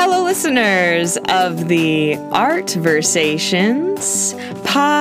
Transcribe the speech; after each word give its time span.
Hello, 0.00 0.22
listeners 0.22 1.16
of 1.28 1.66
the 1.66 2.14
Art 2.30 2.70
Versations 2.70 4.32
podcast. 4.62 4.94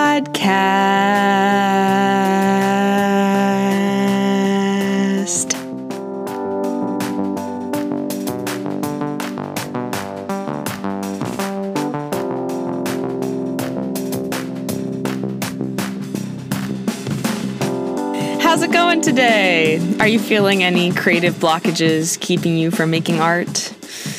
How's 18.41 18.63
it 18.63 18.71
going 18.71 19.01
today? 19.01 19.79
Are 19.99 20.07
you 20.07 20.17
feeling 20.17 20.63
any 20.63 20.91
creative 20.91 21.35
blockages 21.35 22.19
keeping 22.19 22.57
you 22.57 22.71
from 22.71 22.89
making 22.89 23.21
art? 23.21 23.76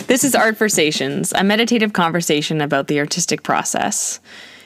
This 0.09 0.25
is 0.25 0.35
Art 0.35 0.57
Versations, 0.57 1.35
a 1.35 1.45
meditative 1.45 1.93
conversation 1.93 2.63
about 2.63 2.87
the 2.87 2.99
artistic 2.99 3.43
process. 3.43 4.21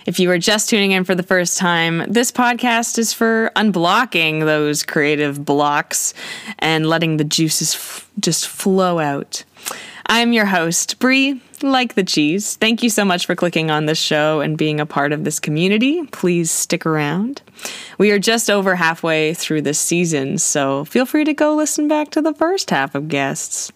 If 0.06 0.20
you 0.20 0.30
are 0.30 0.38
just 0.38 0.68
tuning 0.68 0.92
in 0.92 1.02
for 1.02 1.16
the 1.16 1.24
first 1.24 1.58
time, 1.58 2.04
this 2.06 2.30
podcast 2.30 2.96
is 2.96 3.12
for 3.12 3.50
unblocking 3.56 4.44
those 4.44 4.84
creative 4.84 5.44
blocks 5.44 6.14
and 6.60 6.86
letting 6.86 7.16
the 7.16 7.24
juices 7.24 7.74
f- 7.74 8.08
just 8.20 8.46
flow 8.46 9.00
out. 9.00 9.42
I'm 10.06 10.32
your 10.32 10.46
host, 10.46 11.00
Bree, 11.00 11.42
like 11.60 11.94
the 11.94 12.04
cheese. 12.04 12.54
Thank 12.54 12.84
you 12.84 12.88
so 12.88 13.04
much 13.04 13.26
for 13.26 13.34
clicking 13.34 13.68
on 13.68 13.86
this 13.86 13.98
show 13.98 14.40
and 14.40 14.56
being 14.56 14.78
a 14.78 14.86
part 14.86 15.10
of 15.10 15.24
this 15.24 15.40
community. 15.40 16.06
Please 16.12 16.52
stick 16.52 16.86
around. 16.86 17.42
We 17.98 18.10
are 18.10 18.18
just 18.18 18.50
over 18.50 18.76
halfway 18.76 19.34
through 19.34 19.62
this 19.62 19.78
season, 19.78 20.38
so 20.38 20.84
feel 20.84 21.06
free 21.06 21.24
to 21.24 21.34
go 21.34 21.54
listen 21.54 21.88
back 21.88 22.10
to 22.10 22.22
the 22.22 22.34
first 22.34 22.70
half 22.70 22.94
of 22.94 23.08
guests. 23.08 23.70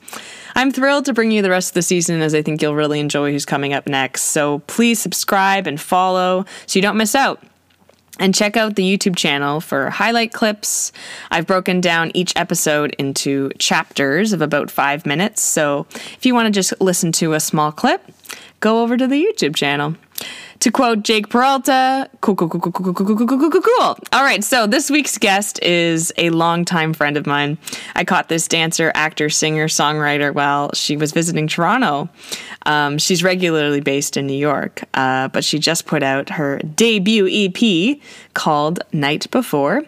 I'm 0.54 0.70
thrilled 0.70 1.04
to 1.04 1.12
bring 1.12 1.30
you 1.30 1.42
the 1.42 1.50
rest 1.50 1.70
of 1.70 1.74
the 1.74 1.82
season 1.82 2.22
as 2.22 2.34
I 2.34 2.42
think 2.42 2.62
you'll 2.62 2.74
really 2.74 2.98
enjoy 2.98 3.30
who's 3.30 3.44
coming 3.44 3.72
up 3.72 3.86
next. 3.86 4.22
So 4.22 4.60
please 4.60 4.98
subscribe 4.98 5.66
and 5.66 5.80
follow 5.80 6.46
so 6.66 6.78
you 6.78 6.82
don't 6.82 6.96
miss 6.96 7.14
out. 7.14 7.42
And 8.18 8.34
check 8.34 8.56
out 8.56 8.76
the 8.76 8.96
YouTube 8.96 9.14
channel 9.14 9.60
for 9.60 9.90
highlight 9.90 10.32
clips. 10.32 10.90
I've 11.30 11.46
broken 11.46 11.82
down 11.82 12.10
each 12.14 12.32
episode 12.34 12.94
into 12.98 13.50
chapters 13.58 14.32
of 14.32 14.40
about 14.40 14.70
five 14.70 15.04
minutes. 15.04 15.42
So 15.42 15.86
if 15.90 16.24
you 16.24 16.32
want 16.32 16.46
to 16.46 16.50
just 16.50 16.72
listen 16.80 17.12
to 17.12 17.34
a 17.34 17.40
small 17.40 17.70
clip, 17.70 18.02
go 18.60 18.82
over 18.82 18.96
to 18.96 19.06
the 19.06 19.22
YouTube 19.22 19.54
channel. 19.54 19.96
To 20.60 20.70
quote 20.70 21.02
Jake 21.02 21.28
Peralta, 21.28 22.08
cool, 22.22 22.34
cool, 22.34 22.48
cool, 22.48 22.60
cool, 22.60 22.72
cool, 22.72 22.94
cool, 22.94 23.04
cool, 23.04 23.26
cool, 23.26 23.50
cool, 23.50 23.62
cool. 23.62 23.98
All 24.12 24.22
right, 24.22 24.42
so 24.42 24.66
this 24.66 24.90
week's 24.90 25.18
guest 25.18 25.62
is 25.62 26.12
a 26.16 26.30
longtime 26.30 26.94
friend 26.94 27.16
of 27.16 27.26
mine. 27.26 27.58
I 27.94 28.04
caught 28.04 28.28
this 28.28 28.48
dancer, 28.48 28.90
actor, 28.94 29.28
singer, 29.28 29.68
songwriter 29.68 30.32
while 30.32 30.70
she 30.72 30.96
was 30.96 31.12
visiting 31.12 31.46
Toronto. 31.46 32.08
Um, 32.64 32.96
she's 32.98 33.22
regularly 33.22 33.80
based 33.80 34.16
in 34.16 34.26
New 34.26 34.38
York, 34.38 34.82
uh, 34.94 35.28
but 35.28 35.44
she 35.44 35.58
just 35.58 35.86
put 35.86 36.02
out 36.02 36.30
her 36.30 36.58
debut 36.58 37.28
EP 37.30 37.98
called 38.34 38.80
Night 38.92 39.30
Before, 39.30 39.82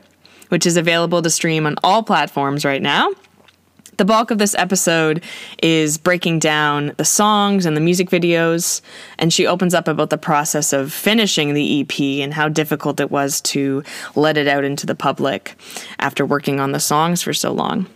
which 0.51 0.67
is 0.67 0.77
available 0.77 1.23
to 1.23 1.31
stream 1.31 1.67
on 1.67 1.77
all 1.83 2.03
platforms 2.03 2.65
right 2.65 2.83
now. 2.83 3.11
The 3.99 4.05
bulk 4.05 4.31
of 4.31 4.39
this 4.39 4.55
episode 4.55 5.25
is 5.61 5.99
breaking 5.99 6.39
down 6.39 6.93
the 6.99 7.05
songs 7.05 7.67
and 7.67 7.77
the 7.77 7.81
music 7.81 8.11
videos, 8.11 8.81
and 9.19 9.33
she 9.33 9.45
opens 9.45 9.75
up 9.75 9.89
about 9.89 10.11
the 10.11 10.17
process 10.17 10.73
of 10.73 10.93
finishing 10.93 11.53
the 11.53 11.81
EP 11.81 12.01
and 12.23 12.33
how 12.33 12.49
difficult 12.49 13.01
it 13.01 13.11
was 13.11 13.41
to 13.41 13.83
let 14.15 14.37
it 14.37 14.47
out 14.47 14.63
into 14.63 14.87
the 14.87 14.95
public 14.95 15.57
after 15.99 16.25
working 16.25 16.61
on 16.61 16.71
the 16.71 16.79
songs 16.79 17.23
for 17.23 17.33
so 17.33 17.51
long. 17.51 17.89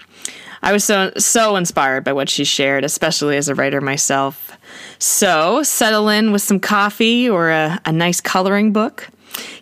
I 0.61 0.73
was 0.73 0.83
so 0.83 1.13
so 1.19 1.55
inspired 1.55 2.03
by 2.03 2.13
what 2.13 2.29
she 2.29 2.45
shared, 2.45 2.85
especially 2.85 3.37
as 3.37 3.49
a 3.49 3.55
writer 3.55 3.81
myself. 3.81 4.59
So 4.99 5.63
settle 5.63 6.09
in 6.09 6.33
with 6.33 6.43
some 6.43 6.59
coffee 6.59 7.31
or 7.31 7.51
a, 7.51 7.81
a 7.85 7.93
nice 7.93 8.21
coloring 8.21 8.73
book. 8.73 9.09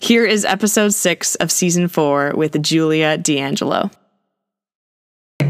Here 0.00 0.24
is 0.24 0.46
episode 0.46 0.94
six 0.94 1.34
of 1.34 1.52
season 1.52 1.88
four 1.88 2.32
with 2.34 2.62
Julia 2.62 3.18
D'Angelo. 3.18 3.90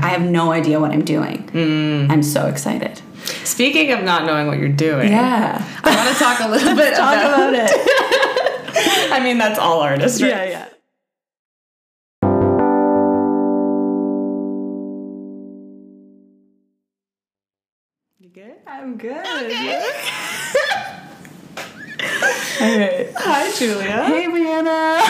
I 0.02 0.08
have 0.08 0.22
no 0.22 0.52
idea 0.52 0.80
what 0.80 0.90
I'm 0.92 1.04
doing. 1.04 1.46
Mm. 1.52 2.10
I'm 2.10 2.22
so 2.22 2.46
excited. 2.46 3.00
Speaking 3.44 3.92
of 3.92 4.02
not 4.02 4.24
knowing 4.24 4.46
what 4.46 4.58
you're 4.58 4.68
doing, 4.68 5.08
Yeah. 5.12 5.62
I 5.84 5.94
want 5.96 6.08
to 6.08 6.14
talk 6.22 6.40
a 6.40 6.48
little 6.48 6.74
bit 6.82 6.94
Talk 6.96 7.12
about, 7.14 7.50
about 7.50 7.54
it. 7.54 7.70
I 9.12 9.20
mean, 9.22 9.38
that's 9.38 9.58
all 9.58 9.80
artists, 9.80 10.22
right? 10.22 10.30
yeah, 10.30 10.44
yeah. 10.44 10.66
You 18.18 18.28
good? 18.28 18.54
I'm 18.66 18.96
good. 18.98 19.16
Okay. 19.16 19.80
All 22.60 22.78
right. 22.78 23.08
Hi, 23.16 23.50
Julia. 23.58 24.04
Hey, 24.04 24.26
Brianna. 24.26 25.00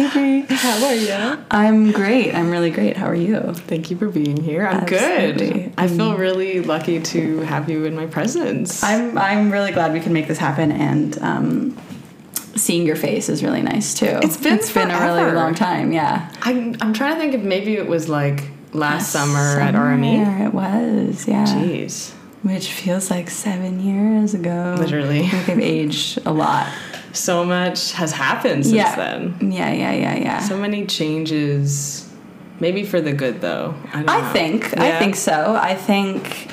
Hey, 0.00 0.40
How 0.48 0.86
are 0.86 0.94
you? 0.94 1.44
I'm 1.50 1.92
great. 1.92 2.34
I'm 2.34 2.50
really 2.50 2.70
great. 2.70 2.96
How 2.96 3.06
are 3.06 3.14
you? 3.14 3.52
Thank 3.54 3.90
you 3.90 3.96
for 3.96 4.08
being 4.08 4.36
here. 4.42 4.66
I'm 4.66 4.84
Absolutely. 4.84 5.62
good. 5.64 5.72
I 5.76 5.88
feel 5.88 6.16
really 6.16 6.60
lucky 6.62 7.00
to 7.00 7.40
have 7.40 7.68
you 7.68 7.84
in 7.84 7.94
my 7.94 8.06
presence. 8.06 8.82
I'm 8.82 9.18
I'm 9.18 9.50
really 9.50 9.72
glad 9.72 9.92
we 9.92 10.00
can 10.00 10.12
make 10.12 10.28
this 10.28 10.38
happen, 10.38 10.72
and 10.72 11.18
um, 11.22 11.78
seeing 12.56 12.86
your 12.86 12.96
face 12.96 13.28
is 13.28 13.42
really 13.42 13.62
nice 13.62 13.94
too. 13.94 14.18
It's 14.22 14.36
been 14.36 14.54
it's 14.54 14.72
been 14.72 14.90
a 14.90 15.00
really 15.00 15.32
long 15.32 15.54
time. 15.54 15.92
Yeah. 15.92 16.30
I'm, 16.42 16.76
I'm 16.80 16.92
trying 16.92 17.14
to 17.14 17.20
think 17.20 17.34
if 17.34 17.42
maybe 17.42 17.74
it 17.74 17.86
was 17.86 18.08
like 18.08 18.44
last 18.72 19.10
summer, 19.10 19.60
at 19.60 19.74
RME. 19.74 20.24
Summer, 20.24 20.46
It 20.46 20.54
was. 20.54 21.28
Yeah. 21.28 21.44
Jeez. 21.44 22.12
Which 22.42 22.72
feels 22.72 23.10
like 23.10 23.30
seven 23.30 23.80
years 23.80 24.34
ago. 24.34 24.74
Literally. 24.78 25.20
I 25.20 25.28
think 25.28 25.48
I've 25.48 25.60
aged 25.60 26.18
a 26.26 26.32
lot. 26.32 26.72
So 27.12 27.44
much 27.44 27.92
has 27.92 28.12
happened 28.12 28.64
since 28.64 28.76
yeah. 28.76 28.96
then. 28.96 29.52
Yeah, 29.52 29.70
yeah, 29.72 29.92
yeah, 29.92 30.16
yeah. 30.16 30.38
So 30.40 30.56
many 30.56 30.86
changes. 30.86 32.10
Maybe 32.58 32.84
for 32.84 33.00
the 33.00 33.12
good, 33.12 33.40
though. 33.40 33.74
I, 33.92 34.04
I 34.06 34.32
think. 34.32 34.76
I 34.78 34.98
think 34.98 35.16
so. 35.16 35.54
I 35.60 35.74
think. 35.74 36.50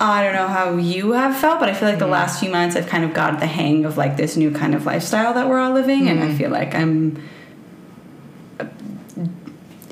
I 0.00 0.24
don't 0.24 0.34
know 0.34 0.48
how 0.48 0.76
you 0.76 1.12
have 1.12 1.36
felt, 1.36 1.60
but 1.60 1.68
I 1.68 1.74
feel 1.74 1.88
like 1.88 1.98
the 1.98 2.06
mm. 2.06 2.10
last 2.10 2.40
few 2.40 2.50
months 2.50 2.76
I've 2.76 2.88
kind 2.88 3.04
of 3.04 3.14
got 3.14 3.38
the 3.40 3.46
hang 3.46 3.84
of 3.84 3.96
like 3.96 4.16
this 4.16 4.36
new 4.36 4.50
kind 4.50 4.74
of 4.74 4.84
lifestyle 4.84 5.32
that 5.34 5.48
we're 5.48 5.60
all 5.60 5.72
living, 5.72 6.08
and 6.08 6.22
I 6.22 6.28
mm. 6.28 6.36
feel 6.36 6.50
like 6.50 6.74
I'm 6.74 7.22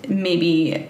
maybe 0.09 0.89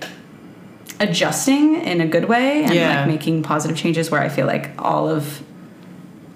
adjusting 0.98 1.82
in 1.82 2.00
a 2.00 2.06
good 2.06 2.26
way 2.26 2.64
and 2.64 2.74
Yeah. 2.74 3.00
like 3.00 3.08
making 3.08 3.42
positive 3.42 3.76
changes 3.76 4.10
where 4.10 4.20
I 4.20 4.28
feel 4.28 4.46
like 4.46 4.70
all 4.78 5.08
of 5.08 5.42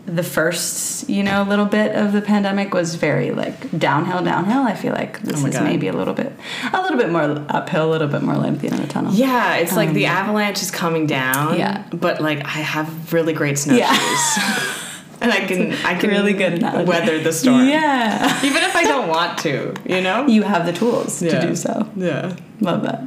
the 0.06 0.22
first, 0.22 1.08
you 1.10 1.22
know, 1.22 1.42
little 1.42 1.64
bit 1.66 1.94
of 1.96 2.12
the 2.12 2.22
pandemic 2.22 2.72
was 2.72 2.94
very 2.94 3.32
like 3.32 3.76
downhill, 3.78 4.22
downhill. 4.22 4.62
I 4.62 4.74
feel 4.74 4.92
like 4.92 5.20
this 5.22 5.42
Oh 5.42 5.46
is 5.48 5.54
God. 5.54 5.64
maybe 5.64 5.88
a 5.88 5.92
little 5.92 6.14
bit, 6.14 6.32
a 6.72 6.80
little 6.80 6.96
bit 6.96 7.10
more 7.10 7.22
uphill, 7.48 7.88
a 7.88 7.90
little 7.90 8.08
bit 8.08 8.22
more 8.22 8.36
light 8.36 8.52
at 8.52 8.60
the 8.60 8.68
end 8.68 8.80
of 8.80 8.86
the 8.86 8.92
tunnel. 8.92 9.12
Yeah, 9.12 9.56
it's 9.56 9.74
like 9.74 9.92
the 9.92 10.06
avalanche 10.06 10.62
is 10.62 10.70
coming 10.70 11.06
down. 11.06 11.48
Um, 11.54 11.58
Yeah. 11.58 11.84
But 11.92 12.20
like 12.20 12.38
I 12.44 12.60
have 12.60 13.12
really 13.12 13.32
great 13.32 13.58
snowshoes. 13.58 13.80
Yeah. 13.80 14.72
and 15.20 15.32
I 15.32 15.40
can 15.46 15.72
I 15.84 15.98
can 15.98 16.10
really 16.10 16.34
good 16.34 16.54
analogy. 16.54 16.84
weather 16.88 17.18
the 17.20 17.32
storm. 17.32 17.66
Yeah. 17.68 18.44
Even 18.44 18.62
if 18.62 18.76
I 18.76 18.84
don't 18.84 19.08
want 19.08 19.38
to, 19.38 19.74
you 19.84 20.00
know? 20.02 20.26
You 20.26 20.42
have 20.42 20.66
the 20.66 20.72
tools 20.72 21.20
Yeah. 21.20 21.40
to 21.40 21.48
do 21.48 21.56
so. 21.56 21.88
Yeah. 21.96 22.36
Love 22.60 22.82
that. 22.84 23.00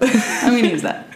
I'm 0.44 0.56
gonna 0.56 0.68
use 0.68 0.82
that. 0.84 1.08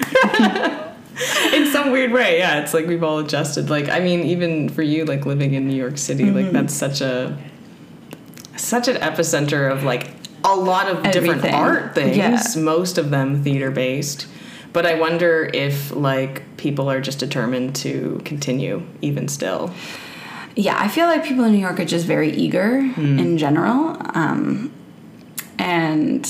In 1.53 1.67
some 1.71 1.91
weird 1.91 2.11
way, 2.11 2.39
yeah. 2.39 2.59
It's 2.61 2.73
like 2.73 2.87
we've 2.87 3.03
all 3.03 3.19
adjusted. 3.19 3.69
Like 3.69 3.89
I 3.89 3.99
mean, 3.99 4.21
even 4.21 4.69
for 4.69 4.81
you, 4.81 5.05
like 5.05 5.25
living 5.25 5.53
in 5.53 5.67
New 5.67 5.75
York 5.75 5.97
City, 5.97 6.25
like 6.31 6.45
Mm-hmm. 6.45 6.53
that's 6.55 6.73
such 6.73 7.01
a 7.01 7.37
such 8.57 8.87
an 8.87 8.95
epicenter 8.97 9.71
of 9.71 9.83
like 9.83 10.11
a 10.43 10.55
lot 10.55 10.87
of 10.89 11.03
different 11.11 11.45
art 11.45 11.95
things. 11.95 12.17
Yeah. 12.17 12.41
Most 12.61 12.97
of 12.97 13.09
them 13.11 13.43
theater 13.43 13.71
based. 13.71 14.27
But 14.73 14.85
I 14.87 14.95
wonder 14.99 15.49
if 15.53 15.91
like 15.95 16.57
people 16.57 16.89
are 16.89 16.99
just 16.99 17.19
determined 17.19 17.75
to 17.77 18.19
continue 18.25 18.83
even 19.01 19.27
still. 19.27 19.71
Yeah, 20.55 20.75
I 20.79 20.87
feel 20.87 21.05
like 21.07 21.23
people 21.25 21.43
in 21.45 21.51
New 21.53 21.59
York 21.59 21.79
are 21.79 21.85
just 21.85 22.05
very 22.05 22.31
eager 22.31 22.77
in 22.77 23.37
general. 23.37 23.97
Um, 24.15 24.71
and 25.59 26.27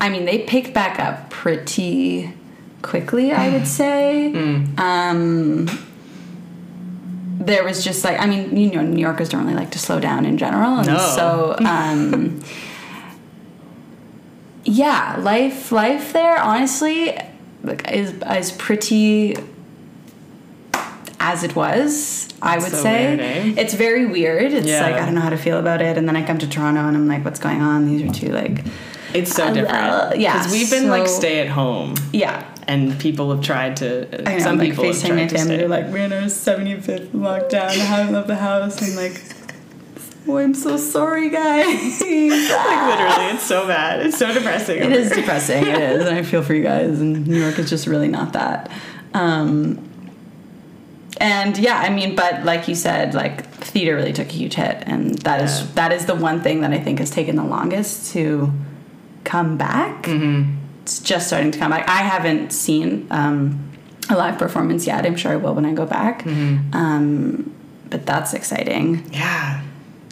I 0.00 0.08
mean, 0.08 0.24
they 0.24 0.40
picked 0.40 0.74
back 0.74 0.98
up 1.00 1.30
pretty 1.30 2.32
quickly, 2.82 3.32
I 3.32 3.50
would 3.50 3.66
say. 3.80 4.32
Um, 4.78 5.66
there 7.40 7.64
was 7.64 7.82
just 7.82 8.04
like, 8.04 8.20
I 8.20 8.26
mean, 8.26 8.56
you 8.56 8.70
know, 8.72 8.82
New 8.82 9.00
Yorkers 9.00 9.28
don't 9.30 9.42
really 9.44 9.54
like 9.56 9.70
to 9.72 9.78
slow 9.78 9.98
down 9.98 10.26
in 10.26 10.36
general. 10.38 10.76
And 10.78 10.86
No. 10.88 10.98
so, 10.98 11.56
um, 11.64 12.40
yeah, 14.64 15.16
life, 15.18 15.72
life 15.72 16.12
there, 16.12 16.38
honestly, 16.38 17.18
like, 17.62 17.90
is, 17.90 18.12
is 18.30 18.52
pretty 18.52 19.36
as 21.18 21.44
it 21.44 21.54
was. 21.56 22.28
I 22.42 22.56
would 22.58 22.70
so 22.70 22.76
say 22.82 23.08
weird, 23.16 23.20
eh? 23.20 23.54
it's 23.60 23.74
very 23.74 24.06
weird. 24.06 24.52
It's 24.52 24.66
Yeah. 24.66 24.82
like 24.82 24.94
I 24.94 25.04
don't 25.04 25.14
know 25.14 25.20
how 25.20 25.28
to 25.30 25.36
feel 25.36 25.58
about 25.58 25.82
it, 25.82 25.98
and 25.98 26.08
then 26.08 26.16
I 26.16 26.22
come 26.26 26.38
to 26.38 26.48
Toronto 26.48 26.80
and 26.88 26.96
I'm 26.96 27.06
like, 27.08 27.24
what's 27.24 27.38
going 27.38 27.60
on? 27.60 27.86
These 27.86 28.02
are 28.08 28.12
two 28.12 28.28
like 28.32 28.64
It's 29.14 29.34
so 29.34 29.44
Uh, 29.46 29.52
different. 29.52 30.20
yeah, 30.20 30.38
Because 30.38 30.52
we've 30.52 30.70
been 30.70 30.88
like 30.88 31.06
stay 31.08 31.40
at 31.40 31.48
home. 31.48 31.94
Yeah. 32.12 32.44
And 32.68 32.98
people 33.00 33.34
have 33.34 33.42
tried 33.44 33.76
to. 33.78 34.06
I 34.28 34.34
know, 34.34 34.38
some 34.44 34.58
like 34.58 34.68
people 34.70 34.84
have 34.84 34.94
FaceTime 34.94 35.06
tried 35.08 35.28
to 35.30 35.34
family. 35.36 35.44
stay. 35.54 35.56
They're 35.56 35.68
like, 35.68 35.86
we're 35.88 36.04
in 36.04 36.12
our 36.12 36.22
75th 36.28 37.08
lockdown. 37.08 37.64
I 37.68 37.72
haven't 37.74 38.14
left 38.14 38.28
the 38.28 38.36
house. 38.36 38.80
I'm 38.82 38.94
like, 38.96 39.20
oh, 40.28 40.36
I'm 40.36 40.54
so 40.54 40.76
sorry, 40.76 41.30
guys. 41.30 41.66
like 42.00 42.10
literally, 42.10 43.34
it's 43.34 43.42
so 43.42 43.66
bad. 43.66 44.06
It's 44.06 44.18
so 44.18 44.32
depressing. 44.32 44.78
It 44.82 44.92
is 44.92 45.10
depressing. 45.10 45.66
It 45.66 45.78
is, 45.80 46.06
and 46.06 46.14
I 46.16 46.22
feel 46.22 46.42
for 46.42 46.54
you 46.54 46.62
guys. 46.62 47.00
And 47.00 47.26
New 47.26 47.40
York 47.40 47.58
is 47.58 47.68
just 47.68 47.88
really 47.88 48.08
not 48.08 48.34
that. 48.34 48.70
Um, 49.14 49.84
and 51.20 51.58
yeah, 51.58 51.78
I 51.78 51.90
mean, 51.90 52.14
but 52.14 52.44
like 52.44 52.68
you 52.68 52.74
said, 52.76 53.14
like 53.14 53.46
theater 53.46 53.96
really 53.96 54.12
took 54.12 54.28
a 54.28 54.32
huge 54.32 54.54
hit, 54.54 54.84
and 54.86 55.18
that 55.20 55.42
is 55.42 55.60
Yeah. 55.60 55.66
that 55.74 55.92
is 55.92 56.06
the 56.06 56.14
one 56.14 56.40
thing 56.40 56.60
that 56.60 56.72
I 56.72 56.78
think 56.78 56.98
has 57.00 57.10
taken 57.10 57.34
the 57.36 57.42
longest 57.44 58.12
to 58.12 58.52
come 59.24 59.56
back. 59.56 60.04
Mm-hmm. 60.04 60.56
It's 60.82 61.00
just 61.00 61.26
starting 61.28 61.50
to 61.52 61.58
come 61.58 61.70
back. 61.70 61.88
I 61.88 61.98
haven't 61.98 62.52
seen 62.52 63.06
um, 63.10 63.70
a 64.08 64.16
live 64.16 64.38
performance 64.38 64.86
yet. 64.86 65.06
I'm 65.06 65.16
sure 65.16 65.32
I 65.32 65.36
will 65.36 65.54
when 65.54 65.66
I 65.66 65.72
go 65.72 65.86
back. 65.86 66.22
Mm-hmm. 66.24 66.74
Um, 66.74 67.54
but 67.88 68.06
that's 68.06 68.34
exciting. 68.34 69.08
Yeah. 69.12 69.62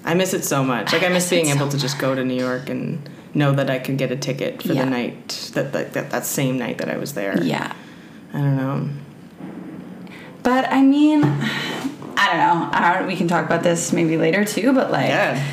I 0.04 0.14
miss 0.14 0.34
it 0.34 0.44
so 0.44 0.62
much. 0.64 0.92
Like 0.92 1.02
I 1.02 1.08
miss 1.08 1.24
miss 1.24 1.30
being 1.30 1.46
able 1.48 1.66
so 1.70 1.76
to 1.76 1.78
just 1.78 1.98
go 1.98 2.14
to 2.14 2.24
New 2.24 2.34
York 2.38 2.68
and 2.70 3.08
know 3.34 3.52
that 3.52 3.68
I 3.70 3.78
could 3.78 3.98
get 3.98 4.10
a 4.10 4.16
ticket 4.16 4.62
for 4.62 4.72
Yeah. 4.72 4.84
the 4.84 4.90
night 4.90 5.50
that, 5.54 5.72
that 5.72 5.92
that 5.92 6.10
that 6.10 6.24
same 6.26 6.58
night 6.58 6.78
that 6.78 6.88
I 6.88 6.96
was 6.96 7.14
there. 7.14 7.42
Yeah. 7.42 7.74
I 8.32 8.38
don't 8.38 8.56
know. 8.56 8.88
But 10.42 10.70
I 10.72 10.82
mean, 10.82 11.22
I 11.24 12.26
don't 12.26 12.36
know. 12.38 12.68
I 12.72 12.94
don't, 12.98 13.06
we 13.06 13.16
can 13.16 13.28
talk 13.28 13.44
about 13.44 13.62
this 13.62 13.92
maybe 13.92 14.16
later 14.16 14.44
too. 14.44 14.72
But 14.72 14.90
like 14.90 15.08
Yeah. 15.08 15.44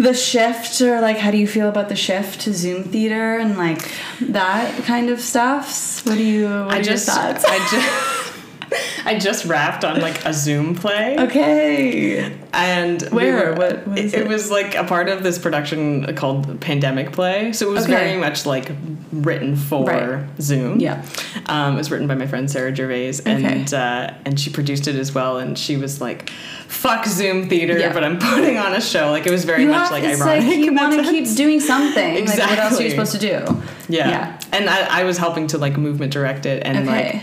The 0.00 0.14
shift, 0.14 0.80
or 0.80 1.00
like, 1.00 1.18
how 1.18 1.30
do 1.30 1.36
you 1.36 1.46
feel 1.46 1.68
about 1.68 1.90
the 1.90 1.96
shift 1.96 2.40
to 2.42 2.54
Zoom 2.54 2.84
theater 2.84 3.36
and 3.38 3.58
like 3.58 3.90
that 4.20 4.82
kind 4.84 5.10
of 5.10 5.20
stuff? 5.20 6.04
What 6.06 6.16
do 6.16 6.24
you? 6.24 6.46
What 6.48 6.74
I 6.74 6.78
are 6.78 6.82
just 6.82 7.06
your 7.06 7.16
thoughts? 7.16 7.44
I 7.46 7.58
just 7.70 8.29
I 9.04 9.18
just 9.18 9.44
wrapped 9.46 9.84
on 9.84 10.00
like 10.00 10.24
a 10.24 10.32
Zoom 10.32 10.74
play. 10.74 11.16
okay. 11.18 12.36
And 12.52 13.02
we 13.02 13.08
Where? 13.16 13.50
were- 13.50 13.54
What- 13.54 13.86
what 13.88 13.98
is 13.98 14.12
it, 14.14 14.22
it? 14.22 14.28
was 14.28 14.50
like 14.50 14.74
a 14.74 14.84
part 14.84 15.08
of 15.08 15.22
this 15.22 15.38
production 15.38 16.14
called 16.16 16.60
Pandemic 16.60 17.12
Play. 17.12 17.52
So 17.52 17.68
it 17.70 17.72
was 17.72 17.84
Okay. 17.84 17.92
very 17.94 18.16
much 18.16 18.44
like 18.46 18.70
written 19.12 19.56
for 19.56 19.84
Right. 19.86 20.24
Zoom. 20.40 20.80
Yeah. 20.80 21.02
Um, 21.46 21.74
it 21.74 21.78
was 21.78 21.90
written 21.90 22.06
by 22.06 22.14
my 22.14 22.26
friend 22.26 22.50
Sarah 22.50 22.74
Gervais, 22.74 23.20
and 23.26 23.44
Okay. 23.46 23.76
uh, 23.76 24.10
and 24.24 24.38
she 24.38 24.50
produced 24.50 24.88
it 24.88 24.96
as 24.96 25.14
well. 25.14 25.38
And 25.38 25.56
she 25.58 25.76
was 25.76 26.00
like, 26.00 26.30
"Fuck 26.68 27.06
Zoom 27.06 27.48
theater," 27.48 27.78
Yeah. 27.78 27.92
but 27.92 28.04
I'm 28.04 28.18
putting 28.34 28.56
on 28.58 28.74
a 28.74 28.80
show. 28.80 29.10
Like 29.10 29.26
it 29.26 29.30
was 29.32 29.44
very 29.44 29.62
You 29.62 29.68
much 29.68 29.90
have, 29.90 29.90
like 29.92 30.04
ironic. 30.04 30.44
like 30.46 30.58
you 30.58 30.72
want 30.74 31.04
to 31.04 31.10
keep 31.10 31.34
doing 31.36 31.60
something. 31.60 32.26
Like, 32.26 32.38
what 32.38 32.58
else 32.58 32.80
are 32.80 32.82
you 32.82 32.90
supposed 32.90 33.12
to 33.12 33.18
do? 33.18 33.62
Yeah. 33.88 34.08
Yeah. 34.08 34.38
And 34.52 34.68
I, 34.68 35.00
I 35.00 35.04
was 35.04 35.18
helping 35.18 35.46
to 35.48 35.58
like 35.58 35.76
movement 35.76 36.12
direct 36.12 36.46
it 36.46 36.62
and 36.64 36.78
Okay. 36.88 37.12
like 37.14 37.22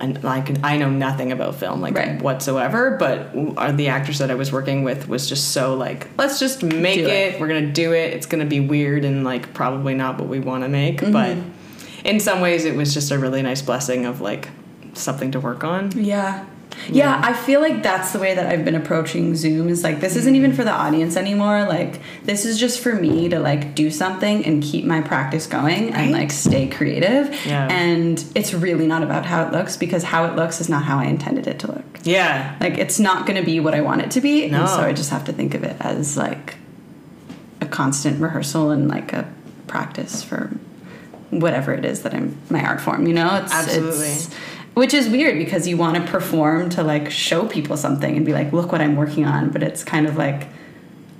and 0.00 0.22
like 0.24 0.64
I 0.64 0.76
know 0.78 0.88
nothing 0.90 1.30
about 1.32 1.56
film 1.56 1.80
like 1.80 1.94
Right. 1.94 2.20
whatsoever, 2.22 2.96
but 2.98 3.30
uh, 3.56 3.72
the 3.72 3.88
actors 3.88 4.18
that 4.18 4.30
I 4.30 4.34
was 4.34 4.50
working 4.52 4.82
with 4.82 5.08
was 5.08 5.28
just 5.28 5.48
so 5.52 5.74
like, 5.74 6.08
let's 6.18 6.38
just 6.40 6.62
make 6.62 6.98
it. 6.98 7.06
it. 7.34 7.40
We're 7.40 7.48
gonna 7.48 7.70
do 7.72 7.92
it. 7.92 8.12
It's 8.14 8.26
gonna 8.26 8.46
be 8.46 8.60
weird 8.60 9.04
and 9.04 9.24
like 9.24 9.52
probably 9.54 9.94
not 9.94 10.18
what 10.18 10.28
we 10.28 10.40
want 10.40 10.64
to 10.64 10.68
make, 10.68 10.98
Mm-hmm. 11.00 11.12
but 11.12 11.36
in 12.04 12.18
some 12.18 12.40
ways 12.40 12.64
it 12.64 12.74
was 12.76 12.94
just 12.94 13.10
a 13.10 13.18
really 13.18 13.42
nice 13.42 13.60
blessing 13.62 14.06
of 14.06 14.20
like 14.20 14.48
something 14.94 15.30
to 15.32 15.40
work 15.40 15.64
on. 15.64 15.92
Yeah. 15.92 16.46
Yeah, 16.88 17.20
I 17.22 17.32
feel 17.32 17.60
like 17.60 17.82
that's 17.82 18.12
the 18.12 18.18
way 18.18 18.34
that 18.34 18.46
I've 18.46 18.64
been 18.64 18.74
approaching 18.74 19.34
Zoom 19.36 19.68
is 19.68 19.82
like 19.84 20.00
this 20.00 20.16
isn't 20.16 20.34
even 20.34 20.52
for 20.52 20.64
the 20.64 20.72
audience 20.72 21.16
anymore. 21.16 21.64
Like 21.66 22.00
this 22.24 22.44
is 22.44 22.58
just 22.58 22.80
for 22.80 22.94
me 22.94 23.28
to 23.28 23.38
like 23.38 23.74
do 23.74 23.90
something 23.90 24.44
and 24.44 24.62
keep 24.62 24.84
my 24.84 25.00
practice 25.00 25.46
going 25.46 25.92
and 25.92 26.12
like 26.12 26.30
stay 26.32 26.68
creative. 26.68 27.34
Yeah. 27.46 27.68
And 27.70 28.24
it's 28.34 28.54
really 28.54 28.86
not 28.86 29.02
about 29.02 29.26
how 29.26 29.44
it 29.46 29.52
looks 29.52 29.76
because 29.76 30.02
how 30.04 30.24
it 30.26 30.36
looks 30.36 30.60
is 30.60 30.68
not 30.68 30.84
how 30.84 30.98
I 30.98 31.04
intended 31.04 31.46
it 31.46 31.58
to 31.60 31.68
look. 31.68 31.84
Yeah. 32.04 32.56
Like 32.60 32.78
it's 32.78 32.98
not 32.98 33.26
going 33.26 33.38
to 33.38 33.44
be 33.44 33.60
what 33.60 33.74
I 33.74 33.80
want 33.82 34.00
it 34.02 34.10
to 34.12 34.20
be, 34.20 34.48
No. 34.48 34.60
and 34.60 34.68
so 34.68 34.80
I 34.80 34.92
just 34.92 35.10
have 35.10 35.24
to 35.26 35.32
think 35.32 35.54
of 35.54 35.62
it 35.64 35.76
as 35.80 36.16
like 36.16 36.56
a 37.60 37.66
constant 37.66 38.20
rehearsal 38.20 38.70
and 38.70 38.88
like 38.88 39.12
a 39.12 39.30
practice 39.66 40.22
for 40.22 40.50
whatever 41.30 41.72
it 41.72 41.84
is 41.84 42.02
that 42.02 42.14
I'm 42.14 42.36
my 42.48 42.64
art 42.64 42.80
form. 42.80 43.06
You 43.06 43.14
know, 43.14 43.36
it's 43.42 43.52
Absolutely. 43.52 44.08
It's, 44.08 44.30
which 44.74 44.94
is 44.94 45.08
weird 45.08 45.36
because 45.38 45.66
you 45.68 45.76
want 45.76 45.96
to 45.96 46.10
perform 46.10 46.70
to 46.70 46.82
like 46.82 47.10
show 47.10 47.46
people 47.46 47.76
something 47.76 48.16
and 48.16 48.24
be 48.24 48.32
like, 48.32 48.52
look 48.52 48.72
what 48.72 48.80
I'm 48.80 48.96
working 48.96 49.24
on, 49.26 49.50
but 49.50 49.62
it's 49.62 49.84
kind 49.84 50.06
of 50.06 50.16
like 50.16 50.48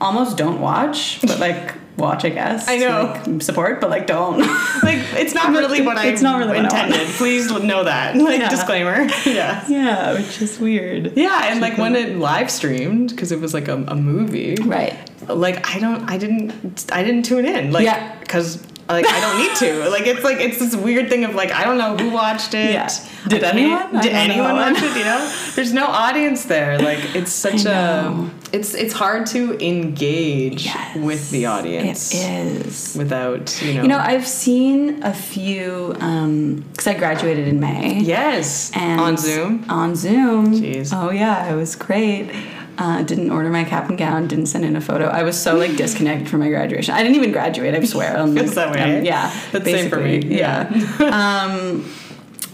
almost 0.01 0.37
don't 0.37 0.61
watch, 0.61 1.21
but 1.23 1.39
like 1.49 1.75
watch, 1.97 2.25
I 2.25 2.31
guess. 2.31 2.67
I 2.69 2.77
know. 2.79 3.21
Like, 3.27 3.43
support, 3.43 3.81
but 3.81 3.91
like 3.91 4.07
don't. 4.07 4.39
Like 4.83 5.01
it's 5.15 5.35
not 5.35 5.51
really 5.51 5.83
what 5.83 5.99
I 5.99 6.07
it's 6.13 6.23
not 6.23 6.39
really 6.39 6.57
intended. 6.59 7.07
Please 7.09 7.51
know 7.51 7.85
that. 7.85 8.17
Like 8.17 8.41
Yeah. 8.41 8.49
disclaimer. 8.49 9.03
Yeah. 9.27 9.63
yeah, 9.69 10.15
which 10.15 10.41
is 10.41 10.59
weird. 10.59 11.13
Yeah, 11.17 11.51
and 11.51 11.61
like 11.61 11.77
when 11.77 11.95
it 11.95 12.17
live 12.17 12.51
streamed 12.51 13.11
because 13.11 13.31
it 13.31 13.41
was 13.41 13.53
like 13.53 13.69
a, 13.69 13.75
a 13.89 13.95
movie, 13.95 14.55
Right. 14.63 14.95
like 15.29 15.69
I 15.69 15.79
don't, 15.81 16.09
I 16.11 16.17
didn't, 16.17 16.87
I 16.91 17.03
didn't 17.03 17.25
tune 17.25 17.45
in, 17.45 17.73
like, 17.73 17.85
Yeah. 17.85 18.19
because 18.21 18.63
like 18.93 19.07
I 19.07 19.21
don't 19.21 19.39
need 19.39 19.55
to. 19.57 19.89
Like 19.91 20.07
it's 20.07 20.25
like 20.25 20.39
it's 20.41 20.59
this 20.59 20.75
weird 20.77 21.09
thing 21.09 21.25
of 21.25 21.35
like 21.35 21.51
I 21.53 21.65
don't 21.65 21.79
know 21.79 21.97
who 21.97 22.11
watched 22.11 22.55
it. 22.55 22.73
Yeah. 22.73 22.89
Did 23.29 23.43
anyone? 23.45 23.97
I 23.97 24.01
Did 24.03 24.13
anyone 24.13 24.49
know. 24.57 24.73
watch 24.73 24.83
it? 24.83 24.97
You 24.97 25.05
know, 25.05 25.33
there's 25.55 25.73
no 25.73 25.87
audience 25.87 26.45
there. 26.45 26.79
Like 26.79 27.15
it's 27.15 27.33
such 27.33 27.65
a. 27.67 28.31
it's 28.53 28.75
it's 28.75 28.93
hard 28.95 29.27
to 29.29 29.59
engage 29.65 30.65
Yes. 30.65 30.97
with 30.97 31.31
the 31.31 31.47
audience 31.47 32.15
It 32.15 32.67
is. 32.67 32.95
without 32.97 33.61
you 33.63 33.75
know. 33.75 33.83
You 33.83 33.89
know, 33.89 33.99
I've 33.99 34.27
seen 34.27 35.03
a 35.03 35.13
few 35.13 35.95
um, 36.01 36.57
because 36.71 36.87
I 36.87 36.95
graduated 36.95 37.47
in 37.49 37.61
May. 37.61 37.99
yes, 38.01 38.71
And 38.75 39.01
on 39.01 39.17
Zoom. 39.17 39.65
On 39.69 39.95
Zoom. 39.95 40.55
Jeez. 40.55 40.93
Oh 40.95 41.11
yeah, 41.11 41.53
it 41.53 41.57
was 41.57 41.77
great. 41.77 42.31
Uh, 42.81 43.03
didn't 43.03 43.31
order 43.31 43.51
my 43.51 43.63
cap 43.63 43.91
and 43.91 43.99
gown. 43.99 44.27
Didn't 44.27 44.47
send 44.47 44.65
in 44.65 44.75
a 44.75 44.81
photo. 44.81 45.05
I 45.07 45.23
was 45.23 45.41
so 45.41 45.55
like 45.57 45.77
disconnected 45.77 46.31
from 46.31 46.41
my 46.41 46.49
graduation. 46.49 46.95
I 46.95 47.03
didn't 47.03 47.17
even 47.17 47.31
graduate. 47.31 47.75
I 47.75 47.85
swear. 47.85 48.17
I'm, 48.17 48.35
Feels 48.35 48.55
that 48.55 48.73
way. 48.75 48.99
um, 48.99 49.05
yeah, 49.05 49.31
That's 49.53 49.65
same 49.67 49.91
for 49.91 49.99
me. 50.01 50.21
basically, 50.21 50.39
Yeah. 50.39 50.67
um, 51.53 51.85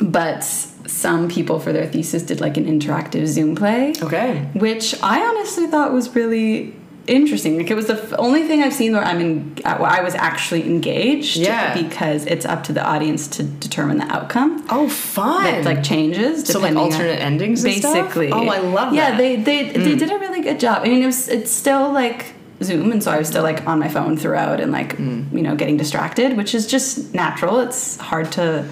but 0.00 0.42
some 0.42 1.28
people 1.28 1.60
for 1.60 1.72
their 1.72 1.86
thesis 1.86 2.22
did 2.24 2.40
like 2.40 2.56
an 2.56 2.64
interactive 2.66 3.26
Zoom 3.26 3.54
play 3.54 3.92
Okay. 4.02 4.48
which 4.54 4.94
I 5.02 5.24
honestly 5.24 5.66
thought 5.68 5.92
was 5.92 6.14
really 6.16 6.74
interesting. 7.06 7.56
Like 7.58 7.70
it 7.70 7.74
was 7.74 7.86
the 7.86 7.94
f- 8.02 8.14
only 8.18 8.42
thing 8.44 8.62
I've 8.62 8.72
seen 8.74 8.92
where 8.92 9.02
I'm 9.04 9.20
in, 9.20 9.56
where 9.64 9.86
I 9.86 10.02
was 10.02 10.14
actually 10.14 10.64
engaged. 10.64 11.36
Yeah. 11.36 11.74
Because 11.80 12.26
it's 12.26 12.44
up 12.44 12.64
to 12.64 12.72
the 12.72 12.84
audience 12.84 13.26
to 13.28 13.42
determine 13.42 13.98
the 13.98 14.04
outcome. 14.12 14.64
Oh, 14.70 14.88
fun! 14.88 15.44
That 15.44 15.64
like 15.64 15.82
changes. 15.82 16.44
So, 16.46 16.58
like, 16.58 16.70
depending 16.72 16.76
on- 16.78 16.92
alternate 16.92 17.20
endings 17.20 17.64
and 17.64 17.74
stuff? 17.74 17.94
basically. 17.94 18.32
Oh, 18.32 18.46
I 18.48 18.58
love 18.58 18.92
yeah, 18.94 19.10
that. 19.12 19.20
Mm. 19.20 19.44
they 19.44 19.70
they 19.72 19.78
they 19.78 19.94
did 19.96 20.10
a 20.10 20.18
really 20.18 20.40
good 20.42 20.58
job. 20.60 20.82
I 20.84 20.88
mean, 20.88 21.02
it 21.02 21.06
was 21.06 21.28
it's 21.28 21.50
still 21.52 21.92
like. 21.92 22.34
Zoom 22.62 22.90
and 22.90 23.02
so 23.04 23.10
I 23.10 23.18
was 23.18 23.28
still 23.28 23.42
like 23.42 23.66
on 23.66 23.78
my 23.78 23.88
phone 23.88 24.16
throughout 24.16 24.60
and 24.60 24.72
like 24.72 24.96
Mm. 24.96 25.30
you 25.30 25.42
know 25.42 25.54
getting 25.56 25.76
distracted, 25.76 26.38
which 26.38 26.54
is 26.54 26.66
just 26.66 27.12
natural. 27.12 27.60
It's 27.60 27.98
hard 27.98 28.32
to 28.32 28.66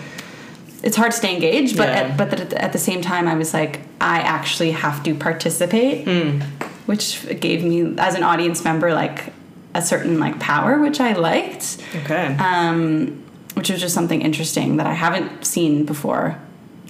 it's 0.82 0.96
hard 0.96 1.10
to 1.12 1.16
stay 1.18 1.34
engaged, 1.34 1.76
but 1.76 1.88
Yeah. 1.90 1.94
at, 2.00 2.16
but 2.16 2.40
at, 2.40 2.52
at 2.54 2.72
the 2.72 2.78
same 2.78 3.02
time, 3.02 3.28
I 3.28 3.34
was 3.34 3.52
like, 3.52 3.80
I 4.00 4.20
actually 4.20 4.70
have 4.70 5.02
to 5.02 5.14
participate, 5.14 6.04
Hmm. 6.08 6.40
Which 6.86 7.26
gave 7.40 7.64
me 7.64 7.94
as 7.98 8.14
an 8.14 8.22
audience 8.22 8.64
member 8.64 8.92
like 8.94 9.32
a 9.74 9.82
certain 9.82 10.18
like 10.20 10.38
power, 10.38 10.78
which 10.80 11.00
I 11.00 11.12
liked, 11.14 11.78
Okay. 12.04 12.36
um, 12.38 13.22
which 13.54 13.70
was 13.70 13.80
just 13.80 13.94
something 13.94 14.20
interesting 14.22 14.76
that 14.76 14.86
I 14.86 14.92
haven't 14.94 15.44
seen 15.44 15.84
before 15.84 16.38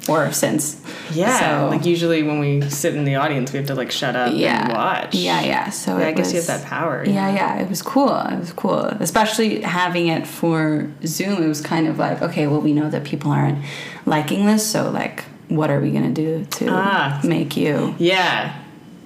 or 0.06 0.30
since. 0.32 0.82
yeah. 1.12 1.38
so- 1.40 1.68
like 1.70 1.86
usually 1.86 2.22
when 2.22 2.38
we 2.38 2.60
sit 2.68 2.94
in 2.94 3.04
the 3.04 3.14
audience, 3.14 3.52
we 3.52 3.56
have 3.58 3.66
to 3.68 3.74
like 3.74 3.90
shut 3.90 4.14
up 4.14 4.32
yeah, 4.34 4.64
and 4.64 4.72
watch. 4.72 5.14
Yeah, 5.14 5.40
yeah. 5.40 5.70
So 5.70 5.96
Yeah, 5.98 6.08
I 6.08 6.12
guess 6.12 6.30
you 6.32 6.36
have 6.40 6.46
that 6.48 6.64
power. 6.66 7.02
Yeah, 7.06 7.32
yeah, 7.34 7.58
it 7.60 7.70
was 7.70 7.80
cool. 7.80 8.14
It 8.14 8.38
was 8.38 8.52
cool, 8.52 8.80
especially 9.00 9.62
having 9.62 10.08
it 10.08 10.26
for 10.26 10.90
Zoom. 11.06 11.42
It 11.42 11.48
was 11.48 11.62
kind 11.62 11.86
of 11.86 11.98
like, 11.98 12.20
okay, 12.20 12.46
well, 12.46 12.60
we 12.60 12.74
know 12.74 12.90
that 12.90 13.04
people 13.04 13.30
aren't 13.30 13.64
liking 14.04 14.44
this, 14.44 14.66
so 14.66 14.90
like, 14.90 15.24
what 15.48 15.70
are 15.70 15.80
we 15.80 15.90
gonna 15.90 16.10
do 16.12 16.44
to 16.50 16.66
Ah. 16.70 17.20
make 17.24 17.56
you 17.56 17.94
Yeah. 17.98 18.52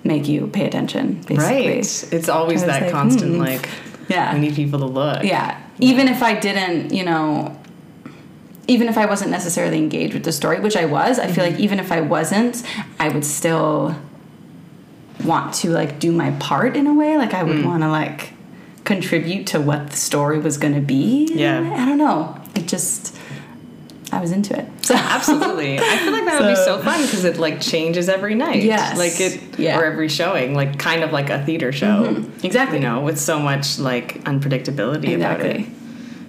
Make 0.05 0.29
you 0.29 0.47
pay 0.49 0.67
attention? 0.67 1.15
Basically, 1.27 1.37
Right. 1.37 2.09
It's 2.13 2.29
always 2.29 2.65
that 2.65 2.83
like, 2.83 2.91
constant 2.93 3.35
hmm. 3.35 3.41
like. 3.41 3.69
Yeah. 4.09 4.33
We 4.35 4.41
need 4.41 4.55
people 4.55 4.79
to 4.79 4.87
look. 4.87 5.23
Yeah, 5.23 5.61
even 5.81 6.09
if 6.09 6.23
I 6.23 6.35
didn't, 6.39 6.93
you 6.95 7.05
know, 7.05 7.55
even 8.67 8.89
if 8.89 8.97
I 8.97 9.05
wasn't 9.07 9.31
necessarily 9.31 9.79
engaged 9.79 10.15
with 10.15 10.25
the 10.25 10.33
story, 10.33 10.61
which 10.61 10.77
I 10.77 10.85
was, 10.87 11.19
I 11.19 11.27
feel 11.27 11.45
Mm-hmm. 11.45 11.53
like 11.55 11.61
even 11.61 11.79
if 11.81 11.93
I 11.93 12.01
wasn't, 12.01 12.63
I 12.99 13.09
would 13.09 13.25
still 13.25 13.95
want 15.25 15.53
to 15.55 15.71
like 15.71 15.99
do 15.99 16.13
my 16.13 16.31
part 16.33 16.77
in 16.77 16.87
a 16.87 16.95
way. 16.95 17.17
Like 17.17 17.35
I 17.35 17.43
Mm. 17.43 17.49
would 17.49 17.65
want 17.65 17.83
to 17.83 17.89
like 17.91 18.33
contribute 18.85 19.47
to 19.49 19.61
what 19.61 19.91
the 19.91 19.97
story 19.97 20.39
was 20.39 20.57
going 20.59 20.75
to 20.75 20.81
be. 20.81 21.29
Yeah. 21.35 21.61
I 21.61 21.85
don't 21.85 21.99
know. 21.99 22.41
It 22.55 22.67
just 22.69 23.15
I 24.11 24.21
was 24.21 24.33
into 24.33 24.59
it. 24.59 24.67
So 24.85 24.95
Absolutely. 24.97 25.79
I 25.79 25.99
feel 25.99 26.13
like 26.13 26.25
that 26.25 26.41
would 26.41 26.49
be 26.49 26.55
so 26.57 26.79
So- 26.79 26.83
fun 26.83 27.03
because 27.03 27.25
it 27.25 27.37
like 27.39 27.61
changes 27.61 28.09
every 28.09 28.35
night. 28.35 28.63
Yes. 28.63 28.97
Like 28.97 29.21
it, 29.21 29.59
Yeah. 29.59 29.79
or 29.79 29.85
every 29.85 30.09
showing, 30.09 30.55
like 30.55 30.79
kind 30.79 31.03
of 31.05 31.13
like 31.13 31.29
a 31.31 31.45
theater 31.45 31.73
show. 31.73 32.05
Mm-hmm. 32.15 32.47
Exactly. 32.47 32.79
You 32.79 32.85
know, 32.85 33.01
with 33.03 33.19
so 33.19 33.39
much 33.39 33.79
like 33.79 34.25
unpredictability 34.25 35.15
about 35.15 35.41
it. 35.41 35.57
Exactly. 35.57 35.75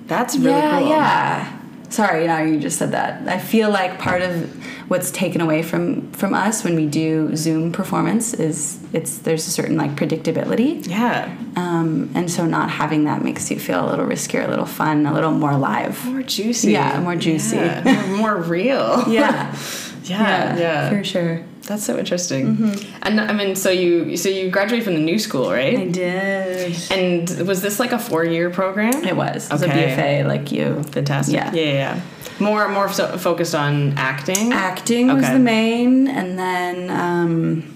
That's 0.07 0.35
really 0.37 0.51
yeah, 0.57 0.79
cool. 0.79 0.89
yeah. 0.89 1.59
Sorry, 1.89 2.27
now 2.27 2.41
you 2.41 2.59
just 2.59 2.77
said 2.77 2.91
that. 2.91 3.27
I 3.27 3.37
feel 3.39 3.69
like 3.71 3.97
part 3.99 4.21
of 4.21 4.55
what's 4.89 5.09
taken 5.11 5.39
away 5.39 5.61
from 5.63 6.11
from 6.11 6.33
us 6.33 6.63
when 6.65 6.75
we 6.75 6.85
do 6.85 7.35
Zoom 7.35 7.71
performance 7.71 8.33
is 8.33 8.79
it's 8.91 9.19
there's 9.19 9.47
a 9.47 9.51
certain 9.51 9.77
like 9.77 9.91
predictability, 9.95 10.85
Yeah. 10.87 11.33
um, 11.55 12.09
and 12.15 12.29
so 12.29 12.45
not 12.45 12.69
having 12.69 13.05
that 13.05 13.23
makes 13.23 13.49
you 13.49 13.59
feel 13.59 13.85
a 13.85 13.87
little 13.89 14.05
riskier, 14.05 14.43
a 14.45 14.49
little 14.49 14.65
fun, 14.65 15.05
a 15.05 15.13
little 15.13 15.31
more 15.31 15.55
live. 15.55 16.03
More 16.05 16.23
juicy. 16.23 16.71
Yeah, 16.73 16.99
more 16.99 17.15
juicy. 17.15 17.55
Yeah, 17.55 18.05
more, 18.09 18.17
more 18.17 18.35
real. 18.41 19.03
Yeah, 19.09 19.55
Yeah, 20.03 20.57
yeah. 20.57 20.89
for 20.89 21.03
sure. 21.03 21.43
That's 21.69 21.85
so 21.85 21.99
interesting. 21.99 22.73
And 23.03 23.21
I 23.21 23.31
mean, 23.31 23.55
so 23.55 23.69
you 23.69 24.17
so 24.17 24.27
you 24.27 24.49
graduated 24.49 24.83
from 24.85 24.95
the 24.95 24.99
new 24.99 25.19
school, 25.19 25.51
right? 25.51 25.77
I 25.77 25.85
did. 25.85 26.75
And 26.91 27.29
was 27.47 27.61
this 27.61 27.79
like 27.79 27.91
a 27.91 27.99
four 27.99 28.25
year 28.25 28.49
program? 28.49 29.03
It 29.05 29.15
was. 29.15 29.45
It 29.45 29.53
was 29.53 29.61
Okay. 29.63 29.93
a 29.93 29.95
BFA, 30.23 30.27
like 30.27 30.51
you. 30.51 30.81
Fantastic. 30.85 31.35
Yeah. 31.35 31.53
Yeah, 31.53 31.73
yeah. 31.73 32.01
More 32.39 32.67
more 32.69 32.91
so 32.91 33.17
focused 33.19 33.53
on 33.53 33.93
acting. 33.97 34.51
Acting 34.51 35.13
was 35.13 35.29
the 35.29 35.37
main, 35.37 36.07
and 36.07 36.39
then 36.39 36.89
um, 36.89 37.75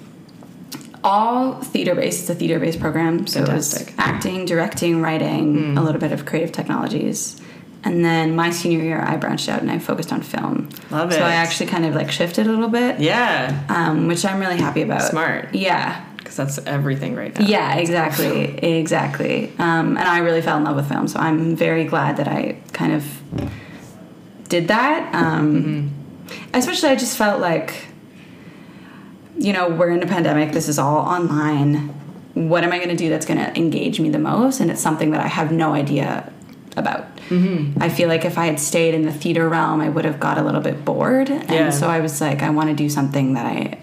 all 1.04 1.62
theater 1.62 1.94
based. 1.96 2.22
It's 2.22 2.30
a 2.32 2.36
theater 2.36 2.60
based 2.60 2.80
program, 2.80 3.28
so 3.28 3.44
it 3.44 3.50
was 3.50 3.74
Fantastic. 3.78 3.94
Acting, 4.00 4.46
directing, 4.46 5.02
writing, 5.02 5.78
a 5.78 5.84
little 5.84 6.02
bit 6.02 6.12
of 6.12 6.26
creative 6.26 6.52
technologies. 6.52 7.40
And 7.86 8.04
then 8.04 8.36
my 8.36 8.50
senior 8.50 8.84
year, 8.84 9.02
I 9.02 9.18
branched 9.18 9.50
out 9.50 9.62
and 9.62 9.70
I 9.70 9.78
focused 9.80 10.14
on 10.14 10.22
film. 10.22 10.70
Love 10.90 11.12
it. 11.12 11.16
So 11.16 11.22
I 11.24 11.34
actually 11.34 11.66
kind 11.66 11.86
of 11.86 11.94
like 11.96 12.12
shifted 12.12 12.48
a 12.48 12.50
little 12.50 12.70
bit, 12.70 13.00
Yeah, 13.00 13.66
um, 13.70 14.08
which 14.08 14.24
I'm 14.26 14.40
really 14.40 14.58
happy 14.58 14.82
about. 14.84 15.02
Smart. 15.02 15.54
Yeah. 15.54 16.06
because 16.18 16.38
that's 16.38 16.58
everything 16.66 17.14
right 17.16 17.38
now. 17.38 17.46
Yeah, 17.46 17.76
exactly, 17.76 18.58
exactly. 18.80 19.52
Um, 19.60 19.98
and 19.98 20.08
I 20.08 20.20
really 20.20 20.42
fell 20.42 20.58
in 20.58 20.64
love 20.64 20.78
with 20.78 20.88
film, 20.88 21.08
so 21.10 21.20
I'm 21.20 21.56
very 21.58 21.84
glad 21.84 22.18
that 22.18 22.28
I 22.30 22.58
kind 22.72 22.94
of 22.94 23.04
did 24.48 24.68
that. 24.70 25.14
Um, 25.14 25.92
Especially, 26.54 26.90
I 26.90 26.96
just 26.96 27.18
felt 27.18 27.42
like, 27.42 27.88
you 29.38 29.52
know, 29.54 29.70
we're 29.70 29.90
in 29.90 30.02
a 30.04 30.08
pandemic. 30.08 30.52
This 30.54 30.70
is 30.70 30.80
all 30.80 30.98
online. 30.98 31.90
What 32.34 32.64
am 32.64 32.72
I 32.72 32.78
going 32.78 32.90
to 32.90 32.96
do 32.96 33.10
that's 33.10 33.26
going 33.26 33.40
to 33.40 33.56
engage 33.58 34.00
me 34.00 34.10
the 34.10 34.20
most? 34.20 34.60
And 34.60 34.72
it's 34.72 34.82
something 34.82 35.12
that 35.12 35.22
I 35.22 35.28
have 35.28 35.52
no 35.52 35.74
idea 35.74 36.32
about. 36.78 37.06
Mm-hmm. 37.30 37.82
I 37.82 37.90
feel 37.90 38.10
like 38.10 38.26
if 38.26 38.38
I 38.38 38.46
had 38.46 38.60
stayed 38.60 38.94
in 38.94 39.04
the 39.04 39.12
theater 39.12 39.48
realm, 39.50 39.82
I 39.82 39.90
would 39.90 40.06
have 40.06 40.20
got 40.20 40.38
a 40.38 40.44
little 40.44 40.62
bit 40.62 40.84
bored. 40.84 41.30
And 41.30 41.50
Yeah. 41.50 41.70
so 41.70 41.88
I 41.88 42.00
was 42.00 42.20
like, 42.22 42.42
I 42.42 42.50
want 42.50 42.70
to 42.70 42.76
do 42.76 42.90
something 42.90 43.34
that 43.34 43.46
I 43.46 43.80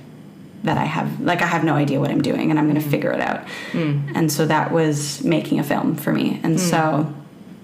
that 0.63 0.77
I 0.77 0.85
have 0.85 1.21
like 1.21 1.41
I 1.41 1.47
have 1.47 1.65
no 1.65 1.75
idea 1.75 2.01
what 2.01 2.11
I'm 2.11 2.21
doing 2.21 2.51
and 2.51 2.59
I'm 2.59 2.69
going 2.69 2.81
to 2.81 2.87
mm. 2.87 2.91
figure 2.91 3.13
it 3.13 3.21
out. 3.21 3.47
Mm. 3.73 4.13
And 4.15 4.31
so 4.31 4.47
that 4.47 4.73
was 4.73 5.25
making 5.25 5.59
a 5.59 5.65
film 5.65 5.97
for 5.97 6.13
me. 6.13 6.39
And 6.43 6.57
mm. 6.57 6.59
so 6.59 7.13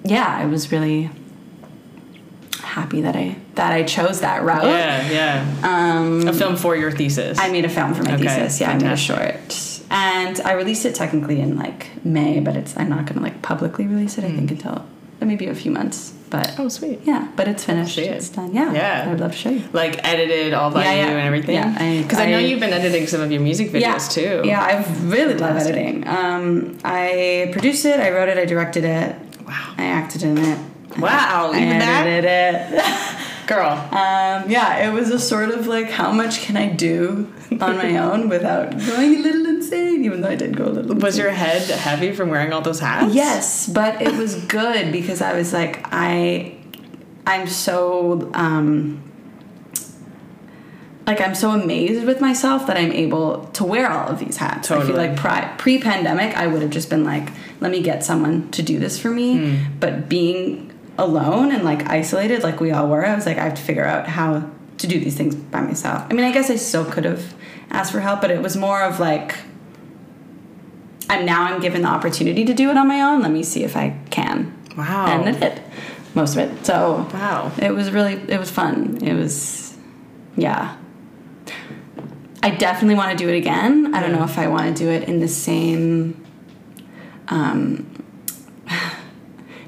yeah, 0.04 0.26
I 0.26 0.46
was 0.46 0.72
really 0.72 1.10
happy 2.60 3.02
that 3.02 3.14
I 3.16 3.36
that 3.54 3.72
I 3.72 3.82
chose 3.82 4.20
that 4.20 4.42
route. 4.44 4.64
Yeah, 4.64 5.10
yeah. 5.10 5.98
Um 5.98 6.26
a 6.26 6.32
film 6.32 6.56
for 6.56 6.74
your 6.74 6.90
thesis. 6.90 7.38
I 7.38 7.50
made 7.50 7.64
a 7.64 7.68
film 7.68 7.94
for 7.94 8.02
my 8.02 8.14
Okay, 8.14 8.24
thesis. 8.24 8.60
Yeah, 8.60 8.70
I 8.70 8.78
made 8.78 8.92
a 8.92 8.96
short. 8.96 9.62
And 9.88 10.40
I 10.40 10.52
released 10.52 10.84
it 10.84 10.94
technically 10.94 11.40
in 11.40 11.56
like 11.56 12.04
May, 12.04 12.40
but 12.40 12.56
it's 12.56 12.76
I'm 12.76 12.88
not 12.88 13.06
going 13.06 13.16
to 13.16 13.22
like 13.22 13.40
publicly 13.42 13.86
release 13.86 14.18
it 14.18 14.24
I 14.24 14.32
think 14.32 14.50
until 14.50 14.84
maybe 15.24 15.46
a 15.46 15.54
few 15.54 15.70
months. 15.70 16.12
But 16.28 16.56
oh, 16.58 16.68
sweet. 16.68 17.00
yeah, 17.04 17.28
but 17.36 17.46
it's 17.46 17.62
finished. 17.64 17.96
it. 17.98 18.10
It's 18.10 18.28
done. 18.30 18.52
Yeah. 18.52 18.72
Yeah. 18.72 19.04
I 19.06 19.08
would 19.10 19.20
love 19.20 19.30
to 19.30 19.38
show 19.38 19.50
you. 19.50 19.62
Like 19.72 20.04
edited 20.04 20.54
all 20.54 20.72
by 20.72 20.82
Yeah, 20.84 20.90
you 20.92 20.98
yeah. 20.98 21.08
and 21.10 21.20
everything. 21.20 21.54
Yeah, 21.54 21.76
I- 21.78 22.02
Because 22.02 22.18
I, 22.18 22.26
know 22.30 22.38
I- 22.38 22.40
you've 22.40 22.58
been 22.58 22.72
editing 22.72 23.06
some 23.06 23.20
of 23.20 23.30
your 23.30 23.40
music 23.40 23.68
videos 23.70 23.80
yeah. 23.80 23.98
too. 23.98 24.42
Yeah, 24.44 24.60
I 24.60 24.84
really 25.04 25.34
love 25.34 25.56
editing. 25.56 26.06
Um, 26.08 26.78
I 26.84 27.48
produced 27.52 27.84
it, 27.84 28.00
I 28.00 28.10
wrote 28.10 28.28
it, 28.28 28.38
I 28.38 28.44
directed 28.44 28.82
it, 28.84 29.14
Wow. 29.46 29.74
I 29.78 29.84
acted 29.84 30.24
in 30.24 30.36
it. 30.38 30.58
Wow, 30.98 31.50
I 31.54 31.58
even 31.62 31.78
that? 31.78 32.06
edited 32.06 32.24
it. 32.80 32.82
Girl. 33.46 33.70
Um, 33.70 34.50
yeah, 34.50 34.88
it 34.88 34.92
was 34.92 35.10
a 35.10 35.18
sort 35.20 35.50
of 35.50 35.66
like 35.68 35.88
how 35.90 36.10
much 36.12 36.42
can 36.42 36.56
I 36.56 36.68
do 36.68 37.32
on 37.52 37.76
my 37.76 37.96
own 38.06 38.28
without 38.28 38.70
going 38.76 39.14
a 39.14 39.18
little 39.18 39.46
insane, 39.46 40.04
even 40.04 40.20
though 40.20 40.30
I 40.30 40.34
did 40.34 40.56
go 40.56 40.64
a 40.64 40.70
little 40.70 40.94
Was 40.96 41.16
insane. 41.16 41.22
your 41.22 41.30
head 41.32 41.62
heavy 41.62 42.12
from 42.12 42.28
wearing 42.30 42.52
all 42.52 42.60
those 42.60 42.80
hats? 42.80 43.14
Yes, 43.14 43.68
but 43.68 44.02
it 44.02 44.14
was 44.16 44.34
good 44.46 44.90
because 44.90 45.22
I 45.22 45.34
was 45.36 45.52
like, 45.52 45.80
I, 45.92 46.56
I'm 47.26 47.46
so, 47.46 48.30
um, 48.34 49.02
like 51.06 51.20
I'm 51.20 51.36
so 51.36 51.50
amazed 51.52 52.04
with 52.04 52.20
myself 52.20 52.66
that 52.66 52.76
I'm 52.76 52.90
able 52.92 53.44
to 53.52 53.64
wear 53.64 53.88
all 53.88 54.08
of 54.08 54.18
these 54.18 54.38
hats. 54.38 54.70
I 54.72 54.84
feel 54.84 54.96
like 54.96 55.14
pri- 55.14 55.54
pre-pandemic, 55.56 56.36
I 56.36 56.48
would 56.48 56.62
have 56.62 56.72
just 56.72 56.90
been 56.90 57.04
like, 57.04 57.30
let 57.60 57.70
me 57.70 57.80
get 57.80 58.02
someone 58.04 58.50
to 58.50 58.62
do 58.62 58.80
this 58.80 58.98
for 58.98 59.10
me. 59.10 59.38
Hmm. 59.38 59.78
But 59.78 60.08
being 60.08 60.72
alone 60.98 61.52
and 61.52 61.64
like 61.64 61.88
isolated, 61.88 62.42
like 62.42 62.60
we 62.60 62.70
all 62.72 62.88
were, 62.88 63.04
I 63.04 63.14
was 63.14 63.26
like, 63.26 63.38
I 63.38 63.44
have 63.44 63.54
to 63.54 63.62
figure 63.62 63.84
out 63.84 64.06
how 64.06 64.50
to 64.78 64.86
do 64.86 64.98
these 65.00 65.16
things 65.16 65.34
by 65.34 65.60
myself. 65.60 66.06
I 66.10 66.14
mean, 66.14 66.24
I 66.24 66.32
guess 66.32 66.50
I 66.50 66.56
still 66.56 66.84
could 66.84 67.04
have 67.04 67.34
asked 67.70 67.92
for 67.92 68.00
help, 68.00 68.20
but 68.20 68.30
it 68.30 68.42
was 68.42 68.56
more 68.56 68.82
of 68.82 69.00
like, 69.00 69.34
I'm 71.08 71.24
now 71.24 71.44
I'm 71.44 71.60
given 71.60 71.82
the 71.82 71.88
opportunity 71.88 72.44
to 72.44 72.54
do 72.54 72.70
it 72.70 72.76
on 72.76 72.88
my 72.88 73.00
own. 73.00 73.22
Let 73.22 73.30
me 73.30 73.42
see 73.42 73.62
if 73.64 73.76
I 73.76 73.96
can. 74.10 74.52
Wow. 74.76 75.06
And 75.06 75.28
I 75.28 75.38
did 75.38 75.62
most 76.14 76.36
of 76.36 76.38
it. 76.38 76.66
So 76.66 77.08
Wow. 77.12 77.52
it 77.58 77.70
was 77.72 77.90
really 77.90 78.14
it 78.14 78.38
was 78.38 78.50
fun. 78.50 78.98
It 79.02 79.14
was 79.14 79.76
yeah. 80.36 80.76
I 82.42 82.50
definitely 82.50 82.96
want 82.96 83.16
to 83.16 83.24
do 83.24 83.28
it 83.32 83.36
again. 83.36 83.94
I 83.94 84.00
don't 84.00 84.12
know 84.12 84.24
if 84.24 84.38
I 84.38 84.48
want 84.48 84.76
to 84.76 84.84
do 84.84 84.90
it 84.90 85.08
in 85.08 85.20
the 85.20 85.28
same 85.28 86.24
um 87.28 87.86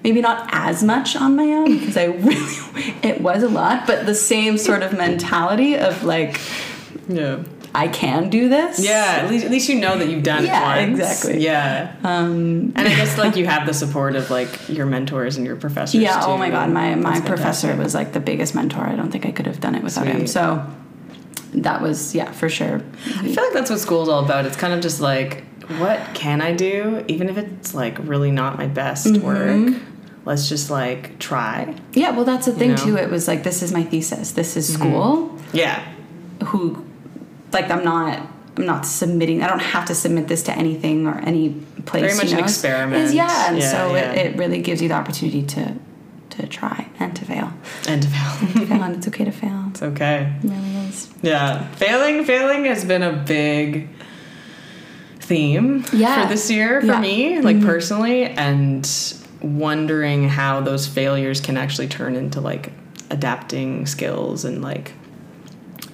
maybe 0.05 0.21
not 0.21 0.49
as 0.53 0.83
much 0.83 1.17
on 1.17 1.37
my 1.37 1.45
own 1.45 1.79
because 1.79 1.97
I 1.97 2.05
really 2.29 2.95
it 3.03 3.21
was 3.21 3.43
a 3.43 3.49
lot, 3.49 3.87
but 3.87 4.07
the 4.07 4.15
same 4.15 4.59
sort 4.59 4.83
of 4.83 4.93
mentality 4.93 5.77
of 5.77 6.05
like 6.05 6.41
Yeah. 7.09 7.39
I 7.75 7.87
can 7.89 8.31
do 8.31 8.49
this. 8.49 8.81
Yeah, 8.81 9.21
at 9.23 9.31
least, 9.31 9.45
at 9.45 9.51
least 9.51 9.69
you 9.69 9.79
know 9.79 9.99
that 9.99 10.09
you've 10.09 10.23
done 10.23 10.45
Yeah, 10.45 10.75
it 10.77 10.89
once. 10.89 10.99
exactly. 11.01 11.45
Yeah. 11.45 11.95
Um 12.03 12.73
And 12.75 12.89
I 12.89 12.95
guess 12.97 13.19
like 13.19 13.37
you 13.37 13.47
have 13.47 13.67
the 13.67 13.75
support 13.75 14.17
of 14.17 14.31
like 14.31 14.69
your 14.69 14.87
mentors 14.87 15.37
and 15.37 15.45
your 15.47 15.57
professors. 15.57 16.01
Yeah. 16.01 16.23
Oh 16.25 16.39
my 16.39 16.49
God, 16.51 16.71
my 16.71 16.95
my 16.95 17.11
That's 17.19 17.27
professor 17.29 17.69
fantastic. 17.69 17.85
was 17.85 17.95
like 17.95 18.13
the 18.15 18.21
biggest 18.21 18.55
mentor. 18.55 18.85
I 18.87 18.97
don't 18.97 19.11
think 19.11 19.27
I 19.27 19.33
could 19.33 19.47
have 19.47 19.61
done 19.61 19.75
it 19.75 19.83
without 19.83 20.07
him. 20.07 20.27
So 20.27 20.65
that 21.55 21.81
was 21.83 22.15
yeah 22.15 22.31
for 22.33 22.49
sure. 22.49 22.81
I 23.19 23.23
feel 23.35 23.45
like 23.45 23.53
that's 23.53 23.71
what 23.71 23.81
school's 23.81 24.09
all 24.09 24.25
about. 24.25 24.45
It's 24.47 24.57
kind 24.57 24.73
of 24.73 24.81
just 24.81 25.01
like, 25.01 25.45
what 25.77 26.15
can 26.15 26.41
I 26.41 26.55
do, 26.55 27.05
even 27.09 27.29
if 27.29 27.37
it's 27.37 27.75
like 27.75 27.99
really 28.01 28.31
not 28.31 28.57
my 28.59 28.67
best 28.67 29.07
Mm-hmm. 29.07 29.27
work. 29.73 29.83
Let's 30.25 30.49
just 30.49 30.71
like 30.71 31.19
try. 31.19 31.75
Yeah. 31.93 32.11
Well, 32.11 32.25
that's 32.25 32.47
the 32.47 32.53
thing 32.53 32.71
know? 32.71 32.77
Mm-hmm. 32.77 32.89
too. 32.91 32.97
It 32.97 33.11
was 33.11 33.27
like 33.29 33.43
this 33.45 33.63
is 33.63 33.73
my 33.73 33.83
thesis. 33.83 34.33
This 34.33 34.57
is 34.57 34.73
school. 34.73 35.39
Yeah. 35.53 35.83
Who, 36.47 36.85
like, 37.53 37.71
I'm 37.71 37.85
not. 37.85 38.27
I'm 38.57 38.67
not 38.67 38.85
submitting. 38.85 39.43
I 39.43 39.47
don't 39.47 39.61
have 39.61 39.87
to 39.87 39.95
submit 39.95 40.27
this 40.29 40.43
to 40.45 40.53
anything 40.53 41.07
or 41.07 41.17
any 41.21 41.51
place. 41.87 42.03
Very 42.03 42.17
much 42.17 42.31
you 42.33 42.39
an 42.39 42.45
experiment. 42.45 43.05
Is- 43.05 43.15
yeah, 43.15 43.49
and 43.49 43.59
Yeah, 43.59 43.71
so 43.71 43.95
yeah. 43.95 44.13
It, 44.13 44.27
it 44.35 44.37
really 44.37 44.61
gives 44.61 44.83
you 44.83 44.89
the 44.89 44.95
opportunity 44.95 45.43
to 45.45 45.75
to 46.31 46.47
try 46.47 46.89
and 46.99 47.15
to 47.17 47.25
fail. 47.25 47.53
And 47.89 48.03
to 48.03 48.09
fail. 48.09 48.67
fail, 48.67 48.83
and 48.83 48.97
it's 48.97 49.09
okay 49.09 49.25
to 49.25 49.33
fail. 49.33 49.65
it's 49.71 49.83
okay. 49.83 50.35
It 50.43 50.49
really 50.51 50.77
is. 50.89 51.09
Yeah. 51.23 51.67
Failing, 51.77 52.25
failing 52.25 52.65
has 52.67 52.85
been 52.85 53.03
a 53.03 53.13
big 53.13 53.89
theme 55.29 55.85
Yeah. 55.93 56.23
for 56.23 56.29
this 56.35 56.51
year 56.51 56.81
for 56.81 56.87
Yeah. 56.87 56.93
Mm-hmm. 56.95 57.03
me, 57.03 57.41
like 57.41 57.61
personally, 57.63 58.25
and 58.25 58.89
wondering 59.43 60.29
how 60.29 60.61
those 60.61 60.87
failures 60.87 61.41
can 61.41 61.57
actually 61.57 61.87
turn 61.89 62.17
into 62.17 62.41
like 62.41 62.73
adapting 63.11 63.87
skills 63.87 64.45
and 64.45 64.61
like 64.63 64.93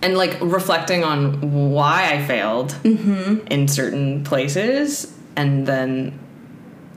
and 0.03 0.17
like 0.17 0.37
reflecting 0.41 1.03
on 1.05 1.71
why 1.73 2.13
I 2.15 2.25
failed 2.27 2.71
Mm-hmm. 2.85 3.47
in 3.49 3.69
certain 3.69 4.25
places 4.25 5.13
and 5.37 5.67
then 5.67 6.19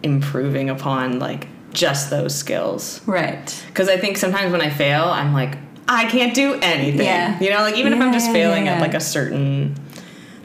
improving 0.04 0.70
upon 0.70 1.20
like 1.20 1.48
just 1.74 2.10
those 2.10 2.36
skills. 2.36 3.02
Right. 3.06 3.64
Because 3.68 3.90
I 3.90 3.98
think 3.98 4.18
sometimes 4.18 4.52
when 4.52 4.62
I 4.62 4.70
fail, 4.70 5.06
I'm 5.06 5.34
like, 5.34 5.58
I 5.88 6.06
can't 6.06 6.34
do 6.34 6.54
anything. 6.62 7.06
Yeah. 7.06 7.40
You 7.40 7.50
know, 7.50 7.62
like 7.62 7.76
even 7.78 7.94
if 7.94 8.00
I'm 8.00 8.12
just 8.14 8.32
failing 8.32 8.66
yeah, 8.66 8.74
at 8.76 8.82
like 8.82 8.94
a 8.94 9.00
certain 9.00 9.76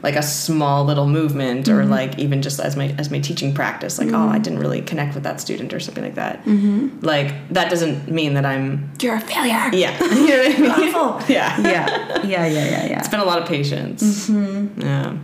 like 0.02 0.16
a 0.16 0.23
small 0.23 0.85
little 0.85 1.06
movement 1.06 1.68
or 1.68 1.80
Mm-hmm. 1.82 1.90
like 1.90 2.18
even 2.18 2.42
just 2.42 2.59
as 2.61 2.76
my 2.76 2.88
as 2.99 3.11
my 3.11 3.21
teaching 3.21 3.54
practice 3.54 3.99
like 3.99 4.11
oh 4.12 4.28
i 4.28 4.38
didn't 4.38 4.59
really 4.59 4.82
connect 4.82 5.14
with 5.14 5.23
that 5.25 5.40
student 5.40 5.73
or 5.73 5.80
something 5.80 6.02
like 6.04 6.16
that 6.16 6.44
Mm-hmm. 6.44 7.00
like 7.04 7.28
that 7.50 7.71
doesn't 7.71 8.09
mean 8.11 8.35
that 8.35 8.44
i'm 8.44 8.90
You're 9.00 9.14
a 9.16 9.21
failure. 9.21 9.71
yeah 9.82 9.92
you 10.02 10.28
know 10.28 10.38
what 10.42 10.56
I 10.56 10.82
mean? 10.85 10.94
Awful. 10.94 11.09
yeah 11.35 11.61
Yeah. 11.61 12.23
Yeah. 12.25 12.47
Yeah. 12.47 12.47
Yeah. 12.47 12.87
Yeah. 12.87 12.99
it's 12.99 13.09
been 13.09 13.21
a 13.21 13.25
lot 13.25 13.40
of 13.42 13.47
patience 13.49 14.28
Mm-hmm. 14.28 14.80
yeah 14.80 15.16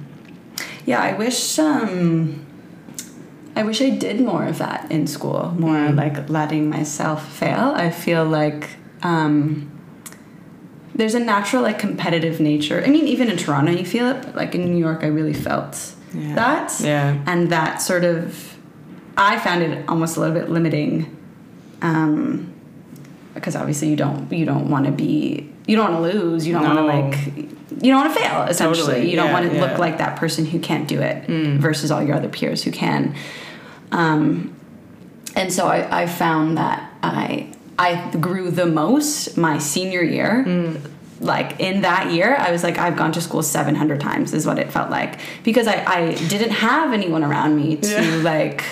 Yeah, 0.87 1.01
I 1.03 1.13
wish 1.19 1.59
um 1.59 2.45
I 3.57 3.63
wish 3.65 3.83
I 3.83 3.91
did 3.91 4.21
more 4.21 4.45
of 4.47 4.59
that 4.59 4.81
in 4.91 5.07
school, 5.09 5.53
more 5.59 5.91
like 5.91 6.31
letting 6.31 6.71
myself 6.71 7.19
fail. 7.41 7.73
I 7.75 7.91
feel 7.91 8.25
like 8.25 8.71
um 9.03 9.69
there's 10.99 11.15
a 11.15 11.21
natural 11.21 11.63
like 11.63 11.79
competitive 11.79 12.39
nature. 12.41 12.83
I 12.85 12.91
mean, 12.91 13.07
even 13.09 13.31
in 13.31 13.37
Toronto 13.39 13.73
you 13.73 13.87
feel 13.87 14.07
it, 14.09 14.21
but 14.23 14.35
like 14.37 14.55
in 14.55 14.71
New 14.71 14.79
York 14.79 15.03
I 15.03 15.07
really 15.07 15.33
felt 15.33 15.95
Yeah. 16.13 16.35
that. 16.35 16.79
Yeah. 16.81 17.17
And 17.27 17.51
that 17.51 17.81
sort 17.81 18.05
of 18.05 18.57
I 19.17 19.39
found 19.39 19.63
it 19.63 19.89
almost 19.89 20.17
a 20.17 20.21
little 20.21 20.35
bit 20.35 20.51
limiting 20.51 21.17
Um, 21.83 22.53
because 23.35 23.55
obviously 23.57 23.89
you 23.89 23.97
don't 23.97 24.31
you 24.33 24.45
don't 24.45 24.69
want 24.69 24.87
to 24.87 24.93
be 24.93 25.49
you 25.67 25.77
don't 25.77 25.93
want 25.93 26.13
to 26.13 26.19
lose 26.19 26.47
you 26.47 26.53
don't 26.53 26.65
No. 26.65 26.75
want 26.75 26.79
to 26.81 26.85
like 26.97 27.47
you 27.83 27.93
don't 27.93 28.01
want 28.03 28.13
to 28.15 28.21
fail 28.21 28.43
essentially 28.43 28.87
Totally, 28.95 29.11
you 29.11 29.17
don't 29.17 29.27
yeah, 29.29 29.33
want 29.33 29.47
to 29.49 29.55
yeah. 29.55 29.63
Mm. 29.65 29.69
look 29.71 29.79
like 29.79 29.99
that 29.99 30.17
person 30.17 30.45
who 30.47 30.59
can't 30.59 30.89
do 30.89 31.01
it 31.01 31.27
versus 31.61 31.91
all 31.93 32.03
your 32.03 32.17
other 32.17 32.29
peers 32.29 32.65
who 32.65 32.73
can 32.73 33.15
um, 33.93 34.55
and 35.37 35.53
so 35.53 35.67
I, 35.69 36.03
I 36.03 36.07
found 36.07 36.59
that 36.59 36.93
I 37.03 37.53
I 37.79 38.11
grew 38.21 38.51
the 38.51 38.67
most 38.67 39.37
my 39.37 39.59
senior 39.59 40.03
year. 40.03 40.45
Mm. 40.47 40.81
Like 41.21 41.59
in 41.61 41.83
that 41.83 42.13
year, 42.13 42.37
I 42.37 42.53
was 42.53 42.63
like, 42.63 42.79
I've 42.79 42.97
gone 42.97 43.11
to 43.13 43.21
school 43.21 43.43
700 43.43 44.01
times, 44.01 44.33
is 44.33 44.47
what 44.47 44.59
it 44.59 44.71
felt 44.71 44.89
like. 44.91 45.19
Because 45.43 45.67
I, 45.67 45.85
I 45.85 46.15
didn't 46.15 46.51
have 46.53 46.93
anyone 46.93 47.25
around 47.25 47.57
me 47.57 47.77
to 47.77 47.89
Yeah. 47.91 48.23
like 48.23 48.63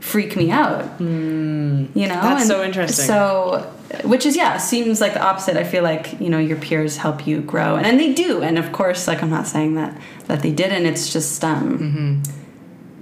freak 0.00 0.34
me 0.34 0.50
out. 0.50 0.98
You 0.98 1.06
know? 1.06 1.90
That's 1.94 2.42
And 2.42 2.48
so 2.48 2.64
interesting. 2.64 3.04
So, 3.06 3.70
which 4.04 4.24
is, 4.24 4.34
yeah, 4.34 4.56
seems 4.56 4.98
like 5.00 5.12
the 5.12 5.20
opposite. 5.22 5.58
I 5.58 5.64
feel 5.64 5.82
like, 5.82 6.18
you 6.20 6.30
know, 6.30 6.38
your 6.38 6.56
peers 6.56 6.96
help 6.96 7.26
you 7.26 7.42
grow. 7.42 7.76
And, 7.76 7.84
and 7.86 8.00
they 8.00 8.14
do. 8.14 8.42
And 8.42 8.58
of 8.58 8.72
course, 8.72 9.06
like, 9.06 9.22
I'm 9.22 9.28
not 9.30 9.46
saying 9.46 9.74
that, 9.74 10.00
that 10.26 10.40
they 10.40 10.52
didn't. 10.52 10.86
It's 10.86 11.12
just, 11.12 11.44
um, 11.44 11.78
Mm-hmm. 11.78 12.32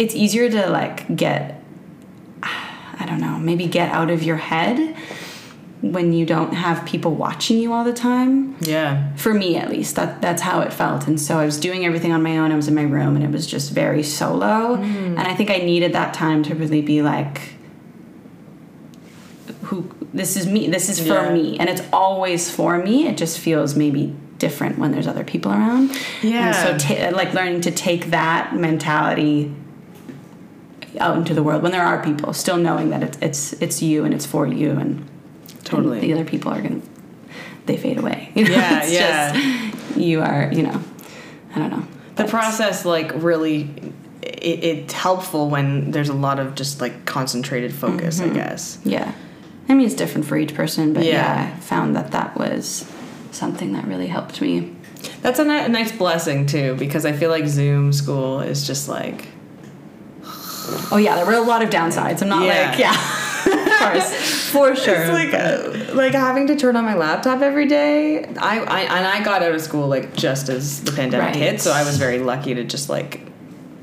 it's 0.00 0.14
easier 0.16 0.50
to 0.50 0.68
like 0.70 1.14
get 1.16 1.62
I 3.00 3.06
don't 3.06 3.20
know, 3.20 3.38
maybe 3.38 3.66
get 3.66 3.92
out 3.92 4.10
of 4.10 4.24
your 4.24 4.36
head 4.38 4.96
when 5.80 6.12
you 6.12 6.26
don't 6.26 6.54
have 6.54 6.84
people 6.84 7.14
watching 7.14 7.58
you 7.58 7.72
all 7.72 7.84
the 7.84 7.92
time. 7.92 8.56
Yeah. 8.60 9.14
For 9.16 9.32
me 9.32 9.56
at 9.56 9.70
least, 9.70 9.94
that 9.96 10.20
that's 10.20 10.42
how 10.42 10.60
it 10.60 10.72
felt. 10.72 11.06
And 11.06 11.20
so 11.20 11.38
I 11.38 11.44
was 11.44 11.58
doing 11.58 11.84
everything 11.86 12.12
on 12.12 12.22
my 12.22 12.38
own. 12.38 12.50
I 12.50 12.56
was 12.56 12.66
in 12.68 12.74
my 12.74 12.82
room 12.82 13.14
and 13.14 13.24
it 13.24 13.30
was 13.30 13.46
just 13.46 13.70
very 13.70 14.02
solo. 14.02 14.76
Mm. 14.76 14.84
And 15.16 15.20
I 15.20 15.34
think 15.34 15.50
I 15.50 15.58
needed 15.58 15.92
that 15.92 16.14
time 16.14 16.42
to 16.44 16.54
really 16.54 16.82
be 16.82 17.00
like 17.02 17.52
who 19.64 19.88
this 20.14 20.36
is 20.36 20.46
me. 20.46 20.68
This 20.68 20.88
is 20.88 20.98
for 20.98 21.14
Yeah. 21.26 21.32
me. 21.32 21.58
And 21.58 21.68
it's 21.68 21.82
always 21.92 22.50
for 22.50 22.78
me. 22.78 23.06
It 23.06 23.16
just 23.16 23.38
feels 23.38 23.76
maybe 23.76 24.14
different 24.38 24.78
when 24.78 24.92
there's 24.92 25.06
other 25.06 25.24
people 25.24 25.52
around. 25.52 25.90
Yeah. 26.22 26.46
And 26.72 26.80
so 26.80 26.88
ta- 26.94 27.10
like 27.16 27.34
learning 27.34 27.60
to 27.62 27.70
take 27.70 28.06
that 28.10 28.54
mentality 28.56 29.52
out 30.98 31.16
into 31.16 31.34
the 31.34 31.42
world 31.42 31.62
when 31.62 31.70
there 31.70 31.82
are 31.84 32.02
people 32.02 32.32
still 32.32 32.56
knowing 32.56 32.90
that 32.90 33.02
it's 33.02 33.18
it's 33.20 33.52
it's 33.62 33.82
you 33.82 34.04
and 34.04 34.12
it's 34.14 34.26
for 34.26 34.46
you 34.46 34.70
and 34.72 35.06
Totally. 35.68 36.00
the 36.00 36.12
other 36.12 36.24
people 36.24 36.52
are 36.52 36.60
gonna 36.60 36.80
they 37.66 37.76
fade 37.76 37.98
away 37.98 38.30
you 38.34 38.44
know? 38.48 38.50
Yeah, 38.52 38.82
it's 38.82 38.92
yeah. 38.92 39.32
just 39.32 39.96
you 39.98 40.20
are 40.22 40.50
you 40.52 40.62
know 40.62 40.80
i 41.54 41.58
don't 41.58 41.70
know 41.70 41.86
The 42.16 42.24
process, 42.24 42.84
like, 42.84 43.12
really, 43.22 43.70
it, 44.22 44.64
it's 44.64 44.92
helpful 44.92 45.48
when 45.50 45.90
there's 45.92 46.08
a 46.08 46.14
lot 46.14 46.38
of 46.40 46.54
just 46.56 46.80
like 46.80 47.04
concentrated 47.04 47.72
focus, 47.72 48.20
I 48.20 48.24
mm-hmm. 48.24 48.34
guess. 48.34 48.78
yeah 48.84 49.12
i 49.68 49.74
mean 49.74 49.86
it's 49.86 49.94
different 49.94 50.26
for 50.26 50.36
each 50.36 50.54
person 50.54 50.92
but 50.94 51.04
yeah. 51.04 51.12
Yeah. 51.48 51.54
i 51.56 51.60
found 51.60 51.94
that 51.96 52.10
that 52.12 52.36
was 52.36 52.90
something 53.30 53.72
that 53.74 53.84
really 53.86 54.06
helped 54.08 54.40
me 54.40 54.74
That's 55.22 55.38
a, 55.38 55.44
ni- 55.44 55.64
a 55.64 55.68
nice 55.68 55.92
blessing 55.92 56.46
too, 56.46 56.74
because 56.76 57.04
I 57.04 57.12
feel 57.12 57.30
like 57.30 57.46
Zoom 57.46 57.92
school 57.92 58.40
is 58.40 58.66
just 58.66 58.88
like, 58.88 59.26
oh 60.90 60.96
yeah 60.96 61.14
there 61.16 61.26
were 61.26 61.34
a 61.34 61.40
lot 61.40 61.62
of 61.62 61.70
downsides 61.70 62.20
i'm 62.22 62.28
not 62.28 62.44
Yeah. 62.44 62.70
like 62.70 62.78
yeah 62.78 62.94
of 63.46 63.78
course 63.80 64.50
for 64.50 64.74
sure 64.76 64.94
it's 65.02 65.10
like 65.12 65.30
but- 65.32 65.90
uh, 65.90 65.94
like 65.94 66.12
having 66.14 66.46
to 66.48 66.56
turn 66.56 66.76
on 66.76 66.84
my 66.84 66.94
laptop 66.94 67.40
every 67.42 67.66
day. 67.66 68.24
I, 68.24 68.58
I 68.60 68.80
and 68.82 69.06
I 69.06 69.22
got 69.24 69.42
out 69.42 69.52
of 69.52 69.60
school 69.60 69.86
like 69.88 70.14
just 70.16 70.48
as 70.48 70.82
the 70.84 70.92
pandemic 70.92 71.26
Right. 71.28 71.36
hit, 71.36 71.60
so 71.60 71.72
I 71.72 71.84
was 71.84 71.96
very 71.98 72.18
lucky 72.20 72.54
to 72.54 72.64
just 72.64 72.88
like 72.88 73.20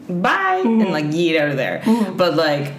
bye 0.07 0.61
and 0.63 0.91
like 0.91 1.05
yeet 1.05 1.39
out 1.39 1.49
of 1.49 1.57
there. 1.57 1.81
But 2.15 2.35
like 2.35 2.73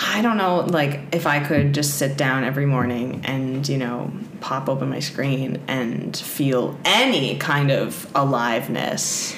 I 0.00 0.22
don't 0.22 0.36
know, 0.36 0.60
like 0.60 1.00
if 1.12 1.26
I 1.26 1.40
could 1.44 1.72
just 1.74 1.98
sit 1.98 2.16
down 2.16 2.44
every 2.44 2.66
morning 2.66 3.22
and 3.24 3.68
you 3.68 3.78
know 3.78 4.12
pop 4.40 4.68
open 4.68 4.88
my 4.90 5.00
screen 5.00 5.60
and 5.66 6.16
feel 6.16 6.78
any 6.84 7.36
kind 7.38 7.70
of 7.72 8.08
aliveness. 8.14 9.34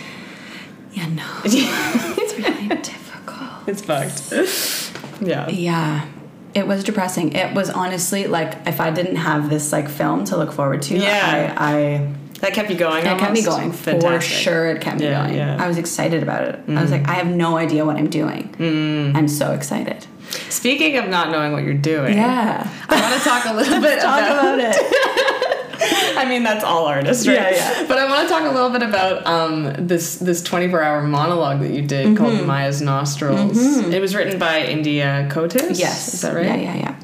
yeah 0.92 1.06
no 1.08 1.24
it's 1.44 2.34
really 2.38 2.68
difficult 2.68 3.68
It's 3.68 3.80
fucked. 3.82 5.22
yeah. 5.22 5.48
Yeah. 5.48 6.06
It 6.54 6.66
was 6.66 6.82
depressing. 6.84 7.32
It 7.34 7.54
was 7.54 7.70
honestly 7.70 8.26
like 8.26 8.66
if 8.66 8.80
I 8.80 8.90
didn't 8.90 9.16
have 9.16 9.48
this 9.50 9.72
like 9.72 9.88
film 9.88 10.24
to 10.26 10.36
look 10.36 10.52
forward 10.52 10.82
to, 10.82 10.96
Yeah. 10.96 11.54
I, 11.56 11.74
I 11.76 12.12
That 12.40 12.54
kept 12.54 12.70
you 12.70 12.76
going. 12.76 13.06
it 13.06 13.18
kept 13.18 13.32
me 13.32 13.42
going 13.42 13.70
for 13.72 14.20
sure. 14.20 14.66
It 14.70 14.80
kept 14.80 14.98
me 14.98 15.04
Yeah, 15.06 15.24
going. 15.24 15.36
yeah. 15.36 15.56
I 15.62 15.68
was 15.68 15.78
excited 15.78 16.22
about 16.22 16.42
it. 16.48 16.58
I 16.68 16.82
was 16.82 16.90
like, 16.90 17.08
I 17.08 17.14
have 17.14 17.26
no 17.28 17.56
idea 17.56 17.84
what 17.84 17.96
I'm 17.96 18.08
doing. 18.10 18.48
Mm. 18.58 19.14
I'm 19.14 19.28
so 19.28 19.52
excited. 19.52 20.06
Speaking 20.48 20.96
of 20.96 21.08
not 21.08 21.30
knowing 21.30 21.52
what 21.52 21.62
you're 21.64 21.74
doing, 21.74 22.16
Yeah, 22.16 22.68
I 22.88 23.00
want 23.00 23.14
to 23.14 23.28
talk 23.28 23.44
a 23.46 23.54
little 23.54 23.80
bit 23.88 24.00
talk 24.00 24.18
about, 24.20 24.54
about 24.54 24.58
it. 24.60 25.56
I 25.82 26.26
mean, 26.28 26.42
that's 26.42 26.64
all 26.64 26.86
artists, 26.86 27.26
right? 27.26 27.36
Yeah, 27.36 27.50
yeah. 27.80 27.86
But 27.88 27.98
I 27.98 28.06
want 28.08 28.28
to 28.28 28.34
talk 28.34 28.42
a 28.50 28.52
little 28.54 28.70
bit 28.70 28.82
about 28.82 29.26
um, 29.26 29.72
this 29.86 30.16
this 30.16 30.42
24 30.42 30.82
hour 30.82 31.02
monologue 31.02 31.60
that 31.60 31.70
you 31.72 31.82
did 31.82 32.16
called 32.16 32.34
Mm-hmm. 32.34 32.46
Maya's 32.46 32.80
Nostrils. 32.82 33.56
It 33.78 34.00
was 34.00 34.14
written 34.14 34.38
by 34.38 34.62
India 34.64 35.28
Kotis. 35.30 35.78
Yes, 35.78 36.14
is 36.14 36.20
that 36.22 36.34
right? 36.34 36.44
Yeah, 36.46 36.56
yeah, 36.56 36.76
yeah. 36.76 36.94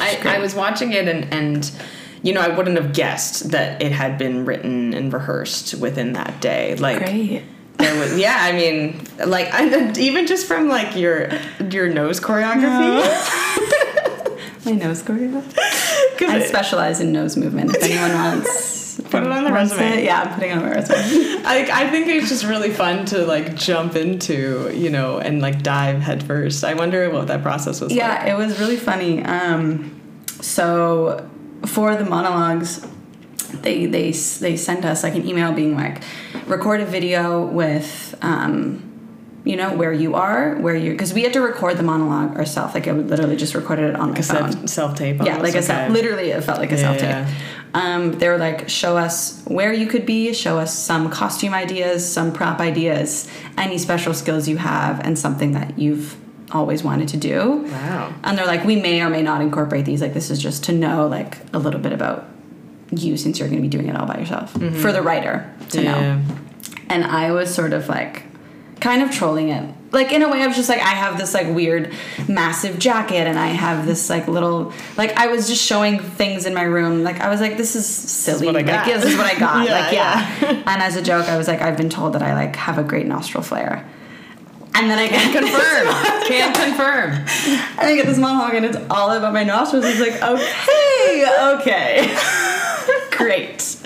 I, 0.00 0.36
I 0.36 0.38
was 0.38 0.54
watching 0.54 0.92
it 0.92 1.06
and, 1.08 1.32
and 1.32 1.70
you 2.22 2.32
know 2.32 2.40
I 2.40 2.48
wouldn't 2.48 2.76
have 2.76 2.92
guessed 2.92 3.50
that 3.52 3.80
it 3.80 3.92
had 3.92 4.18
been 4.18 4.44
written 4.44 4.92
and 4.92 5.12
rehearsed 5.12 5.74
within 5.74 6.14
that 6.14 6.40
day. 6.40 6.74
Like 6.76 6.98
Great. 6.98 7.44
there 7.78 7.98
was 8.00 8.18
yeah, 8.18 8.36
I 8.40 8.52
mean 8.52 9.00
like 9.24 9.48
I, 9.52 9.92
even 9.98 10.26
just 10.26 10.46
from 10.46 10.68
like 10.68 10.96
your 10.96 11.30
your 11.70 11.88
nose 11.88 12.18
choreography. 12.20 13.00
My 14.64 14.72
nose 14.72 15.02
choreography. 15.02 15.54
I 16.22 16.38
it- 16.38 16.48
specialize 16.48 17.00
in 17.00 17.12
nose 17.12 17.36
movement. 17.36 17.74
If 17.76 17.82
anyone 17.82 18.12
wants, 18.14 18.82
Put 19.10 19.24
it 19.24 19.30
on 19.30 19.42
the 19.44 19.52
resume. 19.52 19.98
it, 19.98 20.04
yeah, 20.04 20.22
I'm 20.22 20.34
putting 20.34 20.50
it 20.50 20.56
on 20.56 20.62
my 20.62 20.70
resume. 20.70 20.96
I, 21.44 21.68
I 21.72 21.90
think 21.90 22.06
it's 22.06 22.28
just 22.28 22.44
really 22.44 22.70
fun 22.70 23.04
to 23.06 23.24
like 23.26 23.56
jump 23.56 23.96
into, 23.96 24.70
you 24.72 24.88
know, 24.90 25.18
and 25.18 25.42
like 25.42 25.62
dive 25.62 26.00
headfirst. 26.00 26.62
I 26.64 26.74
wonder 26.74 27.10
what 27.10 27.26
that 27.26 27.42
process 27.42 27.80
was 27.80 27.90
like. 27.90 27.98
Yeah, 27.98 28.24
it 28.26 28.36
was 28.38 28.58
really 28.60 28.76
funny. 28.76 29.22
Um, 29.24 30.00
so 30.40 31.28
for 31.66 31.96
the 31.96 32.04
monologues, 32.04 32.86
they 33.62 33.86
they 33.86 34.10
they 34.12 34.56
sent 34.56 34.84
us 34.84 35.02
like 35.02 35.14
an 35.16 35.26
email 35.26 35.52
being 35.52 35.74
like, 35.74 36.02
record 36.46 36.80
a 36.80 36.86
video 36.86 37.44
with. 37.44 38.14
Um, 38.22 38.83
you 39.44 39.56
know 39.56 39.74
where 39.76 39.92
you 39.92 40.14
are, 40.14 40.54
where 40.56 40.74
you 40.74 40.92
because 40.92 41.12
we 41.12 41.22
had 41.22 41.32
to 41.34 41.40
record 41.40 41.76
the 41.76 41.82
monologue 41.82 42.36
ourselves. 42.36 42.74
Like 42.74 42.88
I 42.88 42.92
would 42.92 43.08
literally 43.10 43.36
just 43.36 43.54
recorded 43.54 43.90
it 43.90 43.96
on 43.96 44.12
my 44.12 44.20
phone. 44.20 44.66
Self 44.68 44.96
tape. 44.96 45.20
Yeah, 45.22 45.38
like 45.38 45.54
a 45.54 45.62
self. 45.62 45.92
Literally, 45.92 46.30
it 46.30 46.42
felt 46.44 46.58
like 46.58 46.72
a 46.72 46.76
Yeah, 46.76 46.80
self 46.80 46.98
tape. 46.98 47.08
yeah. 47.08 47.30
Um, 47.74 48.12
they 48.20 48.28
were 48.28 48.38
like, 48.38 48.68
show 48.68 48.96
us 48.96 49.42
where 49.46 49.72
you 49.72 49.86
could 49.88 50.06
be, 50.06 50.32
show 50.32 50.58
us 50.58 50.78
some 50.78 51.10
costume 51.10 51.52
ideas, 51.54 52.10
some 52.10 52.32
prop 52.32 52.60
ideas, 52.60 53.28
any 53.58 53.78
special 53.78 54.14
skills 54.14 54.46
you 54.48 54.56
have, 54.58 55.00
and 55.00 55.18
something 55.18 55.52
that 55.52 55.76
you've 55.78 56.16
always 56.52 56.84
wanted 56.84 57.08
to 57.08 57.16
do. 57.16 57.64
Wow. 57.66 58.14
And 58.22 58.38
they're 58.38 58.46
like, 58.46 58.64
we 58.64 58.76
may 58.76 59.02
or 59.02 59.10
may 59.10 59.22
not 59.22 59.40
incorporate 59.42 59.86
these. 59.86 60.00
Like, 60.00 60.14
this 60.14 60.30
is 60.30 60.40
just 60.40 60.62
to 60.64 60.72
know 60.72 61.08
like 61.08 61.38
a 61.52 61.58
little 61.58 61.80
bit 61.80 61.92
about 61.92 62.26
you 62.92 63.16
since 63.16 63.40
you're 63.40 63.48
going 63.48 63.60
to 63.60 63.68
be 63.68 63.76
doing 63.76 63.88
it 63.88 63.96
all 63.96 64.06
by 64.06 64.18
yourself 64.18 64.52
for 64.52 64.92
the 64.92 65.02
writer 65.02 65.52
to 65.70 65.78
Mm-hmm. 65.78 65.84
Yeah. 65.84 66.14
know. 66.16 66.22
And 66.88 67.02
I 67.04 67.32
was 67.32 67.52
sort 67.52 67.72
of 67.72 67.88
like, 67.88 68.22
kind 68.84 69.02
of 69.02 69.10
trolling 69.10 69.48
it. 69.48 69.74
Like 69.92 70.12
in 70.12 70.20
a 70.20 70.28
way, 70.28 70.42
I 70.42 70.46
was 70.46 70.56
just 70.56 70.68
like, 70.68 70.80
I 70.80 70.90
have 70.90 71.16
this 71.16 71.32
like 71.32 71.46
weird, 71.48 71.90
massive 72.28 72.78
jacket, 72.78 73.26
and 73.26 73.38
I 73.38 73.46
have 73.46 73.86
this 73.86 74.10
like 74.10 74.28
little, 74.28 74.74
like 74.98 75.16
I 75.16 75.28
was 75.28 75.48
just 75.48 75.64
showing 75.64 76.00
things 76.00 76.44
in 76.44 76.52
my 76.52 76.64
room. 76.64 77.02
Like 77.02 77.18
I 77.20 77.30
was 77.30 77.40
like, 77.40 77.56
this 77.56 77.74
is 77.76 77.86
silly. 77.86 78.44
what 78.44 78.56
I 78.56 78.60
like, 78.60 78.84
this 78.84 79.04
is 79.04 79.16
what 79.16 79.24
I 79.24 79.38
got. 79.38 79.66
Yeah, 79.66 79.80
like 79.80 79.92
yeah. 79.94 80.38
yeah. 80.42 80.62
and 80.66 80.82
as 80.82 80.96
a 80.96 81.02
joke, 81.02 81.26
I 81.28 81.38
was 81.38 81.48
like, 81.48 81.62
I've 81.62 81.78
been 81.78 81.88
told 81.88 82.12
that 82.12 82.22
I 82.22 82.34
like 82.34 82.56
have 82.56 82.76
a 82.76 82.82
great 82.82 83.06
nostril 83.06 83.42
flare. 83.42 83.88
And 84.76 84.90
then 84.90 84.98
I 84.98 85.08
get 85.08 85.32
Confirm. 85.32 85.86
Can 86.28 86.52
confirm. 86.52 87.12
and 87.78 87.88
I 87.88 87.94
get 87.94 88.06
this 88.06 88.18
monologue 88.18 88.54
and 88.54 88.66
it's 88.66 88.76
all 88.90 89.12
about 89.12 89.32
my 89.32 89.44
nostrils. 89.44 89.84
It's 89.86 90.00
like, 90.00 90.20
okay, 90.20 91.26
okay. 91.54 92.50
Great. 93.16 93.76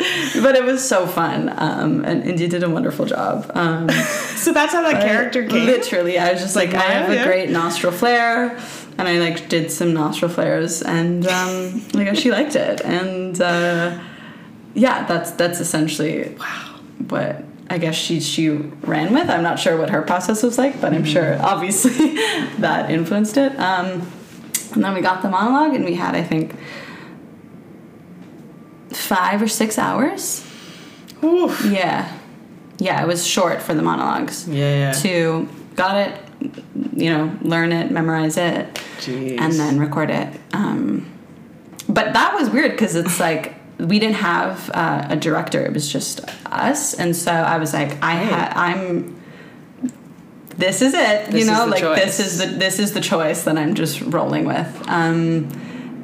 But 0.42 0.56
it 0.56 0.64
was 0.64 0.86
so 0.86 1.06
fun. 1.06 1.52
Um, 1.56 2.04
and 2.04 2.24
India 2.24 2.48
did 2.48 2.62
a 2.62 2.70
wonderful 2.70 3.06
job. 3.06 3.50
Um, 3.54 3.88
So 4.38 4.52
that's 4.52 4.72
how 4.72 4.82
that 4.82 5.02
character 5.02 5.44
came. 5.46 5.66
Literally, 5.66 6.18
I 6.18 6.32
was 6.32 6.40
just 6.40 6.54
like, 6.54 6.70
I 6.70 6.78
Maya, 6.78 6.88
have 6.88 7.10
a 7.10 7.24
great 7.24 7.50
nostril 7.50 7.92
flare. 7.92 8.56
And 8.96 9.08
I 9.08 9.18
like 9.18 9.48
did 9.48 9.70
some 9.70 9.92
nostril 9.92 10.30
flares 10.30 10.80
and 10.82 11.26
um, 11.26 11.82
like 11.92 12.16
she 12.16 12.30
liked 12.30 12.56
it. 12.56 12.80
And 12.82 13.40
uh, 13.40 13.98
yeah, 14.74 15.06
that's 15.06 15.32
that's 15.32 15.60
essentially 15.60 16.34
wow. 16.38 16.80
what 17.08 17.44
I 17.70 17.78
guess 17.78 17.94
she 17.94 18.20
she 18.20 18.48
ran 18.48 19.12
with. 19.12 19.28
I'm 19.28 19.42
not 19.42 19.58
sure 19.58 19.76
what 19.76 19.90
her 19.90 20.02
process 20.02 20.42
was 20.42 20.56
like, 20.56 20.80
but 20.80 20.92
I'm 20.92 21.04
sure 21.04 21.40
obviously 21.42 22.14
that 22.58 22.90
influenced 22.90 23.36
it. 23.36 23.58
Um, 23.58 24.10
and 24.72 24.84
then 24.84 24.94
we 24.94 25.00
got 25.00 25.22
the 25.22 25.28
monologue, 25.28 25.74
and 25.74 25.84
we 25.84 25.94
had 25.94 26.14
I 26.14 26.22
think 26.22 26.54
five 28.90 29.42
or 29.42 29.48
six 29.48 29.78
hours. 29.78 30.44
Oof. 31.22 31.64
Yeah, 31.64 32.16
yeah, 32.78 33.02
it 33.02 33.06
was 33.06 33.26
short 33.26 33.60
for 33.60 33.74
the 33.74 33.82
monologues. 33.82 34.48
Yeah, 34.48 34.76
yeah. 34.76 34.92
To 34.92 35.48
got 35.74 35.96
it, 35.96 36.20
you 36.94 37.10
know, 37.10 37.36
learn 37.42 37.72
it, 37.72 37.90
memorize 37.90 38.36
it, 38.36 38.74
Jeez. 38.98 39.40
and 39.40 39.52
then 39.54 39.78
record 39.80 40.10
it. 40.10 40.40
Um, 40.52 41.06
but 41.88 42.12
that 42.12 42.34
was 42.34 42.50
weird 42.50 42.72
because 42.72 42.94
it's 42.94 43.18
like 43.26 43.54
we 43.78 43.98
didn't 43.98 44.16
have 44.16 44.70
uh, 44.74 45.06
a 45.10 45.16
director; 45.16 45.64
it 45.64 45.72
was 45.72 45.90
just 45.90 46.20
us, 46.46 46.94
and 46.94 47.14
so 47.14 47.32
I 47.32 47.58
was 47.58 47.72
like, 47.72 48.02
I 48.02 48.14
ha- 48.16 48.52
I'm. 48.54 49.16
This 50.56 50.82
is 50.82 50.92
it, 50.92 51.30
This 51.30 51.44
you 51.44 51.50
know, 51.52 51.66
like 51.66 51.82
this 51.82 52.18
is 52.18 52.38
the 52.38 52.46
this 52.46 52.80
is 52.80 52.92
the 52.92 53.00
choice 53.00 53.44
that 53.44 53.56
I'm 53.56 53.74
just 53.74 54.00
rolling 54.00 54.44
with. 54.44 54.84
Um, 54.88 55.48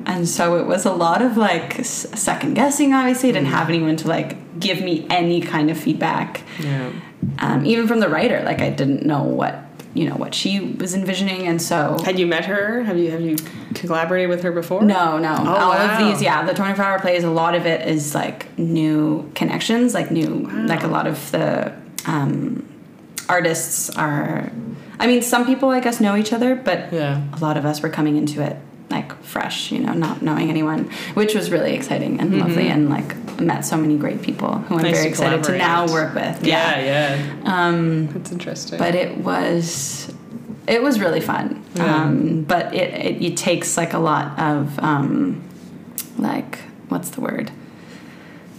and 0.06 0.28
so 0.28 0.56
it 0.56 0.66
was 0.66 0.84
a 0.84 0.92
lot 0.92 1.22
of 1.22 1.36
like 1.36 1.84
second 1.84 2.54
guessing. 2.54 2.92
Obviously, 2.92 3.30
I 3.30 3.32
didn't 3.32 3.48
have 3.48 3.68
anyone 3.68 3.96
to 3.96 4.08
like 4.08 4.60
give 4.60 4.80
me 4.82 5.06
any 5.10 5.40
kind 5.40 5.70
of 5.70 5.76
feedback 5.78 6.42
Yeah. 6.60 6.90
um, 7.40 7.64
even 7.66 7.88
from 7.88 7.98
the 8.00 8.08
writer 8.08 8.40
like 8.44 8.60
i 8.60 8.70
didn't 8.70 9.04
know 9.04 9.22
what 9.24 9.58
you 9.94 10.08
know 10.08 10.14
what 10.14 10.32
she 10.34 10.60
was 10.60 10.94
envisioning 10.94 11.48
and 11.48 11.60
so 11.60 11.96
Had 12.04 12.18
you 12.20 12.26
met 12.26 12.44
her? 12.46 12.82
Have 12.84 12.96
you 12.98 13.10
have 13.10 13.20
you 13.20 13.36
collaborated 13.74 14.28
with 14.28 14.42
her 14.44 14.52
before? 14.52 14.82
no 14.82 15.18
no 15.18 15.34
Oh, 15.40 15.54
all 15.54 15.70
wow. 15.70 15.92
of 15.92 15.98
these 15.98 16.22
yeah 16.22 16.44
the 16.44 16.54
24 16.54 16.84
hour 16.84 16.98
plays 17.00 17.24
a 17.24 17.30
lot 17.30 17.54
of 17.56 17.66
it 17.66 17.88
is 17.88 18.14
like 18.14 18.56
new 18.58 19.28
connections 19.34 19.92
like 19.94 20.10
new 20.12 20.28
like 20.68 20.82
a 20.84 20.88
lot 20.88 21.06
of 21.08 21.30
the 21.32 21.72
um, 22.06 22.64
artists 23.28 23.90
are 23.90 24.50
i 25.00 25.06
mean 25.06 25.22
some 25.22 25.44
people 25.46 25.70
i 25.70 25.80
guess 25.80 26.00
know 26.00 26.14
each 26.16 26.32
other 26.32 26.54
but 26.54 26.92
Yeah. 26.92 27.22
a 27.32 27.38
lot 27.38 27.56
of 27.56 27.64
us 27.64 27.82
were 27.82 27.88
coming 27.88 28.16
into 28.16 28.40
it 28.42 28.56
like 28.90 29.14
fresh 29.22 29.72
you 29.72 29.78
know 29.80 29.92
not 29.92 30.22
knowing 30.22 30.50
anyone 30.50 30.84
which 31.14 31.34
was 31.34 31.50
really 31.50 31.72
exciting 31.74 32.20
and 32.20 32.38
lovely 32.38 32.68
and 32.68 32.90
like 32.90 33.16
met 33.40 33.64
so 33.64 33.76
many 33.76 33.96
great 33.96 34.20
people 34.22 34.52
who 34.58 34.74
i'm 34.76 34.80
Mm-hmm. 34.80 34.82
Nice 34.84 34.92
very 34.92 35.04
to 35.04 35.08
excited 35.10 35.44
to 35.44 35.58
now 35.58 35.86
work 35.86 36.14
with 36.14 36.44
Yeah, 36.46 36.78
yeah. 36.80 37.40
um 37.44 38.06
That's 38.08 38.30
interesting. 38.30 38.78
but 38.78 38.94
it 38.94 39.16
was 39.18 40.12
it 40.66 40.82
was 40.82 41.00
really 41.00 41.20
fun 41.20 41.64
Yeah. 41.74 42.02
um, 42.04 42.42
but 42.44 42.74
it, 42.74 42.92
it 43.06 43.22
it 43.22 43.36
takes 43.36 43.76
like 43.76 43.92
a 43.94 43.98
lot 43.98 44.38
of 44.38 44.78
um, 44.78 45.42
like 46.18 46.58
what's 46.88 47.10
the 47.10 47.20
word 47.20 47.50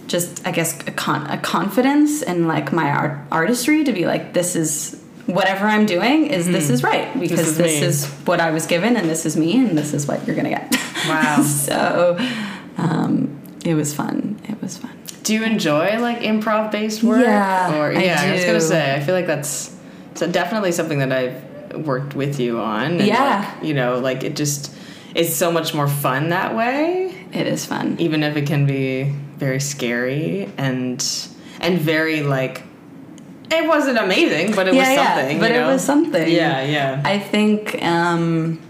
just 0.08 0.46
i 0.46 0.50
guess 0.50 0.78
a, 0.86 0.90
con- 0.92 1.26
a 1.30 1.38
confidence 1.38 2.22
in 2.22 2.46
like 2.46 2.72
my 2.72 2.90
art 2.90 3.18
artistry 3.32 3.82
to 3.84 3.92
be 3.92 4.06
like 4.06 4.32
this 4.34 4.54
is 4.56 5.02
whatever 5.26 5.66
i'm 5.66 5.86
doing 5.86 6.26
is 6.26 6.46
this 6.46 6.70
is 6.70 6.82
right 6.82 7.18
because 7.18 7.40
Mm-hmm. 7.40 7.48
is 7.50 7.56
this 7.56 7.82
is, 7.82 8.06
what 8.26 8.40
i 8.40 8.50
was 8.50 8.66
given 8.66 8.96
and 8.96 9.08
this 9.08 9.26
is 9.26 9.36
me 9.36 9.58
and 9.58 9.76
this 9.76 9.92
is 9.92 10.06
what 10.06 10.26
you're 10.26 10.36
gonna 10.36 10.50
get 10.50 10.74
Wow. 11.08 11.42
so 11.68 12.16
um, 12.78 13.40
it 13.64 13.74
was 13.74 13.94
fun 13.94 14.40
it 14.48 14.60
was 14.62 14.76
fun 14.78 14.92
do 15.22 15.34
you 15.34 15.42
enjoy 15.42 15.98
like 15.98 16.20
improv 16.20 16.70
based 16.70 17.02
work? 17.02 17.20
Yeah, 17.24 17.74
Or 17.76 17.90
I 17.90 18.00
yeah, 18.04 18.20
I, 18.22 18.32
was 18.32 18.44
gonna 18.44 18.60
say 18.60 18.94
I 18.94 19.00
feel 19.00 19.12
like 19.16 19.26
that's 19.26 19.74
so 20.14 20.30
definitely 20.30 20.70
something 20.70 21.00
that 21.00 21.10
I've 21.10 21.84
worked 21.84 22.14
with 22.14 22.38
you 22.38 22.60
on. 22.60 22.92
And 22.92 23.00
Yeah. 23.00 23.52
Like, 23.56 23.64
you 23.66 23.74
know, 23.74 23.98
like 23.98 24.22
it 24.22 24.36
just 24.36 24.72
it's 25.16 25.34
so 25.34 25.50
much 25.50 25.74
more 25.74 25.88
fun 25.88 26.28
that 26.28 26.54
way. 26.54 27.12
it 27.32 27.48
is 27.48 27.66
fun 27.66 27.96
even 27.98 28.22
if 28.22 28.36
it 28.36 28.46
can 28.46 28.66
be 28.66 29.12
very 29.36 29.58
scary 29.58 30.48
and 30.58 31.04
and 31.60 31.80
very 31.80 32.22
like 32.22 32.62
it 33.50 33.66
wasn't 33.68 33.98
amazing 33.98 34.54
but 34.54 34.66
it 34.68 34.74
was 34.74 34.78
Yeah, 34.86 34.92
yeah, 34.94 35.14
something 35.16 35.38
but 35.40 35.50
you 35.52 35.56
it 35.60 35.66
was 35.66 35.82
something. 35.84 36.28
yeah 36.28 36.62
yeah 36.62 37.02
I 37.04 37.18
think 37.18 37.80
um, 37.82 38.60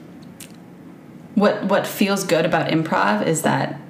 what 1.35 1.65
what 1.65 1.87
feels 1.87 2.25
good 2.25 2.45
about 2.45 2.71
improv 2.71 3.27
is 3.27 3.43
that 3.43 3.81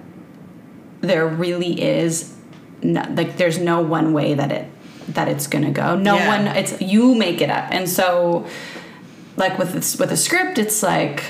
there 1.01 1.27
really 1.27 1.81
is 1.81 2.35
no, 2.83 3.03
like 3.15 3.37
there's 3.37 3.59
no 3.59 3.81
one 3.81 4.13
way 4.13 4.35
that 4.35 4.51
it 4.53 4.69
that 5.09 5.29
it's 5.29 5.47
gonna 5.47 5.71
go. 5.71 5.97
No 5.97 6.17
Yeah. 6.17 6.29
one. 6.29 6.57
It's 6.57 6.81
you 6.81 7.15
make 7.15 7.41
it 7.41 7.49
up, 7.51 7.69
and 7.71 7.89
so 7.89 8.45
like 9.37 9.57
with 9.59 9.73
this, 9.73 9.97
with 9.99 10.11
a 10.11 10.17
script, 10.17 10.59
it's 10.59 10.83
like 10.83 11.23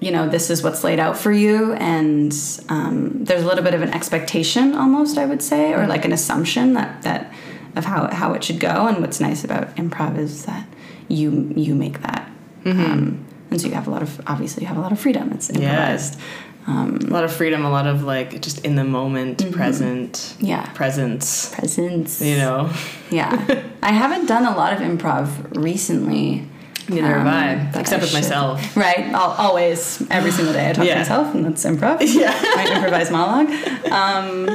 you 0.00 0.10
know 0.12 0.28
this 0.28 0.50
is 0.50 0.62
what's 0.62 0.84
laid 0.84 1.00
out 1.00 1.16
for 1.18 1.32
you 1.32 1.72
and 1.74 2.32
um, 2.68 3.24
there's 3.24 3.42
a 3.42 3.46
little 3.46 3.64
bit 3.64 3.74
of 3.74 3.82
an 3.82 3.90
expectation 3.92 4.72
almost 4.76 5.18
i 5.18 5.24
would 5.24 5.42
say 5.42 5.72
or 5.74 5.88
like 5.88 6.04
an 6.04 6.12
assumption 6.12 6.74
that 6.74 7.02
that 7.02 7.32
of 7.76 7.84
how 7.84 8.08
how 8.12 8.32
it 8.34 8.42
should 8.44 8.60
go. 8.60 8.86
And 8.86 8.98
what's 9.00 9.20
nice 9.20 9.44
about 9.44 9.74
improv 9.76 10.18
is 10.18 10.44
that 10.46 10.66
you 11.08 11.52
you 11.56 11.74
make 11.74 12.00
that. 12.02 12.30
Um, 12.64 13.24
and 13.50 13.58
so 13.60 13.66
you 13.68 13.72
have 13.74 13.86
a 13.86 13.90
lot 13.90 14.02
of 14.02 14.20
obviously 14.26 14.62
you 14.62 14.66
have 14.68 14.76
a 14.76 14.80
lot 14.80 14.92
of 14.92 15.00
freedom. 15.00 15.32
It's 15.32 15.48
improvised. 15.48 16.18
Um, 16.66 16.96
a 17.02 17.06
lot 17.06 17.24
of 17.24 17.32
freedom 17.32 17.64
a 17.64 17.70
lot 17.70 17.86
of 17.86 18.02
like 18.02 18.42
just 18.42 18.62
in 18.62 18.74
the 18.76 18.84
moment 18.84 19.50
present 19.52 20.12
Mm-hmm. 20.12 20.44
yeah. 20.46 20.66
presence. 20.74 21.54
Presence. 21.54 22.20
You 22.20 22.36
know? 22.36 22.70
Yeah. 23.10 23.62
I 23.82 23.92
haven't 23.92 24.26
done 24.26 24.44
a 24.44 24.54
lot 24.54 24.74
of 24.74 24.80
improv 24.80 25.56
recently 25.56 26.46
neither 26.88 27.06
have 27.06 27.20
Um, 27.20 27.26
i 27.74 27.80
except 27.80 28.02
with 28.02 28.12
myself. 28.12 28.76
Right 28.76 29.06
I'll, 29.14 29.34
always 29.46 30.02
every 30.10 30.30
single 30.30 30.52
day 30.54 30.70
i 30.70 30.72
talk 30.72 30.84
Yeah. 30.84 30.94
to 30.94 31.00
myself 31.00 31.34
and 31.34 31.44
that's 31.44 31.64
improv. 31.64 31.98
Yeah. 32.14 32.30
My 32.56 32.66
improvised 32.74 33.12
monologue. 33.12 33.50
Um, 33.92 34.46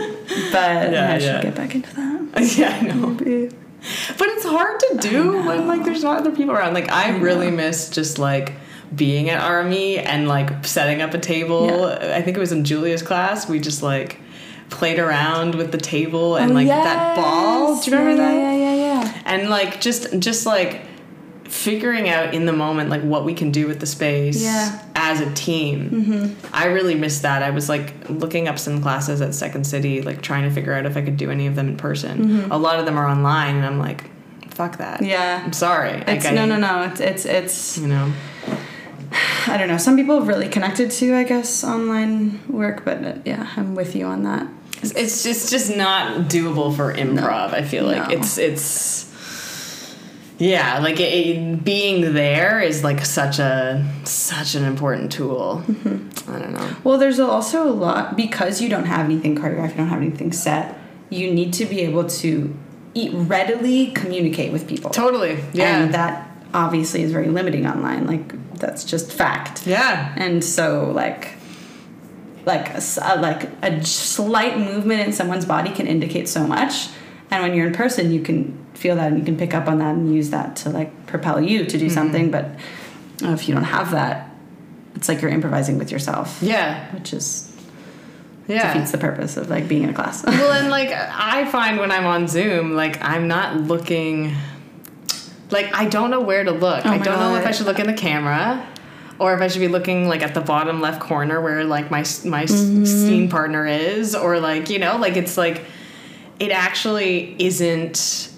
but 0.52 0.91
Yeah, 0.91 1.13
I 1.13 1.19
should 1.19 1.41
get 1.43 1.56
back 1.56 1.76
into 1.76 1.93
that. 1.96 2.56
yeah 2.58 2.78
i 2.80 2.82
know. 2.82 3.13
But 4.17 4.28
it's 4.30 4.46
hard 4.46 4.80
to 4.80 4.98
do 5.00 5.43
when 5.46 5.67
like 5.67 5.84
there's 5.84 6.04
not 6.04 6.17
other 6.19 6.32
people 6.32 6.54
around. 6.56 6.74
Like 6.74 6.91
i, 6.91 7.17
really 7.17 7.52
miss 7.52 7.89
just 7.89 8.17
like 8.19 8.54
being 8.96 9.30
at 9.30 9.41
army 9.41 9.98
and 10.00 10.28
like 10.28 10.65
setting 10.65 11.02
up 11.02 11.13
a 11.13 11.19
table. 11.19 11.86
I 11.86 12.22
think 12.22 12.38
it 12.38 12.39
was 12.39 12.52
in 12.52 12.63
julia's 12.63 13.02
class 13.02 13.48
we 13.50 13.60
just 13.60 13.82
like 13.84 14.19
played 14.69 14.98
around 14.98 15.54
with 15.56 15.72
the 15.72 15.78
table 15.78 16.36
and 16.38 16.52
Oh, 16.52 16.56
like 16.56 16.67
that 16.67 17.15
ball. 17.15 17.80
Do 17.82 17.91
you 17.91 17.98
remember 17.98 18.22
yeah, 18.24 18.32
that? 18.32 18.36
Yeah, 18.36 18.56
yeah, 18.56 18.76
yeah, 19.04 19.22
and 19.26 19.50
like 19.50 19.82
just 19.82 20.17
just 20.19 20.46
like 20.48 20.82
figuring 21.53 22.09
out 22.09 22.33
in 22.33 22.45
the 22.47 22.51
moment 22.51 22.89
like 22.89 23.01
what 23.03 23.23
we 23.23 23.33
can 23.33 23.51
do 23.51 23.67
with 23.67 23.79
the 23.79 23.85
space 23.85 24.41
Yeah. 24.43 24.81
as 24.95 25.19
a 25.21 25.31
team 25.35 26.35
i 26.51 26.65
really 26.65 26.95
missed 26.95 27.21
that 27.21 27.43
i 27.43 27.51
was 27.51 27.69
like 27.69 27.93
looking 28.09 28.47
up 28.47 28.57
some 28.57 28.81
classes 28.81 29.21
at 29.21 29.35
second 29.35 29.65
city 29.65 30.01
like 30.01 30.21
trying 30.23 30.43
to 30.43 30.49
figure 30.49 30.73
out 30.73 30.85
if 30.87 30.97
i 30.97 31.01
could 31.01 31.15
do 31.15 31.29
any 31.29 31.45
of 31.45 31.55
them 31.55 31.67
in 31.67 31.77
person 31.77 32.51
a 32.51 32.57
lot 32.57 32.79
of 32.79 32.85
them 32.87 32.97
are 32.97 33.07
online 33.07 33.55
and 33.55 33.65
i'm 33.65 33.77
like 33.77 34.09
fuck 34.55 34.77
that 34.79 35.01
Yeah. 35.03 35.41
i'm 35.45 35.53
sorry 35.53 35.91
It's 36.07 36.25
Like, 36.25 36.33
I- 36.33 36.35
no, 36.35 36.45
no, 36.47 36.57
no. 36.57 36.83
It's 36.89 36.99
it's 36.99 37.25
it's. 37.25 37.77
you 37.77 37.87
know 37.87 38.11
I 39.47 39.57
don't 39.57 39.67
know. 39.67 39.77
Some 39.77 39.95
people 39.95 40.17
have 40.17 40.27
really 40.27 40.47
connected 40.49 40.89
to, 40.89 41.13
I 41.15 41.23
guess, 41.23 41.63
online 41.63 42.39
work, 42.47 42.83
but 42.83 43.03
uh, 43.03 43.13
yeah, 43.25 43.47
I'm 43.57 43.75
with 43.75 43.95
you 43.95 44.05
on 44.05 44.23
that. 44.23 44.47
it's, 44.81 44.91
it's 44.95 45.21
just 45.23 45.51
just 45.51 45.75
not 45.77 46.29
doable 46.29 46.75
for 46.75 46.91
improv 46.93 47.53
i 47.53 47.61
feel 47.61 47.85
like 47.85 48.07
No. 48.09 48.15
it's 48.17 48.37
it's 48.39 49.12
yeah 50.51 50.79
like 50.79 50.99
it, 50.99 51.12
it- 51.27 51.63
being 51.63 52.13
there 52.13 52.60
is 52.60 52.84
like 52.84 53.06
such 53.06 53.39
a 53.39 53.58
such 54.03 54.56
an 54.56 54.63
important 54.65 55.12
tool 55.12 55.63
mm-hmm. 55.67 56.32
i 56.34 56.39
don't 56.39 56.53
know 56.53 56.69
Well, 56.84 56.97
there's 56.97 57.19
also 57.19 57.58
a 57.67 57.75
lot 57.88 58.15
because 58.17 58.62
you 58.62 58.67
don't 58.69 58.86
have 58.95 59.06
anything 59.06 59.34
choreographed, 59.36 59.71
you 59.71 59.77
don't 59.84 59.88
have 59.95 60.01
anything 60.01 60.32
set. 60.34 60.65
You 61.10 61.32
need 61.39 61.51
to 61.60 61.65
be 61.65 61.79
able 61.82 62.06
to 62.21 62.32
eat, 62.93 63.12
readily 63.13 63.91
communicate 63.91 64.51
with 64.51 64.67
people. 64.67 64.89
Totally. 64.91 65.34
Yeah. 65.53 65.84
And 65.84 65.93
that 65.93 66.13
obviously 66.53 67.01
is 67.03 67.12
very 67.12 67.29
limiting 67.29 67.65
online. 67.73 68.08
Like 68.08 68.27
that's 68.60 68.84
just 68.84 69.12
fact. 69.13 69.65
yeah. 69.67 70.13
and 70.17 70.43
so 70.43 70.91
like 70.91 71.21
like 72.45 72.67
a- 72.75 73.15
like 73.21 73.43
a 73.63 73.86
slight 73.86 74.58
movement 74.58 74.99
in 75.01 75.13
someone's 75.13 75.45
body 75.45 75.71
can 75.71 75.88
indicate 75.88 76.27
so 76.27 76.45
much 76.45 76.89
and 77.32 77.41
when 77.43 77.53
you're 77.56 77.67
in 77.67 77.73
person 77.73 78.12
you 78.12 78.21
can 78.21 78.62
feel 78.73 78.95
that 78.95 79.07
and 79.12 79.19
you 79.19 79.25
can 79.25 79.38
pick 79.38 79.53
up 79.53 79.67
on 79.67 79.79
that 79.79 79.95
and 79.95 80.13
use 80.13 80.29
that 80.31 80.55
to 80.57 80.69
like 80.69 81.05
propel 81.07 81.39
you 81.41 81.65
to 81.65 81.77
do 81.77 81.89
something 81.89 82.31
but 82.31 82.45
uh, 83.23 83.29
if 83.31 83.47
you 83.47 83.53
don't 83.53 83.63
have 83.63 83.91
that 83.91 84.29
it's 84.95 85.07
like 85.07 85.21
you're 85.21 85.31
improvising 85.31 85.77
with 85.77 85.91
yourself 85.91 86.39
Yeah. 86.41 86.93
which 86.95 87.13
is 87.13 87.51
Yeah. 88.47 88.73
defeats 88.73 88.91
the 88.91 88.97
purpose 88.97 89.38
of 89.38 89.49
like 89.49 89.67
being 89.67 89.83
in 89.83 89.89
a 89.89 89.93
class 89.93 90.25
well, 90.25 90.51
and 90.51 90.69
like 90.77 90.89
I 90.91 91.45
find 91.45 91.79
when 91.79 91.91
I'm 91.91 92.05
on 92.05 92.27
Zoom, 92.27 92.75
like 92.75 93.01
I'm 93.03 93.27
not 93.27 93.55
looking. 93.57 94.36
Like 95.49 95.73
I 95.73 95.86
don't 95.86 96.09
know 96.09 96.21
where 96.21 96.43
to 96.43 96.51
look. 96.51 96.86
Oh 96.86 96.89
I 96.89 96.97
don't 96.97 97.19
know 97.19 97.36
if 97.36 97.45
I 97.45 97.51
should 97.51 97.67
look 97.67 97.79
in 97.79 97.86
the 97.88 97.93
camera, 97.93 98.65
or 99.19 99.33
if 99.36 99.41
I 99.41 99.47
should 99.47 99.59
be 99.62 99.67
looking 99.67 100.07
like 100.09 100.21
at 100.23 100.33
the 100.33 100.41
bottom 100.41 100.81
left 100.81 100.99
corner 100.99 101.39
where 101.41 101.63
like 101.63 101.89
my 101.91 101.99
my 102.25 102.43
Mm-hmm. 102.45 102.86
scene 102.86 103.29
partner 103.29 103.65
is, 103.67 104.13
or 104.15 104.39
like 104.39 104.69
you 104.69 104.79
know, 104.79 104.97
like 104.97 105.15
it's 105.15 105.38
like 105.38 105.62
it 106.39 106.51
actually 106.51 107.36
isn't. 107.39 108.29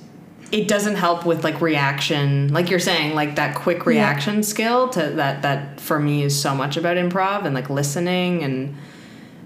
It 0.55 0.69
doesn't 0.69 0.95
help 0.95 1.25
with 1.25 1.43
like 1.43 1.59
reaction, 1.59 2.53
like 2.53 2.69
you're 2.69 2.79
saying, 2.79 3.13
like 3.13 3.35
that 3.35 3.55
quick 3.55 3.85
reaction 3.85 4.41
skill 4.41 4.87
to 4.89 5.09
that. 5.09 5.41
That 5.41 5.81
for 5.81 5.99
me 5.99 6.23
is 6.23 6.39
so 6.39 6.55
much 6.55 6.77
about 6.77 6.95
improv 6.95 7.43
and 7.45 7.53
like 7.53 7.69
listening 7.69 8.41
and 8.41 8.77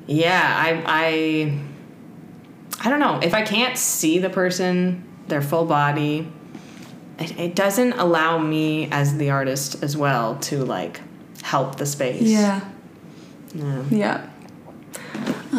yeah, 0.05 0.53
I 0.55 0.83
I 0.85 1.59
I 2.85 2.89
don't 2.89 2.99
know 2.99 3.19
if 3.23 3.33
I 3.33 3.41
can't 3.41 3.75
see 3.75 4.19
the 4.19 4.29
person, 4.29 5.03
their 5.27 5.41
full 5.41 5.65
body. 5.65 6.31
It, 7.17 7.39
it 7.39 7.55
doesn't 7.55 7.93
allow 7.93 8.37
me 8.37 8.87
as 8.91 9.17
the 9.17 9.31
artist 9.31 9.81
as 9.83 9.97
well 9.97 10.35
to 10.41 10.63
like 10.63 11.01
help 11.41 11.77
the 11.77 11.85
space. 11.87 12.21
yeah 12.21 12.61
Yeah. 13.55 13.83
yeah 13.89 14.28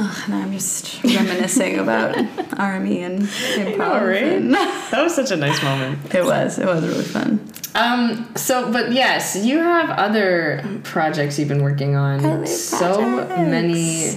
Ugh, 0.02 0.22
and 0.26 0.34
I'm 0.34 0.52
just 0.52 1.02
reminiscing 1.04 1.78
about 1.78 2.16
army 2.58 3.02
and 3.02 3.20
improv. 3.22 4.00
right? 4.08 4.22
and- 4.22 4.54
That 4.54 5.02
was 5.02 5.14
such 5.14 5.30
a 5.30 5.36
nice 5.36 5.62
moment. 5.62 6.14
it 6.14 6.24
was. 6.24 6.58
It 6.58 6.64
was 6.66 6.86
really 6.86 7.04
fun. 7.04 7.46
Um. 7.74 8.32
So, 8.34 8.72
but 8.72 8.92
yes, 8.92 9.36
you 9.36 9.58
have 9.58 9.90
other 9.90 10.64
projects 10.84 11.38
you've 11.38 11.48
been 11.48 11.62
working 11.62 11.94
on. 11.96 12.24
Other 12.24 12.46
so 12.46 12.94
projects. 12.96 13.40
many, 13.50 14.08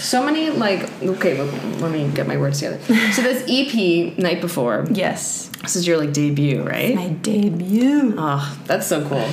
so 0.00 0.24
many. 0.24 0.50
Like, 0.50 0.90
okay, 1.02 1.40
let, 1.40 1.80
let 1.80 1.92
me 1.92 2.08
get 2.14 2.26
my 2.26 2.36
words 2.38 2.58
together. 2.60 2.78
So 3.12 3.22
this 3.22 3.44
EP, 3.48 4.16
night 4.18 4.40
before. 4.40 4.86
Yes. 4.90 5.48
This 5.62 5.76
is 5.76 5.86
your 5.86 5.98
like 5.98 6.12
debut, 6.12 6.62
right? 6.62 6.94
My 6.94 7.08
debut. 7.08 8.14
Oh, 8.16 8.58
that's 8.66 8.86
so 8.86 9.06
cool. 9.06 9.28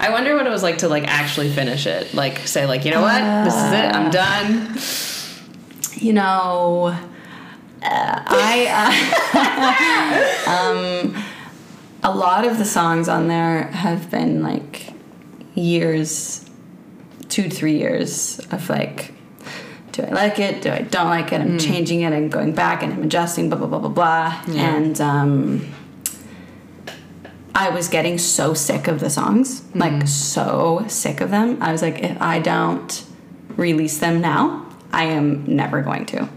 I 0.00 0.10
wonder 0.10 0.36
what 0.36 0.46
it 0.46 0.50
was 0.50 0.62
like 0.62 0.78
to 0.78 0.88
like 0.88 1.04
actually 1.08 1.50
finish 1.50 1.86
it. 1.86 2.14
Like 2.14 2.46
say 2.46 2.66
like, 2.66 2.84
you 2.84 2.92
know 2.92 3.00
what? 3.02 3.20
this 3.44 3.54
is 3.56 3.72
it. 3.72 3.94
I'm 3.96 4.10
done. 4.12 4.76
You 6.00 6.12
know, 6.12 6.96
uh, 7.82 8.22
I 8.26 8.66
uh, 10.46 10.50
um, 10.50 11.24
a 12.02 12.14
lot 12.14 12.46
of 12.46 12.58
the 12.58 12.64
songs 12.64 13.08
on 13.08 13.26
there 13.26 13.64
have 13.64 14.10
been 14.10 14.42
like 14.42 14.92
years, 15.54 16.48
two 17.28 17.44
to 17.44 17.50
three 17.50 17.78
years 17.78 18.38
of 18.52 18.68
like, 18.70 19.12
do 19.92 20.02
I 20.04 20.10
like 20.10 20.38
it? 20.38 20.62
Do 20.62 20.70
I 20.70 20.82
don't 20.82 21.08
like 21.08 21.32
it? 21.32 21.40
I'm 21.40 21.58
changing 21.58 22.02
it. 22.02 22.12
I'm 22.12 22.28
going 22.28 22.52
back 22.52 22.82
and 22.82 22.92
I'm 22.92 23.02
adjusting. 23.02 23.48
Blah 23.48 23.58
blah 23.58 23.66
blah 23.66 23.80
blah 23.80 23.88
blah. 23.88 24.42
Yeah. 24.46 24.76
And 24.76 25.00
um, 25.00 25.74
I 27.56 27.70
was 27.70 27.88
getting 27.88 28.18
so 28.18 28.54
sick 28.54 28.86
of 28.86 29.00
the 29.00 29.10
songs, 29.10 29.64
like 29.74 30.06
so 30.06 30.84
sick 30.86 31.20
of 31.20 31.30
them. 31.30 31.60
I 31.60 31.72
was 31.72 31.82
like, 31.82 31.98
if 32.04 32.22
I 32.22 32.38
don't 32.38 33.04
release 33.56 33.98
them 33.98 34.20
now, 34.20 34.67
I 34.92 35.04
am 35.04 35.44
never 35.46 35.82
going 35.82 36.06
to. 36.06 36.28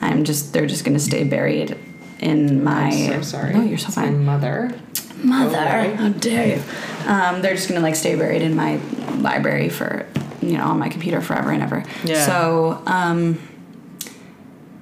I'm 0.00 0.24
just 0.24 0.52
they're 0.52 0.66
just 0.66 0.84
gonna 0.84 0.98
stay 0.98 1.24
buried 1.24 1.76
in 2.20 2.64
my. 2.64 2.86
I'm 2.88 3.22
so 3.22 3.38
sorry. 3.38 3.54
No, 3.54 3.62
you're 3.62 3.78
so 3.78 3.88
It's 3.88 3.96
my 3.96 4.04
fine. 4.04 4.24
mother. 4.24 4.72
Mother, 5.22 5.56
Okay. 5.58 5.94
how 5.96 6.08
dare 6.08 6.56
you? 6.56 6.62
Um, 7.06 7.42
they're 7.42 7.54
just 7.54 7.68
gonna 7.68 7.80
like 7.82 7.96
stay 7.96 8.14
buried 8.14 8.40
in 8.42 8.56
my 8.56 8.80
library 9.18 9.68
for 9.68 10.06
you 10.40 10.56
know 10.56 10.64
on 10.64 10.78
my 10.78 10.88
computer 10.88 11.20
forever 11.20 11.50
and 11.50 11.62
ever. 11.62 11.84
Yeah. 12.04 12.24
So, 12.24 12.82
um, 12.86 13.38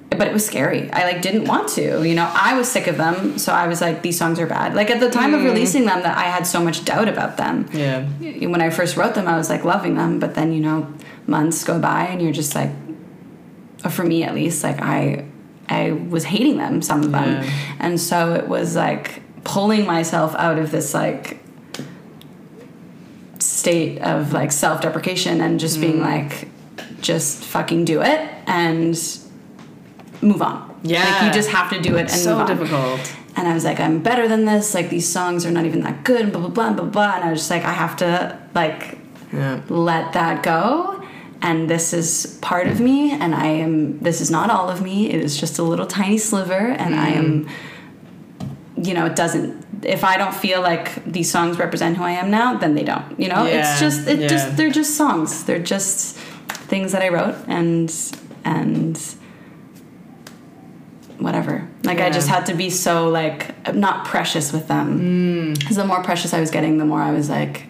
but 0.09 0.27
it 0.27 0.33
was 0.33 0.45
scary. 0.45 0.89
I 0.91 1.03
like 1.03 1.21
didn't 1.21 1.45
want 1.45 1.67
to. 1.69 2.07
You 2.07 2.15
know, 2.15 2.29
I 2.33 2.57
was 2.57 2.69
sick 2.69 2.87
of 2.87 2.97
them, 2.97 3.37
so 3.37 3.53
I 3.53 3.67
was 3.67 3.79
like, 3.81 4.01
these 4.01 4.17
songs 4.17 4.39
are 4.39 4.47
bad. 4.47 4.73
Like 4.75 4.89
at 4.89 4.99
the 5.01 5.09
time 5.09 5.33
of 5.33 5.43
releasing 5.43 5.85
them, 5.85 6.01
that 6.03 6.17
I 6.17 6.23
had 6.23 6.47
so 6.47 6.61
much 6.63 6.83
doubt 6.85 7.07
about 7.09 7.35
them. 7.37 7.69
Yeah. 7.73 8.05
When 8.47 8.61
I 8.61 8.69
first 8.69 8.95
wrote 8.97 9.15
them, 9.15 9.27
I 9.27 9.37
was 9.37 9.49
like 9.49 9.63
loving 9.65 9.95
them, 9.95 10.19
but 10.19 10.35
then 10.35 10.51
you 10.53 10.61
know, 10.61 10.87
months 11.27 11.63
go 11.63 11.79
by 11.79 12.05
and 12.05 12.21
you're 12.21 12.31
just 12.33 12.55
like, 12.55 12.71
for 13.89 14.03
me 14.03 14.23
at 14.23 14.33
least, 14.35 14.63
like 14.63 14.81
I, 14.81 15.25
I 15.69 15.91
was 15.91 16.23
hating 16.25 16.57
them, 16.57 16.81
some 16.81 17.03
of 17.03 17.11
them, 17.11 17.43
Yeah. 17.43 17.49
and 17.79 17.99
so 17.99 18.33
it 18.33 18.47
was 18.47 18.75
like 18.75 19.21
pulling 19.43 19.85
myself 19.85 20.35
out 20.35 20.57
of 20.59 20.71
this 20.71 20.93
like 20.93 21.39
state 23.39 23.99
of 24.01 24.33
like 24.33 24.51
self-deprecation 24.51 25.41
and 25.41 25.59
just 25.59 25.77
Mm. 25.77 25.81
being 25.81 25.99
like 26.01 26.47
just 27.01 27.43
fucking 27.43 27.85
do 27.85 28.01
it 28.01 28.19
and 28.47 28.97
move 30.21 30.41
on 30.41 30.77
Yeah. 30.83 31.03
like 31.05 31.23
you 31.23 31.31
just 31.31 31.49
have 31.49 31.69
to 31.71 31.79
do 31.81 31.95
it 31.95 32.01
and 32.01 32.09
so 32.11 32.31
move 32.31 32.41
on. 32.41 32.47
difficult. 32.47 33.13
and 33.37 33.47
I 33.47 33.53
was 33.53 33.63
like, 33.63 33.79
I'm 33.79 33.99
better 33.99 34.27
than 34.27 34.43
this. 34.45 34.73
Like 34.73 34.89
these 34.89 35.07
songs 35.07 35.45
are 35.45 35.51
not 35.51 35.65
even 35.65 35.81
that 35.81 36.03
good. 36.03 36.21
And 36.21 36.31
blah 36.33 36.41
blah 36.41 36.49
blah 36.49 36.73
blah 36.73 36.85
blah. 36.85 37.15
And 37.15 37.23
I 37.23 37.31
was 37.31 37.39
just 37.41 37.51
like, 37.51 37.63
I 37.63 37.71
have 37.71 37.95
to 37.97 38.37
like 38.53 38.97
Yeah. 39.31 39.61
let 39.69 40.11
that 40.13 40.43
go. 40.43 40.98
And 41.41 41.69
this 41.69 41.93
is 41.93 42.37
part 42.41 42.67
of 42.67 42.79
me. 42.79 43.11
And 43.11 43.33
I 43.33 43.47
am. 43.47 43.99
This 43.99 44.21
is 44.21 44.29
not 44.29 44.49
all 44.49 44.69
of 44.69 44.81
me. 44.81 45.09
It 45.09 45.21
is 45.21 45.39
just 45.39 45.59
a 45.59 45.63
little 45.63 45.87
tiny 45.87 46.17
sliver. 46.17 46.53
And 46.53 46.95
I 46.95 47.09
am. 47.09 47.45
Mm. 47.45 48.87
You 48.87 48.93
know, 48.93 49.05
it 49.05 49.15
doesn't. 49.15 49.65
If 49.83 50.03
I 50.03 50.17
don't 50.17 50.35
feel 50.35 50.61
like 50.61 51.03
these 51.05 51.31
songs 51.31 51.57
represent 51.57 51.97
who 51.97 52.03
I 52.03 52.11
am 52.11 52.29
now, 52.29 52.57
then 52.57 52.75
they 52.75 52.83
don't. 52.83 53.19
You 53.19 53.29
know, 53.29 53.45
Yeah, 53.45 53.71
it's 53.71 53.79
just. 53.79 54.07
It 54.07 54.19
yeah. 54.19 54.27
just. 54.27 54.57
They're 54.57 54.69
just 54.69 54.95
songs. 54.97 55.43
They're 55.45 55.59
just 55.59 56.17
things 56.69 56.91
that 56.91 57.01
I 57.01 57.09
wrote 57.09 57.35
and 57.47 57.93
and 58.43 58.97
whatever. 61.19 61.67
Like 61.83 61.99
I 61.99 62.09
just 62.09 62.27
had 62.27 62.45
to 62.47 62.53
be 62.53 62.69
so 62.69 63.09
like 63.09 63.73
not 63.73 64.05
precious 64.05 64.51
with 64.51 64.67
them. 64.67 64.99
Mm. 64.99 65.59
Because 65.59 65.75
the 65.75 65.85
more 65.85 66.03
precious 66.03 66.33
I 66.33 66.39
was 66.39 66.51
getting, 66.51 66.77
the 66.77 66.85
more 66.85 67.01
I 67.01 67.11
was 67.11 67.29
like, 67.29 67.63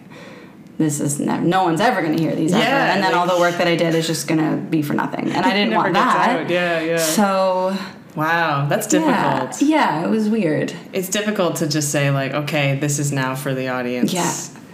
this 0.80 0.98
is 1.00 1.20
never, 1.20 1.42
no 1.42 1.62
one's 1.64 1.80
ever 1.80 2.02
going 2.02 2.16
to 2.16 2.22
hear 2.22 2.34
these 2.34 2.52
ever. 2.52 2.62
And 2.64 3.02
then 3.02 3.12
like- 3.12 3.20
all 3.20 3.26
the 3.36 3.40
work 3.40 3.56
that 3.58 3.68
I 3.68 3.76
did 3.76 3.94
is 3.94 4.06
just 4.06 4.26
going 4.26 4.40
to 4.40 4.56
be 4.56 4.82
for 4.82 4.94
nothing. 4.94 5.30
And 5.30 5.44
I 5.46 5.52
didn't 5.52 5.74
want 5.76 5.92
that. 5.94 6.48
Yeah, 6.50 6.80
yeah. 6.80 6.96
So 6.98 7.76
Wow, 8.16 8.66
that's 8.68 8.86
difficult. 8.88 9.62
yeah, 9.62 10.04
it 10.04 10.08
was 10.10 10.28
weird. 10.28 10.74
It's 10.92 11.08
difficult 11.08 11.56
to 11.56 11.68
just 11.68 11.90
say 11.92 12.10
like, 12.10 12.32
okay, 12.32 12.76
this 12.78 12.98
is 12.98 13.12
now 13.12 13.36
for 13.36 13.54
the 13.54 13.68
audience. 13.68 14.12
Yeah. 14.12 14.28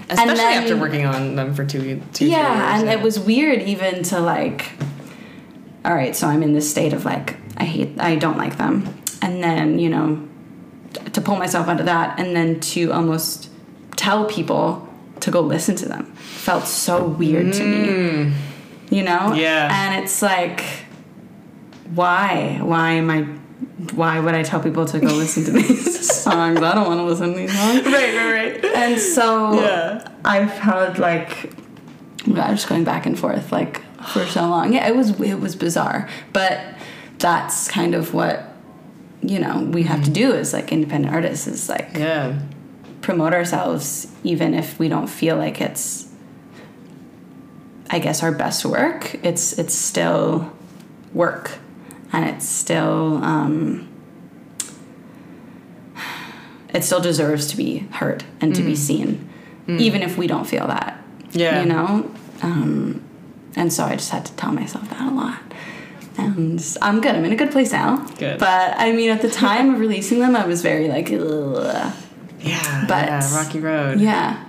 Especially 0.09 0.37
then- 0.37 0.63
after 0.63 0.77
working 0.77 1.05
on 1.05 1.35
them 1.37 1.55
for 1.55 1.65
two, 1.65 2.01
two 2.15 2.27
yeah, 2.27 2.71
years. 2.73 2.83
and 2.83 2.91
it 2.91 3.03
was 3.03 3.19
weird 3.21 3.61
even 3.63 4.03
to 4.05 4.21
like. 4.21 4.71
All 5.85 5.95
right, 5.95 6.17
so 6.17 6.27
I'm 6.29 6.43
in 6.43 6.53
this 6.53 6.69
state 6.71 6.93
of 6.93 7.05
like 7.05 7.37
I 7.57 7.65
hate, 7.65 8.01
I 8.01 8.17
don't 8.17 8.39
like 8.39 8.57
them, 8.59 8.89
and 9.23 9.43
then 9.43 9.79
you 9.79 9.89
know, 9.91 10.27
to 11.13 11.21
pull 11.21 11.37
myself 11.37 11.69
out 11.69 11.81
of 11.81 11.87
that, 11.87 12.19
and 12.21 12.35
then 12.35 12.61
to 12.61 12.93
almost 12.93 13.51
tell 13.97 14.25
people 14.27 14.86
to 15.21 15.31
go 15.31 15.41
listen 15.41 15.75
to 15.77 15.89
them 15.89 16.05
felt 16.15 16.67
so 16.67 17.05
weird 17.07 17.53
to 17.55 17.65
me. 17.65 18.33
You 18.91 19.03
know? 19.03 19.19
Mm. 19.33 19.39
Yeah. 19.39 19.69
And 19.73 20.05
it's 20.05 20.23
like, 20.23 20.63
why? 21.95 22.59
Why 22.63 22.93
am 22.93 23.11
I? 23.11 23.23
Why 23.95 24.21
would 24.21 24.35
I 24.35 24.43
tell 24.43 24.61
people 24.61 24.85
to 24.87 25.01
go 25.01 25.07
listen 25.15 25.45
to 25.45 25.51
these 25.53 26.09
songs? 26.23 26.61
I 26.61 26.75
don't 26.75 26.87
want 26.87 27.01
to 27.01 27.05
listen 27.05 27.33
to 27.33 27.39
these 27.39 27.57
songs. 27.57 27.85
right, 27.87 28.15
right, 28.15 28.33
right. 28.63 28.65
And 28.65 29.01
so 29.01 29.55
Yeah. 29.61 30.09
I've 30.25 30.51
had 30.51 30.99
like 30.99 31.53
I 32.27 32.51
was 32.51 32.61
just 32.61 32.69
going 32.69 32.85
back 32.85 33.07
and 33.07 33.19
forth 33.19 33.53
like 33.53 33.83
for 34.05 34.25
so 34.27 34.43
long. 34.49 34.73
Yeah, 34.73 34.87
it 34.89 34.97
was 34.97 35.19
it 35.21 35.41
was 35.41 35.57
bizarre, 35.57 36.09
but 36.33 36.61
that's 37.19 37.69
kind 37.69 37.95
of 37.95 38.13
what 38.15 38.53
you 39.23 39.39
know 39.39 39.61
we 39.73 39.85
have 39.85 40.05
to 40.05 40.11
do 40.11 40.33
as 40.35 40.53
like 40.53 40.71
independent 40.73 41.15
artists 41.15 41.47
is 41.47 41.69
like 41.69 41.91
Yeah. 41.97 42.39
Promote 43.07 43.33
ourselves 43.33 44.09
even 44.25 44.53
if 44.53 44.81
we 44.81 44.89
don't 44.89 45.07
feel 45.07 45.37
like 45.37 45.61
it's 45.61 46.09
I 47.89 48.01
guess 48.01 48.21
our 48.25 48.33
best 48.33 48.65
work. 48.65 49.15
It's 49.23 49.57
it's 49.61 49.75
still 49.75 50.53
work, 51.15 51.53
and 52.13 52.29
it's 52.29 52.49
still 52.49 53.23
um, 53.23 53.87
it 56.75 56.83
still 56.83 57.01
deserves 57.01 57.47
to 57.53 57.57
be 57.57 57.79
heard 57.93 58.25
and 58.41 58.57
to 58.57 58.63
be 58.63 58.75
seen, 58.75 59.29
even 59.69 60.03
if 60.03 60.19
we 60.19 60.27
don't 60.27 60.47
feel 60.47 60.67
that. 60.67 61.01
Yeah. 61.31 61.61
you 61.63 61.69
know. 61.69 62.11
Um, 62.43 63.03
and 63.55 63.73
so 63.73 63.85
I 63.85 63.95
just 63.95 64.11
had 64.11 64.27
to 64.27 64.33
tell 64.35 64.51
myself 64.53 64.91
that 64.91 65.13
a 65.13 65.15
lot. 65.15 65.39
And 66.19 66.61
I'm 66.83 67.01
good. 67.01 67.15
I'm 67.15 67.25
in 67.25 67.33
a 67.33 67.37
good 67.37 67.53
place 67.53 67.71
now. 67.71 67.99
Good. 68.19 68.41
But 68.41 68.75
I 68.77 68.91
mean, 68.93 69.11
at 69.11 69.23
the 69.23 69.31
time 69.31 69.75
of 69.75 69.79
releasing 69.81 70.19
them, 70.19 70.35
I 70.35 70.45
was 70.45 70.61
very 70.61 70.89
like, 70.89 71.09
Ugh. 71.13 71.93
Yeah. 72.41 72.85
But- 72.89 73.07
yeah, 73.07 73.37
Rocky 73.37 73.61
Road. 73.61 74.01
Yeah. 74.01 74.43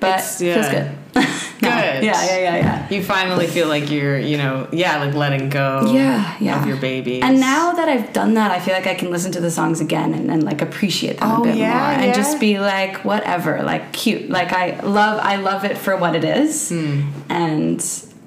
But 0.00 0.08
It's- 0.10 0.38
feels 0.38 0.68
good. 0.68 0.90
Good. 1.58 1.70
Yeah, 2.04 2.22
yeah, 2.26 2.36
yeah, 2.36 2.56
yeah. 2.56 2.88
You 2.90 3.02
finally 3.02 3.46
feel 3.46 3.66
like 3.66 3.90
you're, 3.90 4.18
you 4.18 4.36
know, 4.36 4.68
yeah, 4.72 4.98
like 5.02 5.14
letting 5.14 5.48
go 5.48 5.90
Yeah, 5.90 6.36
yeah. 6.38 6.60
of 6.60 6.68
your 6.68 6.76
babies. 6.76 7.22
And 7.24 7.40
now 7.40 7.72
that 7.72 7.88
I've 7.88 8.12
done 8.12 8.34
that, 8.34 8.50
I 8.50 8.60
feel 8.60 8.74
like 8.74 8.86
I 8.86 8.94
can 8.94 9.10
listen 9.10 9.32
to 9.32 9.40
the 9.40 9.50
songs 9.50 9.80
again 9.80 10.12
and, 10.12 10.30
and 10.30 10.42
like 10.44 10.60
appreciate 10.60 11.18
them 11.18 11.30
Oh, 11.32 11.40
a 11.40 11.44
bit 11.46 11.56
yeah, 11.56 11.72
more 11.72 11.92
and 11.94 12.04
yeah. 12.08 12.12
just 12.12 12.38
be 12.38 12.58
like, 12.58 13.06
whatever, 13.06 13.62
like 13.62 13.94
cute. 13.94 14.28
Like 14.28 14.52
I 14.52 14.78
love, 14.80 15.18
I 15.22 15.36
love 15.36 15.64
it 15.64 15.78
for 15.78 15.96
what 15.96 16.14
it 16.14 16.24
is, 16.24 16.68
Hmm. 16.68 17.08
and 17.30 17.82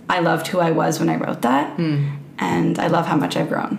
I 0.10 0.20
loved 0.22 0.48
who 0.48 0.60
I 0.60 0.72
was 0.72 1.00
when 1.00 1.08
I 1.10 1.18
wrote 1.18 1.44
that, 1.44 1.70
Hmm. 1.76 2.08
and 2.40 2.80
I 2.80 2.88
love 2.88 3.06
how 3.06 3.16
much 3.16 3.38
I've 3.38 3.50
grown, 3.50 3.78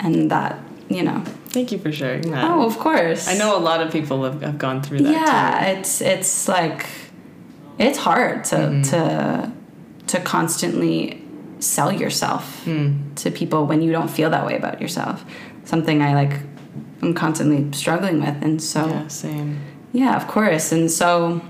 and 0.00 0.28
that 0.32 0.58
you 0.88 1.04
know. 1.04 1.22
Thank 1.56 1.72
you 1.72 1.78
for 1.78 1.90
sharing 1.90 2.30
that. 2.32 2.44
Oh, 2.44 2.66
of 2.66 2.76
course. 2.78 3.22
I 3.32 3.34
know 3.40 3.56
a 3.56 3.62
lot 3.70 3.80
of 3.84 3.88
people 3.90 4.24
have, 4.28 4.42
have 4.42 4.58
gone 4.58 4.82
through 4.82 4.98
that 5.04 5.12
yeah 5.20 5.64
it's 5.72 6.00
it's 6.02 6.48
like 6.48 6.86
it's 7.78 7.98
hard 8.08 8.44
to 8.50 8.56
Mm-hmm. 8.56 8.82
to 8.90 9.00
to 10.12 10.16
constantly 10.20 10.96
sell 11.58 11.90
yourself 12.02 12.44
Hmm. 12.64 12.88
to 13.20 13.30
people 13.30 13.60
when 13.70 13.80
you 13.84 13.90
don't 13.96 14.10
feel 14.18 14.30
that 14.36 14.44
way 14.48 14.56
about 14.62 14.76
yourself 14.84 15.24
something 15.64 16.02
i 16.08 16.10
like 16.22 16.34
i'm 17.02 17.14
constantly 17.14 17.60
struggling 17.72 18.20
with 18.20 18.36
and 18.46 18.60
so 18.62 18.82
too. 19.08 19.28
yeah, 19.28 19.44
Yeah, 20.02 20.14
of 20.20 20.26
course 20.36 20.66
and 20.76 20.90
so 20.90 21.40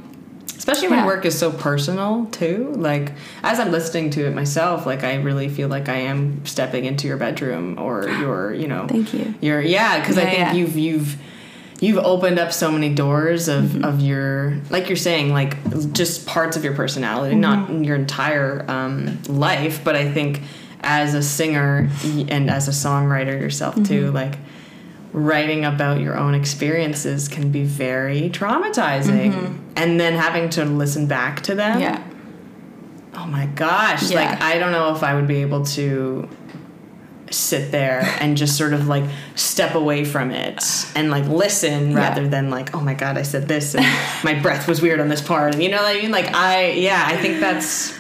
Especially 0.56 0.88
when 0.88 0.98
Yeah. 1.00 1.06
work 1.06 1.24
is 1.24 1.38
so 1.38 1.50
personal 1.52 2.26
too. 2.32 2.72
Like 2.76 3.12
as 3.42 3.60
I'm 3.60 3.70
listening 3.70 4.10
to 4.10 4.26
it 4.26 4.34
myself, 4.34 4.84
like 4.86 5.04
I 5.04 5.14
really 5.16 5.48
feel 5.48 5.68
like 5.68 5.88
I 5.88 5.96
am 5.96 6.44
stepping 6.44 6.84
into 6.84 7.06
your 7.06 7.16
bedroom 7.16 7.78
or 7.78 8.08
your, 8.20 8.52
you 8.54 8.66
know, 8.68 8.86
thank 8.88 9.12
you 9.14 9.34
your 9.40 9.60
yeah. 9.60 10.00
Because 10.00 10.18
I 10.18 10.24
think 10.24 10.38
yeah. 10.38 10.52
you've 10.54 10.76
you've 10.76 11.16
you've 11.80 11.98
opened 11.98 12.38
up 12.38 12.52
so 12.52 12.70
many 12.72 12.92
doors 12.94 13.48
of 13.48 13.64
Mm-hmm. 13.64 13.84
of 13.84 14.00
your 14.00 14.56
like 14.70 14.88
you're 14.88 14.96
saying 14.96 15.32
like 15.32 15.56
just 15.92 16.26
parts 16.26 16.56
of 16.56 16.64
your 16.64 16.74
personality, 16.74 17.34
Mm-hmm. 17.36 17.40
not 17.78 17.84
your 17.84 17.96
entire 17.96 18.64
um, 18.68 19.22
life. 19.28 19.82
But 19.84 19.94
I 19.96 20.10
think 20.10 20.42
as 20.80 21.14
a 21.14 21.22
singer 21.22 21.88
and 22.28 22.50
as 22.50 22.66
a 22.68 22.70
songwriter 22.72 23.38
yourself 23.40 23.74
too, 23.76 24.06
Mm-hmm. 24.06 24.14
like 24.14 24.38
writing 25.16 25.64
about 25.64 25.98
your 25.98 26.14
own 26.16 26.34
experiences 26.34 27.26
can 27.26 27.50
be 27.50 27.64
very 27.64 28.28
traumatizing. 28.28 29.32
Mm-hmm. 29.32 29.62
And 29.74 29.98
then 29.98 30.12
having 30.12 30.50
to 30.50 30.64
listen 30.66 31.06
back 31.06 31.42
to 31.44 31.54
them. 31.54 31.80
Yeah. 31.80 32.06
Oh 33.14 33.26
my 33.26 33.46
gosh. 33.46 34.10
Yeah. 34.10 34.30
Like, 34.30 34.42
I 34.42 34.58
don't 34.58 34.72
know 34.72 34.94
if 34.94 35.02
I 35.02 35.14
would 35.14 35.26
be 35.26 35.36
able 35.40 35.64
to 35.66 36.28
sit 37.30 37.72
there 37.72 38.02
and 38.20 38.36
just 38.36 38.58
sort 38.58 38.74
of 38.74 38.88
like 38.88 39.04
step 39.36 39.74
away 39.74 40.04
from 40.04 40.30
it 40.30 40.62
and 40.94 41.10
like 41.10 41.24
listen 41.26 41.92
Yeah. 41.92 41.96
rather 41.96 42.28
than 42.28 42.50
like, 42.50 42.74
oh 42.74 42.80
my 42.82 42.92
God, 42.94 43.16
I 43.16 43.22
said 43.22 43.48
this 43.48 43.74
and 43.74 43.86
my 44.22 44.38
breath 44.38 44.68
was 44.68 44.82
weird 44.82 45.00
on 45.00 45.08
this 45.08 45.22
part. 45.22 45.54
And 45.54 45.62
you 45.62 45.70
know 45.70 45.78
what 45.82 45.96
I 45.96 46.00
mean? 46.00 46.10
Like, 46.10 46.34
I, 46.34 46.72
yeah, 46.72 47.02
I 47.06 47.16
think 47.16 47.40
that's 47.40 47.98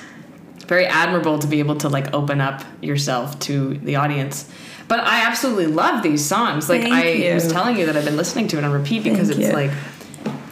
very 0.66 0.86
admirable 0.86 1.38
to 1.38 1.46
be 1.46 1.58
able 1.60 1.76
to 1.76 1.88
like 1.88 2.12
open 2.14 2.40
up 2.40 2.62
yourself 2.80 3.38
to 3.40 3.78
the 3.78 3.96
audience. 3.96 4.48
But 4.88 5.00
I 5.00 5.24
absolutely 5.26 5.66
love 5.66 6.02
these 6.02 6.24
songs. 6.24 6.68
Like 6.68 6.82
Thank 6.82 6.94
I 6.94 7.08
you. 7.10 7.34
was 7.34 7.50
telling 7.50 7.76
you 7.78 7.86
that 7.86 7.96
I've 7.96 8.04
been 8.04 8.16
listening 8.16 8.48
to 8.48 8.58
it 8.58 8.64
on 8.64 8.70
repeat 8.72 9.02
because 9.02 9.28
Thank 9.28 9.40
it's 9.40 9.48
you. 9.48 9.54
like 9.54 9.70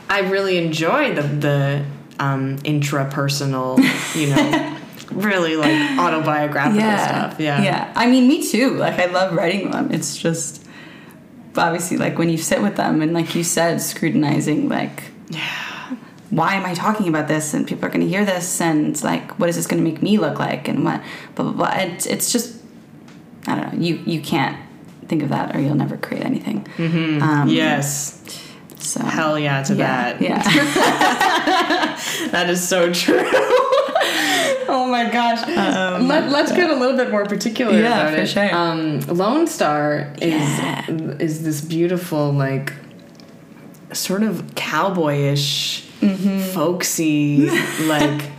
I 0.08 0.20
really 0.20 0.58
enjoy 0.58 1.14
the 1.14 1.22
the 1.22 1.84
um, 2.20 2.58
intrapersonal, 2.58 3.78
you 4.14 4.28
know, 4.34 4.78
really 5.12 5.56
like 5.56 5.98
autobiographical 5.98 6.80
stuff. 6.80 7.40
Yeah. 7.40 7.62
Yeah. 7.62 7.92
I 7.96 8.06
mean, 8.06 8.28
me 8.28 8.48
too. 8.48 8.70
Like, 8.76 8.98
I 9.00 9.06
love 9.06 9.34
writing 9.34 9.70
them. 9.70 9.90
It's 9.92 10.16
just 10.16 10.64
obviously 11.56 11.96
like 11.96 12.18
when 12.18 12.28
you 12.28 12.38
sit 12.38 12.62
with 12.62 12.76
them 12.76 13.02
and, 13.02 13.12
like 13.12 13.34
you 13.34 13.42
said, 13.44 13.80
scrutinizing, 13.80 14.68
like, 14.68 15.04
Yeah. 15.28 15.40
Why 16.34 16.54
am 16.54 16.64
I 16.64 16.74
talking 16.74 17.08
about 17.08 17.28
this? 17.28 17.54
And 17.54 17.66
people 17.66 17.84
are 17.86 17.88
going 17.90 18.00
to 18.00 18.08
hear 18.08 18.24
this, 18.24 18.60
and 18.60 19.00
like, 19.02 19.38
what 19.38 19.48
is 19.48 19.56
this 19.56 19.66
going 19.66 19.82
to 19.84 19.88
make 19.90 20.02
me 20.02 20.18
look 20.18 20.38
like? 20.38 20.68
And 20.68 20.84
what, 20.84 21.00
blah 21.34 21.44
blah 21.50 21.52
blah. 21.52 21.72
It's 21.82 22.06
it's 22.06 22.32
just, 22.32 22.56
I 23.46 23.54
don't 23.54 23.72
know. 23.74 23.78
You 23.80 23.96
you 24.06 24.20
can't 24.20 24.56
think 25.08 25.22
of 25.22 25.28
that, 25.30 25.54
or 25.54 25.60
you'll 25.60 25.74
never 25.74 25.96
create 25.96 26.24
anything. 26.24 26.66
Mm-hmm. 26.76 27.22
Um, 27.22 27.48
Yes. 27.48 28.20
So 28.78 29.02
Hell 29.02 29.38
yeah 29.38 29.62
to 29.62 29.74
yeah, 29.74 30.12
that. 30.12 30.20
yeah. 30.20 31.98
That 32.32 32.50
is 32.50 32.66
so 32.66 32.92
true. 32.92 33.22
oh 34.68 34.86
my 34.90 35.08
gosh. 35.10 35.46
Let, 35.46 36.30
let's 36.30 36.52
get 36.52 36.68
a 36.70 36.74
little 36.74 36.96
bit 36.96 37.10
more 37.10 37.24
particular 37.24 37.72
Um, 37.72 37.78
Yeah, 37.82 38.00
about 38.02 38.14
for 38.14 38.20
it. 38.22 38.26
sure. 38.28 38.54
Um, 38.54 39.00
Lone 39.00 39.46
Star 39.46 40.12
is 40.20 40.32
Yeah. 40.32 40.84
is 41.18 41.44
this 41.44 41.60
beautiful 41.62 42.32
like 42.32 42.72
sort 43.92 44.22
of 44.22 44.54
cowboyish, 44.54 45.84
Mm-hmm. 46.04 46.40
folksy 46.52 47.48
like. 47.86 48.30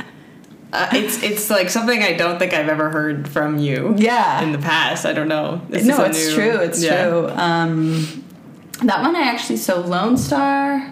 Uh, 0.73 0.89
it's 0.91 1.23
it's 1.23 1.49
like 1.49 1.69
something 1.69 2.03
I 2.03 2.13
don't 2.13 2.37
think 2.37 2.53
I've 2.53 2.67
ever 2.67 2.89
heard 2.89 3.29
from 3.29 3.57
you. 3.59 3.93
Yeah. 3.97 4.41
In 4.41 4.51
the 4.51 4.57
past, 4.57 5.05
I 5.05 5.13
don't 5.13 5.29
know. 5.29 5.61
This 5.69 5.85
no, 5.85 6.03
it's 6.03 6.27
new- 6.27 6.35
true. 6.35 6.57
It's 6.59 6.83
yeah. 6.83 7.07
true. 7.07 7.29
Um, 7.29 8.25
that 8.83 9.01
one 9.01 9.15
I 9.15 9.21
actually 9.21 9.55
so 9.57 9.79
Lone 9.79 10.17
Star. 10.17 10.91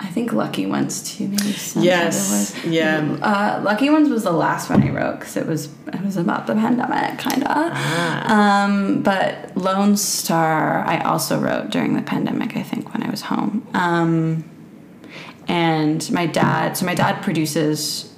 I 0.00 0.06
think 0.06 0.32
Lucky 0.32 0.64
Ones 0.66 1.02
too. 1.02 1.28
Maybe 1.28 1.54
Yes, 1.76 2.30
was. 2.30 2.64
yeah. 2.64 3.00
Uh, 3.22 3.60
Lucky 3.64 3.90
Ones 3.90 4.08
was 4.08 4.24
the 4.24 4.32
last 4.32 4.70
one 4.70 4.82
I 4.82 4.90
wrote 4.90 5.20
because 5.20 5.36
it 5.36 5.46
was 5.46 5.68
it 5.88 6.00
was 6.02 6.16
about 6.16 6.46
the 6.48 6.54
pandemic, 6.54 7.18
kind 7.18 7.42
of. 7.44 7.48
Ah. 7.72 8.64
Um, 8.64 9.02
but 9.02 9.56
Lone 9.56 9.96
Star 9.96 10.80
I 10.84 10.98
also 11.02 11.38
wrote 11.38 11.70
during 11.70 11.94
the 11.94 12.02
pandemic. 12.02 12.56
I 12.56 12.62
think 12.62 12.92
when 12.92 13.02
I 13.04 13.10
was 13.10 13.22
home. 13.22 13.66
Um, 13.74 14.44
and 15.48 16.10
my 16.12 16.26
dad, 16.26 16.76
so 16.76 16.86
my 16.86 16.94
dad 16.94 17.22
produces 17.22 18.12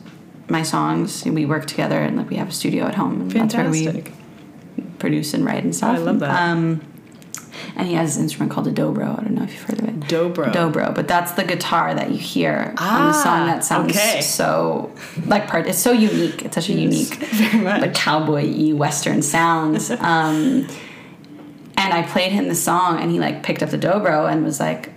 my 0.49 0.63
songs. 0.63 1.25
And 1.25 1.35
we 1.35 1.47
work 1.47 1.67
together, 1.67 1.99
and 2.01 2.17
like 2.17 2.29
we 2.29 2.37
have 2.37 2.49
a 2.49 2.53
studio 2.53 2.85
at 2.87 2.95
home. 2.97 3.21
And 3.23 3.31
That's 3.31 3.55
where 3.55 3.71
we 3.71 4.05
produce 4.99 5.33
and 5.33 5.45
write 5.45 5.65
and 5.65 5.75
stuff. 5.75 5.97
I 5.97 5.99
love 5.99 6.19
that. 6.21 6.31
Um, 6.51 6.83
and 7.77 7.87
he 7.87 7.95
has 7.95 8.15
this 8.17 8.23
instrument 8.23 8.51
called 8.53 8.67
a 8.67 8.73
dobro. 8.73 9.19
I 9.19 9.23
don't 9.23 9.35
know 9.35 9.45
if 9.45 9.53
you've 9.53 9.63
heard 9.63 9.79
of 9.79 9.89
it. 9.89 10.01
Dobro. 10.01 10.53
Dobro, 10.53 10.95
but 10.95 11.07
that's 11.07 11.33
the 11.33 11.45
guitar 11.45 11.95
that 11.95 12.11
you 12.11 12.19
hear 12.19 12.75
on 12.79 13.11
the 13.11 13.17
Ah, 13.17 13.21
song 13.25 13.47
that 13.47 13.65
sounds 13.65 13.97
okay. 13.97 14.21
so 14.23 14.93
like 15.27 15.47
part. 15.47 15.67
It's 15.67 15.79
so 15.79 15.93
unique. 15.93 16.45
It's 16.45 16.55
such 16.57 16.69
a 16.69 16.73
unique, 16.73 17.15
very 17.15 17.63
much. 17.63 17.81
like 17.83 17.95
cowboy 17.95 18.75
western 18.75 19.23
sounds. 19.23 19.91
um, 20.01 20.67
and 21.77 21.95
I 21.95 22.03
played 22.03 22.33
him 22.33 22.49
the 22.49 22.55
song, 22.55 22.99
and 23.01 23.11
he 23.11 23.19
like 23.21 23.43
picked 23.43 23.63
up 23.63 23.71
the 23.71 23.79
dobro 23.79 24.31
and 24.31 24.45
was 24.45 24.59
like 24.61 24.91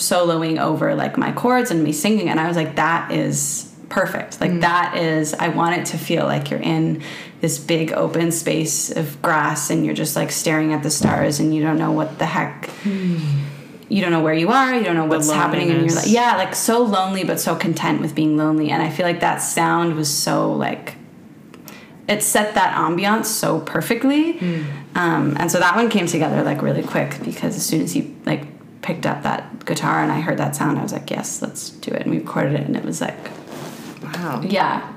soloing 0.00 0.60
over 0.60 0.94
like 0.94 1.16
my 1.16 1.32
chords 1.32 1.70
and 1.70 1.84
me 1.84 1.92
singing, 1.92 2.28
and 2.28 2.40
I 2.40 2.48
was 2.48 2.56
like, 2.56 2.76
that 2.76 3.12
is 3.12 3.70
perfect. 3.88 4.40
Like 4.40 4.52
mm. 4.52 4.60
that 4.62 4.96
is. 4.96 5.34
I 5.34 5.48
want 5.48 5.78
it 5.78 5.86
to 5.86 5.98
feel 5.98 6.24
like 6.24 6.50
you're 6.50 6.60
in 6.60 7.02
this 7.40 7.58
big 7.58 7.92
open 7.92 8.32
space 8.32 8.90
of 8.90 9.20
grass 9.22 9.70
and 9.70 9.84
you're 9.84 9.94
just 9.94 10.16
like 10.16 10.30
staring 10.30 10.72
at 10.72 10.82
the 10.82 10.90
stars 10.90 11.40
and 11.40 11.54
you 11.54 11.62
don't 11.62 11.78
know 11.78 11.92
what 11.92 12.18
the 12.18 12.26
heck 12.26 12.66
hmm. 12.82 13.16
you 13.88 14.02
don't 14.02 14.10
know 14.10 14.22
where 14.22 14.34
you 14.34 14.50
are, 14.50 14.74
you 14.74 14.84
don't 14.84 14.94
know 14.94 15.06
what's 15.06 15.30
happening 15.30 15.70
in 15.70 15.84
your 15.84 15.94
life. 15.94 16.06
Yeah, 16.06 16.36
like 16.36 16.54
so 16.54 16.82
lonely 16.82 17.24
but 17.24 17.40
so 17.40 17.56
content 17.56 18.00
with 18.00 18.14
being 18.14 18.36
lonely. 18.36 18.70
And 18.70 18.82
I 18.82 18.90
feel 18.90 19.06
like 19.06 19.20
that 19.20 19.38
sound 19.38 19.96
was 19.96 20.14
so 20.14 20.52
like 20.52 20.96
it 22.08 22.22
set 22.22 22.54
that 22.54 22.76
ambiance 22.76 23.26
so 23.26 23.60
perfectly. 23.60 24.38
Hmm. 24.38 24.62
Um, 24.94 25.36
and 25.38 25.50
so 25.50 25.60
that 25.60 25.76
one 25.76 25.88
came 25.88 26.06
together 26.06 26.42
like 26.42 26.60
really 26.60 26.82
quick 26.82 27.18
because 27.24 27.56
as 27.56 27.64
soon 27.64 27.80
as 27.80 27.92
he 27.92 28.14
like 28.26 28.46
picked 28.82 29.06
up 29.06 29.22
that 29.22 29.64
guitar 29.66 30.02
and 30.02 30.10
I 30.10 30.20
heard 30.20 30.38
that 30.38 30.56
sound, 30.56 30.78
I 30.78 30.82
was 30.82 30.92
like, 30.92 31.10
yes, 31.10 31.42
let's 31.42 31.70
do 31.70 31.90
it. 31.92 32.02
And 32.02 32.10
we 32.10 32.18
recorded 32.18 32.54
it 32.54 32.66
and 32.66 32.76
it 32.76 32.84
was 32.84 33.00
like, 33.00 33.30
Wow. 34.02 34.40
yeah, 34.42 34.92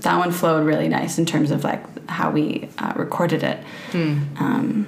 that 0.00 0.16
one 0.18 0.30
flowed 0.32 0.64
really 0.66 0.88
nice 0.88 1.18
in 1.18 1.26
terms 1.26 1.50
of 1.50 1.64
like 1.64 2.08
how 2.08 2.30
we 2.30 2.68
uh, 2.78 2.92
recorded 2.96 3.42
it. 3.42 3.58
Um, 3.94 4.86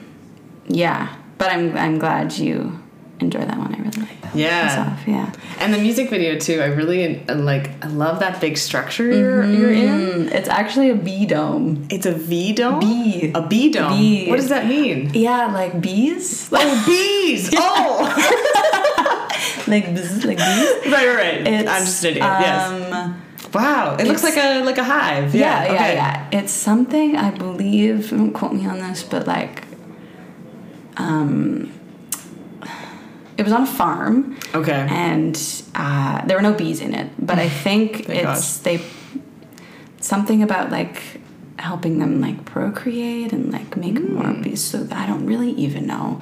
yeah, 0.67 1.15
but 1.39 1.53
I'm 1.53 1.77
I'm 1.77 1.99
glad 1.99 2.33
you 2.33 2.80
enjoy 3.23 3.41
that 3.41 3.59
one. 3.59 3.75
I 3.75 3.79
really 3.79 4.01
like 4.01 4.21
that. 4.23 4.35
Yeah. 4.35 4.67
myself, 4.67 5.09
yeah. 5.09 5.33
And 5.59 5.73
the 5.75 5.79
music 5.79 6.11
video 6.11 6.39
too. 6.39 6.61
I 6.61 6.67
really 6.67 7.27
uh, 7.29 7.35
like. 7.37 7.71
I 7.85 7.89
love 7.89 8.21
that 8.21 8.41
big 8.41 8.57
structure 8.59 9.07
you're, 9.07 9.45
you're 9.45 9.73
in. 9.73 9.89
Mm, 10.29 10.33
it's 10.33 10.49
actually 10.49 10.91
a 10.91 10.95
bee 10.95 11.27
dome. 11.27 11.87
It's 11.91 12.07
a 12.07 12.13
V 12.13 12.53
dome. 12.53 12.81
Bee. 12.81 13.33
A 13.35 13.43
bee 13.47 13.71
dome. 13.71 13.93
Bee. 13.99 14.29
What 14.29 14.37
does 14.37 14.49
that 14.49 14.67
mean? 14.67 15.11
Yeah, 15.15 15.47
like 15.47 15.81
bees. 15.81 16.49
Oh, 16.53 16.85
bees. 16.87 17.51
Oh, 17.59 18.07
like 19.67 19.85
bzz, 19.95 20.25
like 20.25 20.39
bees. 20.39 20.93
right, 20.93 21.07
right, 21.07 21.17
right. 21.17 21.47
It's, 21.47 21.69
I'm 21.71 21.85
just 21.85 22.05
an 22.05 22.11
idiot. 22.11 22.25
yes. 22.25 22.93
Um, 22.93 23.23
Wow. 23.53 23.97
It 23.99 24.07
looks 24.07 24.23
like 24.23 24.37
a 24.37 24.63
like 24.63 24.79
a 24.79 24.85
hive. 24.85 25.35
yeah, 25.35 25.65
Yeah. 25.65 25.73
yeah, 25.73 25.93
yeah. 25.93 26.29
It's 26.39 26.53
something 26.53 27.17
I 27.17 27.31
believe. 27.33 28.11
Don't 28.11 28.33
quote 28.33 28.53
me 28.53 28.65
on 28.67 28.79
this, 28.79 29.03
but 29.03 29.27
like, 29.27 29.65
um, 30.97 31.73
it 33.41 33.45
was 33.45 33.53
on 33.53 33.63
a 33.63 33.67
farm. 33.81 34.37
Okay. 34.55 34.87
and 34.91 35.35
uh, 35.75 36.25
there 36.27 36.37
were 36.37 36.43
no 36.51 36.53
bees 36.53 36.81
in 36.81 36.95
it. 36.95 37.09
But 37.19 37.39
I 37.39 37.49
think 37.65 38.09
it's 38.09 38.59
they 38.59 38.77
something 40.01 40.43
about 40.43 40.71
like 40.71 41.03
helping 41.59 41.99
them 41.99 42.21
like 42.21 42.45
procreate 42.45 43.33
and 43.33 43.53
like 43.53 43.77
make 43.77 43.99
Hmm. 43.99 44.15
more 44.15 44.33
bees. 44.35 44.63
So 44.63 44.87
I 44.93 45.07
don't 45.07 45.27
really 45.27 45.51
even 45.53 45.87
know. 45.87 46.21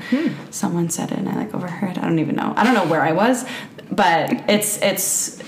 Someone 0.50 0.88
said 0.90 1.12
it, 1.12 1.18
and 1.18 1.28
I 1.28 1.34
like 1.36 1.54
overheard. 1.54 1.98
I 1.98 2.02
don't 2.02 2.18
even 2.18 2.36
know. 2.36 2.54
I 2.56 2.64
don't 2.64 2.74
know 2.74 2.86
where 2.86 3.02
I 3.02 3.12
was, 3.12 3.44
but 3.90 4.32
it's 4.48 4.80
it's 4.82 5.38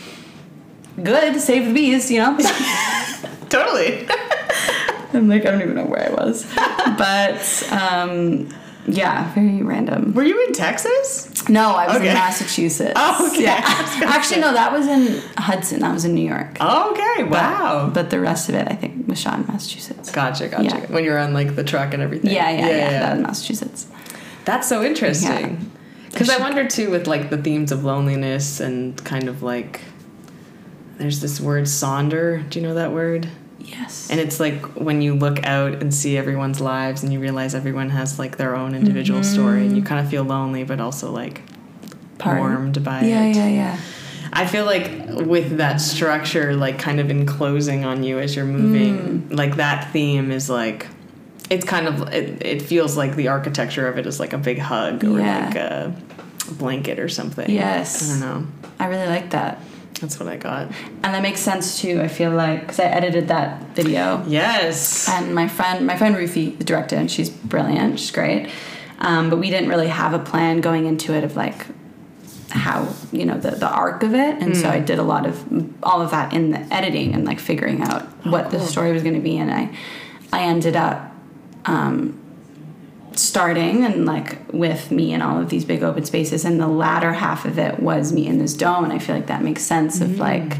good. 1.02 1.40
Save 1.40 1.66
the 1.66 1.74
bees, 1.74 2.10
you 2.10 2.18
know. 2.20 2.36
Totally. 3.48 4.06
I'm 5.12 5.28
like 5.28 5.44
I 5.44 5.50
don't 5.50 5.62
even 5.62 5.74
know 5.74 5.86
where 5.86 6.06
I 6.08 6.12
was, 6.14 6.46
but 7.04 7.42
um, 7.72 8.48
yeah, 8.86 9.32
very 9.34 9.62
random. 9.62 10.14
Were 10.14 10.22
you 10.22 10.44
in 10.46 10.52
Texas? 10.52 11.48
No, 11.48 11.70
I 11.70 11.86
was 11.86 11.96
Okay. 11.96 12.08
in 12.08 12.14
Massachusetts. 12.14 12.92
Oh, 12.96 13.28
okay. 13.32 13.42
Yeah. 13.44 13.62
I 13.64 13.82
was 13.82 13.90
gonna 14.00 14.06
Actually, 14.06 14.40
no, 14.42 14.52
that 14.52 14.72
was 14.72 14.86
in 14.86 15.22
Hudson. 15.36 15.80
That 15.80 15.92
was 15.92 16.04
in 16.04 16.14
New 16.14 16.26
York. 16.28 16.56
Oh, 16.60 16.92
okay. 16.92 17.24
Wow. 17.24 17.90
But, 17.92 18.10
the 18.10 18.20
rest 18.20 18.48
of 18.48 18.54
it, 18.54 18.66
I 18.70 18.74
think, 18.74 19.06
was 19.08 19.20
shot 19.20 19.38
in 19.38 19.46
Massachusetts. 19.46 20.10
Gotcha. 20.10 20.48
Gotcha. 20.48 20.64
Yeah. 20.64 20.86
When 20.86 21.04
you're 21.04 21.18
on 21.18 21.32
like 21.34 21.56
the 21.56 21.64
truck 21.64 21.94
and 21.94 22.02
everything. 22.02 22.30
Yeah, 22.30 22.50
yeah, 22.50 22.68
yeah. 22.68 22.90
That 23.00 23.16
was 23.16 23.26
Massachusetts. 23.26 23.86
That's 24.44 24.68
so 24.68 24.82
interesting. 24.82 25.28
Yeah. 25.30 25.56
Because 26.10 26.28
I 26.30 26.38
wonder 26.38 26.66
too 26.66 26.90
with 26.90 27.06
like 27.06 27.30
the 27.30 27.38
themes 27.38 27.70
of 27.72 27.84
loneliness 27.84 28.58
and 28.60 29.02
kind 29.04 29.28
of 29.28 29.42
like 29.42 29.80
there's 30.98 31.20
this 31.20 31.40
word 31.40 31.64
sonder. 31.64 32.48
Do 32.50 32.60
you 32.60 32.66
know 32.66 32.74
that 32.74 32.92
word? 32.92 33.28
Yes. 33.60 34.08
And 34.10 34.18
it's 34.20 34.40
like 34.40 34.60
when 34.74 35.02
you 35.02 35.14
look 35.14 35.44
out 35.46 35.74
and 35.74 35.92
see 35.94 36.16
everyone's 36.16 36.60
lives 36.60 37.02
and 37.02 37.12
you 37.12 37.20
realize 37.20 37.54
everyone 37.54 37.90
has 37.90 38.18
like 38.18 38.36
their 38.36 38.54
own 38.56 38.74
individual 38.74 39.22
story 39.22 39.66
and 39.66 39.76
you 39.76 39.82
kind 39.82 40.04
of 40.04 40.10
feel 40.10 40.24
lonely 40.24 40.64
but 40.64 40.80
also 40.80 41.10
like 41.10 41.42
Part- 42.18 42.38
warmed 42.38 42.82
by 42.84 43.02
yeah, 43.02 43.24
it. 43.24 43.36
yeah, 43.36 43.48
yeah. 43.48 43.80
I 44.32 44.46
feel 44.46 44.64
like 44.64 44.90
with 45.26 45.56
that 45.58 45.80
structure 45.80 46.54
like 46.54 46.78
kind 46.78 47.00
of 47.00 47.10
enclosing 47.10 47.84
on 47.84 48.02
you 48.02 48.18
as 48.18 48.36
you're 48.36 48.44
moving, 48.44 49.22
Mm. 49.28 49.36
like 49.36 49.56
that 49.56 49.90
theme 49.92 50.30
is 50.30 50.48
like 50.50 50.86
it's 51.50 51.64
kind 51.64 51.88
of 51.88 52.02
it, 52.14 52.44
it 52.46 52.62
feels 52.62 52.96
like 52.96 53.16
the 53.16 53.28
architecture 53.28 53.88
of 53.88 53.98
it 53.98 54.06
is 54.06 54.20
like 54.20 54.32
a 54.32 54.38
big 54.38 54.58
hug 54.58 55.02
or 55.04 55.18
Yeah. 55.18 55.46
like 55.46 55.56
a 55.56 55.96
blanket 56.52 56.98
or 56.98 57.08
something. 57.08 57.50
Yes. 57.50 58.08
I 58.08 58.12
don't 58.12 58.20
know. 58.20 58.46
I 58.78 58.86
really 58.86 59.06
like 59.06 59.30
that. 59.30 59.60
That's 60.00 60.18
what 60.18 60.28
I 60.28 60.36
got. 60.36 60.72
And 61.02 61.14
that 61.14 61.22
makes 61.22 61.40
sense 61.40 61.80
too, 61.80 62.00
I 62.00 62.08
feel 62.08 62.30
like, 62.30 62.60
because 62.62 62.80
I 62.80 62.84
edited 62.84 63.28
that 63.28 63.62
video. 63.74 64.24
Yes. 64.26 65.08
And 65.08 65.34
my 65.34 65.48
friend, 65.48 65.86
my 65.86 65.96
friend 65.96 66.16
Ruthie, 66.16 66.50
the 66.50 66.64
director, 66.64 66.96
and 66.96 67.10
she's 67.10 67.30
brilliant. 67.30 67.98
She's 68.00 68.10
great. 68.10 68.50
Um, 68.98 69.30
but 69.30 69.38
we 69.38 69.50
didn't 69.50 69.68
really 69.68 69.88
have 69.88 70.12
a 70.12 70.18
plan 70.18 70.60
going 70.60 70.86
into 70.86 71.14
it 71.14 71.24
of 71.24 71.36
like 71.36 71.66
how 72.50 72.92
you 73.12 73.24
know 73.24 73.38
the, 73.38 73.52
the 73.52 73.68
arc 73.68 74.02
of 74.02 74.12
it 74.12 74.42
and 74.42 74.56
so 74.56 74.68
i 74.68 74.80
did 74.80 74.98
a 74.98 75.02
lot 75.04 75.24
of 75.24 75.44
all 75.84 76.02
of 76.02 76.10
that 76.10 76.32
in 76.32 76.50
the 76.50 76.58
editing 76.74 77.14
and 77.14 77.24
like 77.24 77.38
figuring 77.38 77.80
out 77.80 78.02
what 78.26 78.50
the 78.50 78.58
story 78.58 78.92
was 78.92 79.04
going 79.04 79.14
to 79.14 79.20
be 79.20 79.38
and 79.38 79.52
i 79.52 79.72
i 80.32 80.42
ended 80.42 80.74
up 80.74 81.14
um, 81.66 82.20
starting 83.20 83.84
and 83.84 84.06
like 84.06 84.38
with 84.52 84.90
me 84.90 85.12
and 85.12 85.22
all 85.22 85.38
of 85.40 85.50
these 85.50 85.64
big 85.64 85.82
open 85.82 86.04
spaces 86.04 86.44
and 86.44 86.60
the 86.60 86.66
latter 86.66 87.12
half 87.12 87.44
of 87.44 87.58
it 87.58 87.78
was 87.80 88.12
me 88.12 88.26
in 88.26 88.38
this 88.38 88.54
dome 88.54 88.84
and 88.84 88.92
i 88.92 88.98
feel 88.98 89.14
like 89.14 89.26
that 89.26 89.42
makes 89.42 89.62
sense 89.62 90.00
of 90.00 90.08
mm. 90.10 90.18
like 90.18 90.58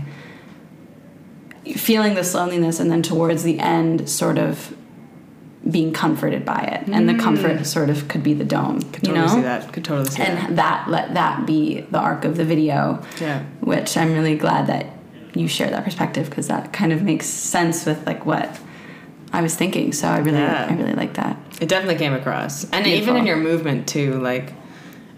feeling 1.77 2.15
this 2.15 2.35
loneliness 2.35 2.81
and 2.81 2.91
then 2.91 3.03
towards 3.03 3.43
the 3.43 3.59
end 3.59 4.09
sort 4.09 4.39
of 4.39 4.75
being 5.71 5.93
comforted 5.93 6.45
by 6.45 6.59
it 6.59 6.89
and 6.89 7.09
the 7.09 7.15
comfort 7.15 7.59
mm. 7.59 7.67
sort 7.67 7.91
of 7.91 8.09
could 8.09 8.23
be 8.23 8.33
the 8.33 8.45
dome 8.45 8.81
Could 8.93 9.07
you 9.07 9.15
totally 9.15 9.27
know 9.27 9.35
see 9.35 9.43
that. 9.43 9.73
Could 9.73 9.85
totally 9.85 10.09
see 10.11 10.23
that. 10.23 10.49
and 10.49 10.59
that 10.59 10.89
let 10.89 11.15
that 11.15 11.47
be 11.47 11.83
the 11.83 11.99
arc 11.99 12.25
of 12.25 12.37
the 12.37 12.45
video 12.45 13.05
Yeah. 13.21 13.43
which 13.61 13.97
i'm 13.97 14.13
really 14.13 14.37
glad 14.37 14.67
that 14.69 14.87
you 15.35 15.47
share 15.47 15.71
that 15.71 15.85
perspective 15.85 16.29
because 16.29 16.49
that 16.49 16.73
kind 16.73 16.93
of 16.93 17.03
makes 17.03 17.27
sense 17.27 17.87
with 17.87 18.05
like 18.07 18.27
what 18.27 18.59
i 19.33 19.41
was 19.43 19.55
thinking 19.55 19.93
so 19.93 20.09
i 20.09 20.19
really 20.19 20.39
Yeah. 20.39 20.67
i 20.71 20.75
really 20.75 20.95
like 20.95 21.15
that 21.15 21.37
It 21.61 21.69
definitely 21.69 21.97
came 22.05 22.15
across, 22.15 22.65
and 22.73 22.85
Beautiful. 22.85 23.03
even 23.03 23.17
in 23.21 23.27
your 23.27 23.37
movement 23.37 23.87
too, 23.87 24.15
like, 24.21 24.53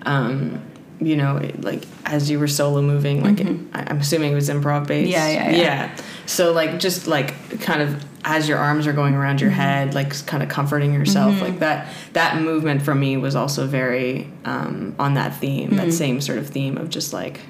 um, 0.02 0.60
you 1.00 1.16
know, 1.16 1.40
like 1.58 1.82
as 2.04 2.28
you 2.30 2.38
were 2.40 2.48
solo 2.48 2.80
moving, 2.82 3.22
like 3.22 3.40
I, 3.76 3.90
I'm 3.90 3.98
assuming 3.98 4.32
it 4.32 4.34
was 4.34 4.48
improv 4.48 4.86
based. 4.88 5.12
Mm-hmm. 5.16 5.34
Yeah, 5.36 5.50
yeah, 5.50 5.56
yeah. 5.56 5.96
So 6.26 6.52
like, 6.52 6.78
just 6.80 7.06
like 7.06 7.60
kind 7.60 7.80
of 7.82 8.04
as 8.24 8.48
your 8.48 8.58
arms 8.58 8.86
are 8.88 8.92
going 8.92 9.14
around 9.14 9.40
your 9.40 9.50
Mm-hmm. 9.50 9.60
head, 9.60 9.94
like 9.94 10.26
kind 10.26 10.42
of 10.42 10.48
comforting 10.48 10.92
yourself, 10.94 11.40
like 11.40 11.58
that. 11.60 11.88
That 12.12 12.40
movement 12.42 12.82
for 12.82 12.94
me 12.94 13.16
was 13.16 13.34
also 13.36 13.66
very 13.66 14.28
um, 14.44 14.94
on 14.98 15.14
that 15.14 15.36
theme, 15.36 15.68
Mm-hmm. 15.70 15.76
that 15.76 15.92
same 15.92 16.20
sort 16.20 16.38
of 16.38 16.48
theme 16.48 16.76
of 16.76 16.88
just 16.90 17.12
like 17.12 17.40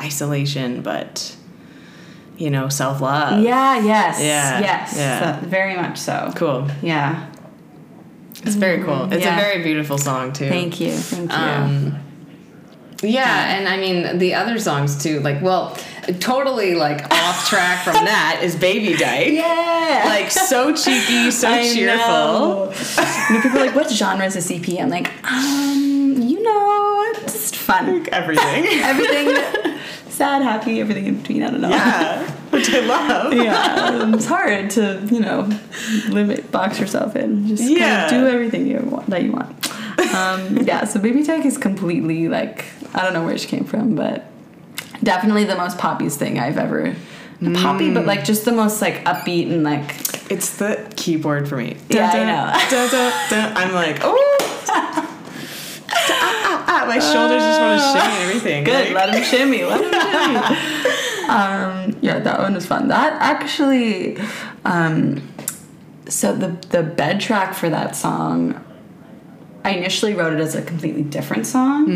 isolation, 0.00 0.82
but 0.82 1.36
you 2.36 2.50
know, 2.50 2.68
self 2.68 3.00
love. 3.00 3.42
yeah 3.42 3.78
yes 3.84 4.20
Yeah, 4.20 4.60
yes 4.60 4.94
yeah. 4.96 5.40
so- 5.40 5.46
very 5.46 5.76
much 5.76 5.98
so 5.98 6.32
Cool. 6.34 6.66
yeah 6.82 7.26
It's 8.44 8.56
very 8.56 8.82
cool. 8.82 9.12
It's 9.12 9.24
Yeah. 9.24 9.36
a 9.38 9.40
very 9.40 9.62
beautiful 9.62 9.98
song 9.98 10.32
too. 10.32 10.48
thank 10.48 10.80
you 10.80 10.92
thank 10.92 11.30
you 11.30 11.36
Um, 11.38 11.98
yeah, 13.04 13.54
and 13.56 13.68
I 13.68 13.76
mean 13.78 14.18
the 14.18 14.34
other 14.34 14.58
songs 14.60 15.02
too. 15.02 15.18
Like, 15.20 15.42
well, 15.42 15.76
totally 16.20 16.76
like 16.76 17.00
off 17.12 17.48
track 17.50 17.82
from 17.84 17.94
that 18.04 18.40
is 18.44 18.54
Baby 18.54 18.96
Dyke. 18.96 19.32
yeah 19.32 20.04
Like 20.06 20.30
so 20.30 20.72
cheeky, 20.72 21.30
so 21.32 21.48
I 21.50 21.62
cheerful. 21.72 22.72
you 22.72 23.34
know, 23.34 23.42
people 23.42 23.58
are 23.58 23.66
like, 23.66 23.74
what 23.74 23.90
genre 23.90 24.24
is 24.24 24.34
this 24.34 24.48
CP?" 24.50 24.80
I'm 24.80 24.88
like, 24.88 25.10
um, 25.24 26.14
you 26.30 26.42
know, 26.42 27.12
just 27.26 27.56
fun. 27.56 28.06
Everything. 28.12 28.64
Everything 28.92 29.26
sad, 30.22 30.42
happy, 30.42 30.80
everything 30.80 31.06
in 31.06 31.16
between. 31.20 31.42
I 31.42 31.50
don't 31.50 31.60
know. 31.60 31.68
yeah, 31.68 32.30
which 32.50 32.70
I 32.72 32.80
love. 32.80 33.32
yeah, 33.32 34.14
it's 34.14 34.26
hard 34.26 34.70
to 34.70 35.00
you 35.10 35.18
know 35.20 35.48
limit 36.08 36.50
box 36.52 36.78
yourself 36.78 37.16
in. 37.16 37.48
Just 37.48 37.62
kind 37.64 37.76
Yeah. 37.78 38.04
of 38.04 38.10
do 38.10 38.26
everything 38.28 38.66
you 38.68 38.78
want 38.78 39.08
that 39.10 39.22
you 39.24 39.32
want. 39.32 39.48
Um, 40.14 40.58
yeah, 40.70 40.84
so 40.84 41.00
Baby 41.00 41.24
Dyke 41.24 41.44
is 41.44 41.58
completely 41.58 42.28
like 42.28 42.66
I 42.94 43.02
don't 43.02 43.14
know 43.14 43.24
where 43.24 43.36
she 43.36 43.48
came 43.48 43.64
from, 43.64 43.96
but 43.96 44.26
definitely 45.02 45.42
the 45.44 45.56
most 45.56 45.76
poppiest 45.78 46.16
thing 46.18 46.38
I've 46.38 46.56
ever. 46.58 46.94
Poppy, 47.54 47.92
but 47.92 48.06
like 48.06 48.22
just 48.24 48.44
the 48.44 48.52
most 48.52 48.80
like 48.80 49.04
upbeat 49.04 49.50
and 49.50 49.64
like 49.64 49.96
It's 50.30 50.58
the 50.58 50.88
keyboard 50.96 51.48
for 51.48 51.56
me. 51.56 51.76
Yeah, 51.88 52.08
I 52.14 52.22
know. 52.30 52.70
Dun, 52.70 52.88
dun, 52.90 53.12
dun. 53.30 53.56
I'm 53.56 53.72
like, 53.74 53.98
oh. 54.04 55.01
Ah, 56.82 56.84
ah, 56.84 56.88
my 56.88 56.98
shoulders 56.98 57.42
just 57.42 57.60
want 57.60 57.80
to 57.80 57.86
shimmy 58.00 58.14
and 58.14 58.22
everything. 58.28 58.64
good. 58.64 58.92
Like, 58.92 59.06
Let 59.06 59.14
him 59.14 59.22
shimmy. 59.24 59.64
Let 59.64 59.80
him 59.80 59.92
shimmy. 59.92 61.28
um, 61.28 61.96
yeah, 62.00 62.18
that 62.18 62.38
one 62.40 62.54
was 62.54 62.66
fun. 62.66 62.88
That 62.88 63.14
actually, 63.20 64.18
um, 64.64 65.22
so 66.08 66.34
the 66.34 66.48
the 66.70 66.82
bed 66.82 67.20
track 67.20 67.54
for 67.54 67.68
that 67.70 67.94
song, 67.96 68.62
I 69.64 69.70
initially 69.70 70.14
wrote 70.14 70.32
it 70.32 70.40
as 70.40 70.54
a 70.54 70.62
completely 70.62 71.02
different 71.02 71.46
song, 71.46 71.88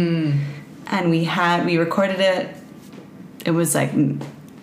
and 0.86 1.10
we 1.10 1.24
had 1.24 1.66
we 1.66 1.76
recorded 1.78 2.20
it. 2.20 2.54
It 3.44 3.50
was 3.52 3.74
like 3.74 3.92
m- 3.92 4.20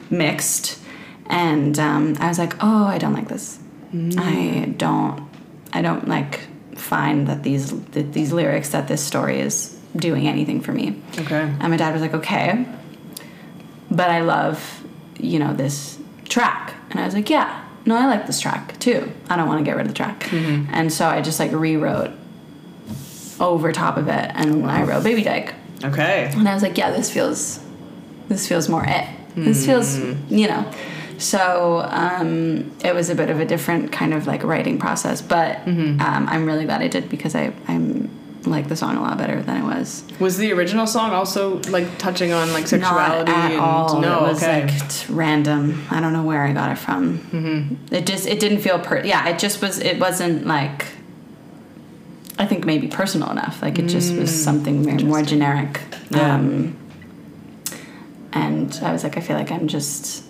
mixed, 0.10 0.80
and 1.28 1.78
um, 1.80 2.16
I 2.20 2.28
was 2.28 2.40
like, 2.40 2.56
oh, 2.62 2.86
I 2.86 2.98
don't 2.98 3.14
like 3.14 3.28
this. 3.28 3.60
I 3.94 4.74
don't. 4.78 5.30
I 5.72 5.82
don't 5.82 6.08
like 6.08 6.40
find 6.76 7.28
that 7.28 7.44
these 7.44 7.72
that 7.92 8.14
these 8.14 8.34
lyrics 8.34 8.70
that 8.70 8.88
this 8.88 9.04
story 9.04 9.40
is 9.40 9.73
doing 9.96 10.28
anything 10.28 10.62
for 10.62 10.72
me. 10.72 11.02
okay. 11.20 11.42
And 11.60 11.70
my 11.70 11.78
dad 11.78 11.94
was 11.94 12.02
like, 12.02 12.14
okay, 12.14 12.66
but 13.92 14.10
I 14.10 14.22
love, 14.22 14.84
you 15.20 15.40
know, 15.40 15.54
this 15.54 16.00
track. 16.30 16.74
And 16.90 17.00
I 17.00 17.06
was 17.06 17.14
like, 17.14 17.30
yeah, 17.30 17.64
no, 17.86 17.96
I 17.96 18.08
like 18.08 18.26
this 18.28 18.40
track 18.40 18.80
too. 18.80 19.12
I 19.30 19.36
don't 19.36 19.48
want 19.48 19.60
to 19.60 19.66
get 19.66 19.76
rid 19.76 19.86
of 19.86 19.92
the 19.92 19.98
track. 19.98 20.32
And 20.32 20.92
so 20.92 21.08
I 21.08 21.22
just 21.22 21.40
like 21.40 21.52
rewrote 21.52 22.12
over 23.40 23.72
top 23.72 23.98
of 23.98 24.08
it 24.08 24.32
and 24.36 24.66
I 24.70 24.84
wrote 24.84 25.04
Baby 25.04 25.24
Dyke. 25.24 25.54
Okay. 25.84 26.32
And 26.34 26.48
I 26.48 26.54
was 26.54 26.64
like, 26.64 26.78
yeah, 26.78 26.92
this 26.92 27.12
feels, 27.12 27.60
this 28.30 28.48
feels 28.48 28.70
more 28.70 28.84
it. 28.88 29.08
This 29.36 29.66
feels, 29.66 29.98
you 30.30 30.48
know. 30.48 30.72
So 31.18 31.82
um, 31.90 32.72
it 32.84 32.94
was 32.94 33.10
a 33.10 33.16
bit 33.16 33.30
of 33.30 33.40
a 33.40 33.46
different 33.46 33.92
kind 33.92 34.14
of 34.14 34.28
like 34.28 34.44
writing 34.44 34.78
process, 34.80 35.22
but 35.22 35.60
um, 35.68 36.00
I'm 36.02 36.46
really 36.46 36.66
glad 36.66 36.82
I 36.82 36.88
did 36.88 37.10
because 37.10 37.36
I 37.36 37.52
I'm 37.68 38.10
like 38.46 38.68
the 38.68 38.76
song 38.76 38.98
a 38.98 39.02
lot 39.02 39.18
better 39.18 39.42
than 39.42 39.58
it 39.58 39.64
was. 39.64 40.04
Was 40.20 40.38
the 40.38 40.52
original 40.54 40.88
song 40.88 41.12
also 41.12 41.62
like 41.70 41.98
touching 41.98 42.32
on 42.32 42.52
like 42.54 42.68
sexuality? 42.68 43.32
Not 43.32 43.46
at 43.46 43.52
and, 43.52 43.62
all. 43.62 44.02
No, 44.02 44.26
it 44.26 44.30
was 44.30 44.44
okay. 44.44 44.66
like 44.66 44.90
t- 44.90 45.14
random. 45.14 45.86
I 45.90 46.00
don't 46.00 46.14
know 46.14 46.24
where 46.24 46.44
I 46.44 46.54
got 46.54 46.72
it 46.72 46.78
from. 46.78 47.20
Mm-hmm. 47.20 47.94
It 47.96 48.06
just 48.06 48.28
it 48.28 48.40
didn't 48.40 48.60
feel 48.60 48.80
per. 48.80 49.04
Yeah, 49.04 49.30
it 49.30 49.40
just 49.40 49.62
was. 49.62 49.80
It 49.80 50.00
wasn't 50.00 50.46
like. 50.46 50.86
I 52.38 52.48
think 52.48 52.66
maybe 52.66 52.88
personal 52.88 53.30
enough. 53.30 53.62
Like 53.62 53.78
it 53.78 53.88
just 53.88 54.14
was 54.16 54.44
something 54.44 54.84
very 54.84 55.04
more 55.04 55.22
generic. 55.22 55.80
Yeah. 56.10 56.36
Um, 56.36 56.76
and 58.32 58.80
I 58.82 58.92
was 58.92 59.04
like, 59.04 59.18
I 59.18 59.22
feel 59.22 59.38
like 59.38 59.52
I'm 59.52 59.68
just 59.68 60.24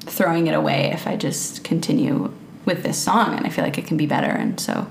throwing 0.00 0.46
it 0.46 0.54
away 0.54 0.90
if 0.92 1.06
I 1.06 1.16
just 1.16 1.64
continue 1.64 2.32
with 2.66 2.82
this 2.82 2.98
song, 2.98 3.34
and 3.34 3.46
I 3.46 3.48
feel 3.48 3.64
like 3.64 3.78
it 3.78 3.86
can 3.86 3.96
be 3.96 4.06
better. 4.06 4.28
And 4.28 4.60
so, 4.60 4.86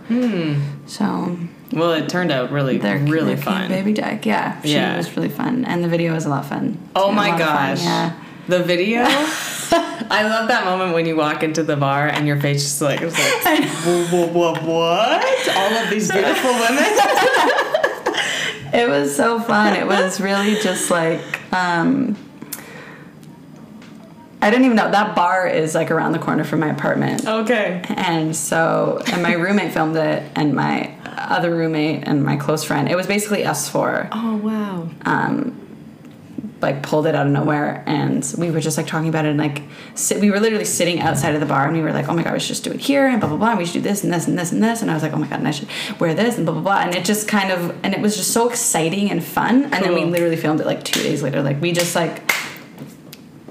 so 0.87 1.37
well, 1.71 1.91
it 1.93 2.07
turned 2.09 2.31
out 2.31 2.51
really, 2.51 2.77
they're 2.77 2.97
really 2.99 3.35
they're 3.35 3.43
fun. 3.43 3.69
Baby 3.69 3.93
Dyke, 3.93 4.25
yeah, 4.25 4.61
she 4.61 4.73
Yeah. 4.73 4.97
was 4.97 5.15
really 5.15 5.29
fun, 5.29 5.65
and 5.65 5.83
the 5.83 5.87
video 5.87 6.13
was 6.13 6.25
a 6.25 6.29
lot 6.29 6.41
of 6.43 6.47
fun. 6.49 6.77
Oh 6.95 7.11
my 7.11 7.29
of 7.29 7.39
fun, 7.39 7.47
gosh. 7.47 7.83
yeah. 7.83 8.13
The 8.47 8.61
video. 8.63 9.01
I 10.07 10.21
love 10.29 10.47
that 10.49 10.65
moment 10.65 10.93
when 10.93 11.05
you 11.07 11.15
walk 11.15 11.41
into 11.41 11.63
the 11.63 11.75
bar 11.75 12.07
and 12.07 12.27
your 12.27 12.39
face 12.39 12.61
just 12.61 12.81
like 12.81 13.01
like 13.01 13.11
"Wha- 13.85 14.07
wha- 14.11 14.27
wha- 14.27 14.59
what? 14.61 15.57
All 15.57 15.73
of 15.77 15.89
these 15.89 16.11
beautiful 16.11 16.51
women. 16.51 16.85
It 18.73 18.87
was 18.89 19.15
so 19.15 19.39
fun. 19.39 19.73
It 19.75 19.87
was 19.87 20.19
really 20.21 20.55
just 20.61 20.91
like 20.91 21.21
um 21.53 22.15
I 24.41 24.51
didn't 24.51 24.65
even 24.65 24.77
know 24.77 24.91
that 24.91 25.15
bar 25.15 25.47
is 25.47 25.73
like 25.73 25.89
around 25.89 26.11
the 26.11 26.19
corner 26.19 26.43
from 26.43 26.59
my 26.59 26.67
apartment. 26.69 27.25
okay. 27.25 27.81
And 27.89 28.35
so 28.35 29.01
and 29.11 29.23
my 29.23 29.33
roommate 29.33 29.73
filmed 29.73 29.95
it 29.95 30.23
and 30.35 30.53
my 30.53 30.93
other 31.17 31.55
roommate 31.55 32.07
and 32.07 32.23
my 32.23 32.35
close 32.35 32.63
friend. 32.63 32.89
It 32.89 32.95
was 32.95 33.07
basically 33.07 33.45
us 33.45 33.69
four. 33.69 34.07
Oh 34.11 34.35
wow. 34.37 34.89
um, 35.05 35.61
like 36.61 36.81
pulled 36.81 37.05
it 37.05 37.13
out 37.13 37.27
of 37.27 37.31
nowhere 37.33 37.83
and 37.85 38.33
we 38.39 38.49
were 38.49 38.59
just 38.61 38.77
like 38.77 38.87
talking 38.87 39.09
about 39.09 39.25
it 39.25 39.29
and 39.29 39.37
like 39.37 39.61
sit, 39.93 40.19
we 40.19 40.31
were 40.31 40.39
literally 40.39 40.65
sitting 40.65 40.99
outside 40.99 41.35
of 41.35 41.41
the 41.41 41.45
bar 41.45 41.65
and 41.67 41.75
we 41.75 41.81
were 41.83 41.91
like 41.91 42.07
oh 42.07 42.13
my 42.13 42.23
god 42.23 42.33
we 42.33 42.39
should 42.39 42.47
just 42.47 42.63
do 42.63 42.71
it 42.71 42.79
here 42.79 43.05
and 43.05 43.19
blah 43.19 43.27
blah 43.29 43.37
blah 43.37 43.49
and 43.49 43.59
we 43.59 43.65
should 43.65 43.73
do 43.73 43.81
this 43.81 44.03
and 44.03 44.11
this 44.11 44.25
and 44.27 44.39
this 44.39 44.51
and 44.51 44.63
this 44.63 44.81
and 44.81 44.89
I 44.89 44.93
was 44.95 45.03
like 45.03 45.13
oh 45.13 45.17
my 45.17 45.27
god 45.27 45.39
and 45.39 45.47
I 45.47 45.51
should 45.51 45.67
wear 45.99 46.15
this 46.15 46.37
and 46.37 46.45
blah 46.45 46.53
blah 46.53 46.63
blah 46.63 46.79
and 46.79 46.95
it 46.95 47.05
just 47.05 47.27
kind 47.27 47.51
of 47.51 47.75
and 47.83 47.93
it 47.93 47.99
was 47.99 48.15
just 48.15 48.31
so 48.31 48.49
exciting 48.49 49.11
and 49.11 49.23
fun 49.23 49.65
and 49.65 49.73
then 49.73 49.93
we 49.93 50.05
literally 50.05 50.37
filmed 50.37 50.59
it 50.61 50.65
like 50.65 50.83
two 50.83 51.03
days 51.03 51.21
later 51.21 51.43
like 51.43 51.61
we 51.61 51.71
just 51.71 51.93
like 51.93 52.31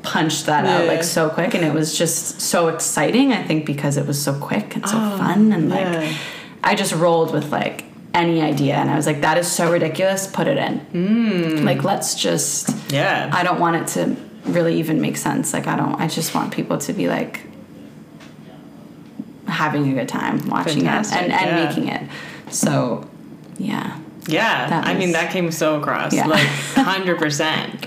punched 0.03 0.47
that 0.47 0.65
out 0.67 0.87
like 0.87 1.03
so 1.05 1.31
quick 1.31 1.55
and 1.55 1.65
it 1.65 1.73
was 1.73 1.97
just 1.97 2.41
so 2.41 2.69
exciting 2.69 3.33
I 3.33 3.45
think 3.45 3.65
because 3.65 3.97
it 3.97 4.07
was 4.07 4.21
so 4.21 4.39
quick 4.41 4.75
and 4.77 4.89
so 4.89 4.97
Oh, 4.99 5.19
fun 5.19 5.53
and 5.53 5.69
like 5.71 5.81
yeah. 5.81 6.17
I 6.65 6.75
just 6.75 6.93
rolled 6.95 7.33
with 7.33 7.53
like 7.53 7.85
any 8.15 8.41
idea 8.41 8.75
and 8.77 8.91
I 8.91 8.97
was 8.97 9.07
like 9.07 9.21
that 9.23 9.39
is 9.39 9.51
so 9.51 9.71
ridiculous 9.73 10.27
put 10.27 10.47
it 10.47 10.57
in 10.57 10.79
Hmm. 10.79 11.65
like 11.65 11.83
let's 11.85 12.15
just 12.15 12.75
Yeah. 12.93 13.29
I 13.33 13.43
don't 13.43 13.59
want 13.61 13.77
it 13.77 13.87
to 13.95 14.17
really 14.51 14.79
even 14.79 15.01
make 15.01 15.17
sense. 15.17 15.53
Like 15.53 15.67
I 15.67 15.77
don't. 15.77 15.95
I 16.01 16.07
just 16.07 16.35
want 16.35 16.53
people 16.53 16.79
to 16.79 16.93
be 16.93 17.09
like 17.09 17.41
having 19.47 19.91
a 19.91 19.95
good 19.95 20.09
time 20.09 20.39
watching 20.49 20.81
Fantastic, 20.85 21.19
it 21.19 21.23
and, 21.25 21.33
and 21.33 21.47
yeah. 21.59 21.65
making 21.69 21.89
it. 21.89 22.11
So, 22.53 23.09
yeah. 23.59 23.99
Yeah, 24.27 24.83
I 24.85 24.95
mean 24.95 25.12
that 25.12 25.31
came 25.33 25.51
so 25.51 25.79
across, 25.81 26.15
Yeah. 26.15 26.27
like 26.27 26.47
hundred 26.77 27.19
percent. 27.19 27.87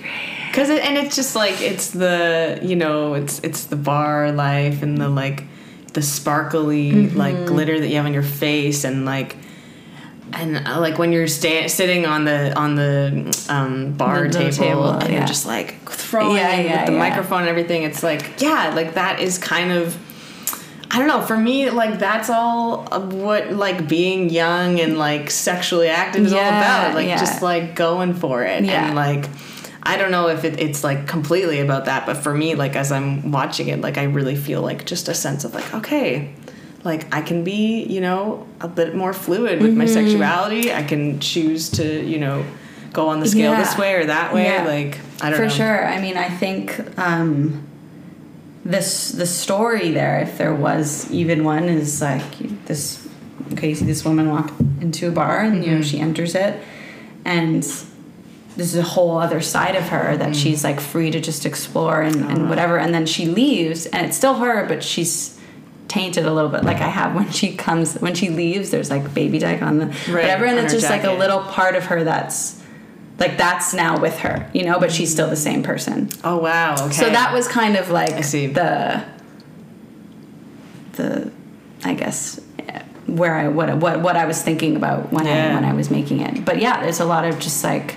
Cause 0.53 0.69
it, 0.69 0.83
and 0.83 0.95
it's 0.97 1.15
just 1.15 1.35
like 1.35 1.59
it's 1.61 1.91
the 1.91 2.59
you 2.61 2.75
know 2.75 3.15
it's 3.15 3.39
it's 3.39 3.65
the 3.65 3.75
bar 3.75 4.31
life 4.31 4.81
and 4.83 4.97
the 4.99 5.09
like 5.09 5.43
the 5.97 6.03
sparkly 6.03 6.91
Mm-hmm. 6.91 7.17
like 7.17 7.47
glitter 7.47 7.79
that 7.79 7.87
you 7.87 7.95
have 7.95 8.05
on 8.05 8.13
your 8.13 8.21
face 8.45 8.83
and 8.83 9.03
like 9.03 9.35
and 10.31 10.57
uh, 10.67 10.79
like 10.79 10.99
when 10.99 11.11
you're 11.11 11.25
sta- 11.27 11.67
sitting 11.69 12.05
on 12.05 12.23
the 12.25 12.53
on 12.55 12.75
the 12.75 13.45
um, 13.49 13.93
bar 13.93 14.27
The- 14.27 14.37
table, 14.37 14.51
table, 14.51 14.89
and 14.91 15.09
yeah. 15.09 15.17
you're 15.19 15.27
just 15.27 15.45
like 15.47 15.89
throwing 15.89 16.35
Yeah, 16.35 16.59
yeah, 16.59 16.77
with 16.81 16.85
the 16.91 16.97
microphone 16.99 17.39
and 17.41 17.49
everything. 17.49 17.81
It's 17.83 18.03
like 18.03 18.39
yeah, 18.39 18.73
like 18.75 18.93
that 18.93 19.19
is 19.19 19.37
kind 19.39 19.71
of. 19.71 19.97
I 20.91 20.99
don't 20.99 21.07
know. 21.07 21.21
For 21.21 21.35
me, 21.37 21.69
like 21.71 21.97
that's 21.97 22.29
all 22.29 22.83
what 23.25 23.51
like 23.53 23.87
being 23.89 24.29
young 24.29 24.79
and 24.79 24.97
like 24.99 25.31
sexually 25.31 25.87
active 25.89 26.25
is 26.25 26.33
all 26.33 26.39
about. 26.39 26.93
Like 26.93 27.07
just 27.07 27.41
like 27.41 27.73
going 27.75 28.13
for 28.13 28.43
it 28.43 28.63
and 28.63 28.95
like. 28.95 29.25
I 29.87 29.95
don't 29.97 30.11
know 30.11 30.27
if 30.27 30.43
it, 30.43 30.59
it's 30.59 30.83
like 30.83 31.07
completely 31.07 31.59
about 31.61 31.85
that, 31.85 32.05
but 32.05 32.17
for 32.17 32.33
me, 32.33 32.55
like 32.55 32.75
as 32.75 32.91
I'm 32.91 33.31
watching 33.31 33.69
it, 33.69 33.79
like 33.81 33.97
I 33.97 34.03
really 34.03 34.35
feel 34.35 34.61
like 34.61 34.85
just 34.85 35.07
a 35.07 35.13
sense 35.13 35.45
of 35.45 35.53
like, 35.53 35.73
okay, 35.73 36.33
like 36.83 37.07
I 37.15 37.21
can 37.21 37.43
be, 37.43 37.83
you 37.83 38.01
know, 38.01 38.45
a 38.59 38.67
bit 38.67 38.93
more 38.95 39.13
fluid 39.13 39.61
with 39.61 39.73
my 39.75 39.85
Mm-hmm. 39.85 39.93
sexuality. 39.93 40.73
I 40.73 40.83
can 40.83 41.19
choose 41.21 41.69
to, 41.71 42.03
you 42.05 42.19
know, 42.19 42.43
go 42.91 43.07
on 43.09 43.19
the 43.21 43.27
scale 43.27 43.51
Yeah. 43.53 43.63
this 43.63 43.77
way 43.77 43.93
or 43.95 44.05
that 44.05 44.33
way. 44.33 44.43
Yeah. 44.45 44.65
Like 44.65 44.99
I 45.21 45.29
don't 45.29 45.31
know. 45.31 45.37
For 45.37 45.43
know. 45.43 45.49
sure. 45.49 45.87
I 45.87 46.01
mean, 46.01 46.17
I 46.17 46.29
think 46.29 46.79
um, 46.99 47.65
this 48.65 49.11
the 49.11 49.25
story 49.25 49.91
there, 49.91 50.19
if 50.19 50.37
there 50.37 50.53
was 50.53 51.09
even 51.11 51.43
one, 51.43 51.63
is 51.65 52.01
like 52.01 52.37
this. 52.65 53.07
Okay, 53.53 53.69
you 53.69 53.75
see 53.75 53.85
this 53.85 54.03
woman 54.03 54.29
walk 54.29 54.51
into 54.81 55.07
a 55.07 55.11
bar, 55.11 55.39
and 55.39 55.63
you 55.63 55.71
know 55.75 55.81
she 55.81 55.99
enters 55.99 56.35
it, 56.35 56.61
and 57.23 57.63
this 58.57 58.73
is 58.73 58.79
a 58.79 58.83
whole 58.83 59.17
other 59.17 59.39
side 59.39 59.75
of 59.75 59.83
her 59.89 60.17
that 60.17 60.31
mm. 60.31 60.35
she's 60.35 60.63
like 60.63 60.79
free 60.79 61.11
to 61.11 61.21
just 61.21 61.45
explore 61.45 62.01
and, 62.01 62.15
and 62.15 62.31
uh-huh. 62.31 62.47
whatever. 62.47 62.77
And 62.77 62.93
then 62.93 63.05
she 63.05 63.27
leaves, 63.27 63.85
and 63.85 64.05
it's 64.05 64.17
still 64.17 64.35
her, 64.35 64.65
but 64.67 64.83
she's 64.83 65.39
tainted 65.87 66.25
a 66.25 66.33
little 66.33 66.49
bit. 66.49 66.63
Like 66.63 66.77
I 66.77 66.87
have 66.87 67.15
when 67.19 67.31
she 67.31 67.55
comes, 67.55 67.95
when 67.95 68.15
she 68.15 68.29
leaves, 68.29 68.71
there's 68.71 68.89
like 68.89 69.13
baby 69.13 69.39
dyke 69.39 69.61
on 69.61 69.77
the 69.77 69.85
whatever, 69.85 70.45
and 70.45 70.57
it's 70.59 70.73
just 70.73 70.89
like 70.89 71.03
a 71.03 71.13
little 71.13 71.39
part 71.39 71.75
of 71.75 71.85
her 71.85 72.03
that's 72.03 72.61
like 73.19 73.37
that's 73.37 73.73
now 73.73 73.99
with 73.99 74.19
her, 74.19 74.49
you 74.53 74.63
know, 74.63 74.79
but 74.79 74.91
she's 74.91 75.11
still 75.11 75.29
the 75.29 75.35
same 75.35 75.63
person. 75.63 76.09
Oh 76.23 76.37
wow. 76.37 76.73
Okay. 76.73 76.93
So 76.93 77.09
that 77.09 77.33
was 77.33 77.47
kind 77.47 77.75
of 77.75 77.89
like 77.91 78.11
I 78.11 78.21
see. 78.21 78.47
the 78.47 79.05
the 80.93 81.31
I 81.83 81.93
guess 81.93 82.41
where 83.05 83.35
I 83.35 83.47
what 83.47 83.77
what 83.77 84.01
what 84.01 84.15
I 84.15 84.25
was 84.25 84.41
thinking 84.41 84.75
about 84.75 85.11
when 85.13 85.27
I 85.27 85.53
when 85.53 85.63
I 85.63 85.73
was 85.73 85.89
making 85.89 86.21
it. 86.21 86.43
But 86.43 86.59
yeah, 86.59 86.81
there's 86.81 86.99
a 86.99 87.05
lot 87.05 87.23
of 87.25 87.39
just 87.39 87.63
like 87.63 87.95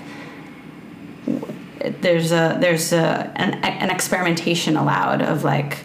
there's 2.01 2.31
a 2.31 2.57
there's 2.59 2.91
a 2.93 3.31
an, 3.35 3.55
an 3.63 3.89
experimentation 3.89 4.75
allowed 4.77 5.21
of 5.21 5.43
like 5.43 5.79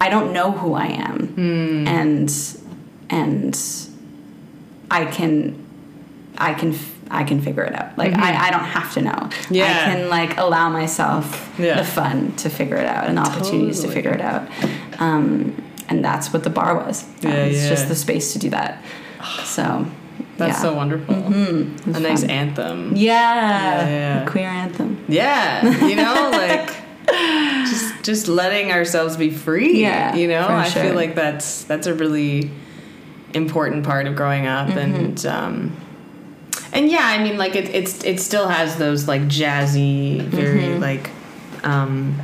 I 0.00 0.08
don't 0.08 0.32
know 0.32 0.50
who 0.52 0.74
I 0.74 0.86
am 0.86 1.26
Hmm. 1.28 1.88
and 1.88 2.32
and 3.10 3.58
I 4.90 5.04
can 5.06 5.56
I 6.36 6.54
can 6.54 6.72
f- 6.74 6.90
I 7.10 7.22
can 7.24 7.40
figure 7.40 7.62
it 7.62 7.74
out. 7.74 7.96
Like 7.96 8.14
I, 8.14 8.48
I 8.48 8.50
don't 8.50 8.64
have 8.64 8.92
to 8.94 9.02
know. 9.02 9.10
Mm-hmm. 9.12 9.54
Yeah. 9.54 9.66
I 9.66 9.94
can 9.94 10.08
like 10.08 10.36
allow 10.38 10.68
myself 10.68 11.54
Yeah. 11.58 11.76
the 11.76 11.84
fun 11.84 12.32
to 12.36 12.48
figure 12.50 12.76
it 12.76 12.86
out 12.86 13.06
and 13.06 13.16
the 13.18 13.22
opportunities 13.22 13.80
to 13.80 13.88
figure 13.88 14.12
it 14.12 14.20
out. 14.20 14.48
Um, 14.98 15.54
and 15.88 16.04
that's 16.04 16.32
what 16.32 16.44
the 16.44 16.50
bar 16.50 16.74
was. 16.76 17.04
Yeah, 17.20 17.30
it's 17.44 17.62
yeah. 17.62 17.68
just 17.68 17.88
the 17.88 17.94
space 17.94 18.32
to 18.32 18.38
do 18.38 18.50
that. 18.50 18.82
So 19.44 19.86
That's 20.36 20.56
yeah. 20.58 20.62
so 20.62 20.74
wonderful. 20.74 21.14
was 21.14 21.96
A 21.96 22.00
nice 22.00 22.24
anthem. 22.24 22.96
Yeah, 22.96 23.88
Yeah, 23.88 24.26
queer 24.26 24.48
anthem. 24.48 25.04
Yeah, 25.08 25.86
you 25.86 25.96
know, 25.96 26.30
like 26.32 26.70
just 27.68 28.02
just 28.02 28.28
letting 28.28 28.72
ourselves 28.72 29.16
be 29.16 29.30
free. 29.30 29.80
Yeah, 29.80 30.14
you 30.16 30.26
know, 30.28 30.46
I 30.48 30.68
sure. 30.68 30.82
feel 30.84 30.94
like 30.94 31.14
that's 31.14 31.64
that's 31.64 31.86
a 31.86 31.94
really 31.94 32.50
important 33.32 33.84
part 33.84 34.06
of 34.06 34.16
growing 34.16 34.46
up, 34.46 34.68
Mm-hmm. 34.68 34.78
and 34.78 35.26
um, 35.26 35.76
and 36.72 36.90
yeah, 36.90 37.02
I 37.04 37.22
mean, 37.22 37.36
like 37.38 37.54
it 37.54 37.68
it's 37.74 38.02
it 38.04 38.18
still 38.20 38.48
has 38.48 38.76
those 38.76 39.06
like 39.06 39.22
jazzy, 39.22 40.20
very 40.20 40.60
Mm-hmm. 40.60 40.80
like. 40.80 41.10
Um, 41.64 42.20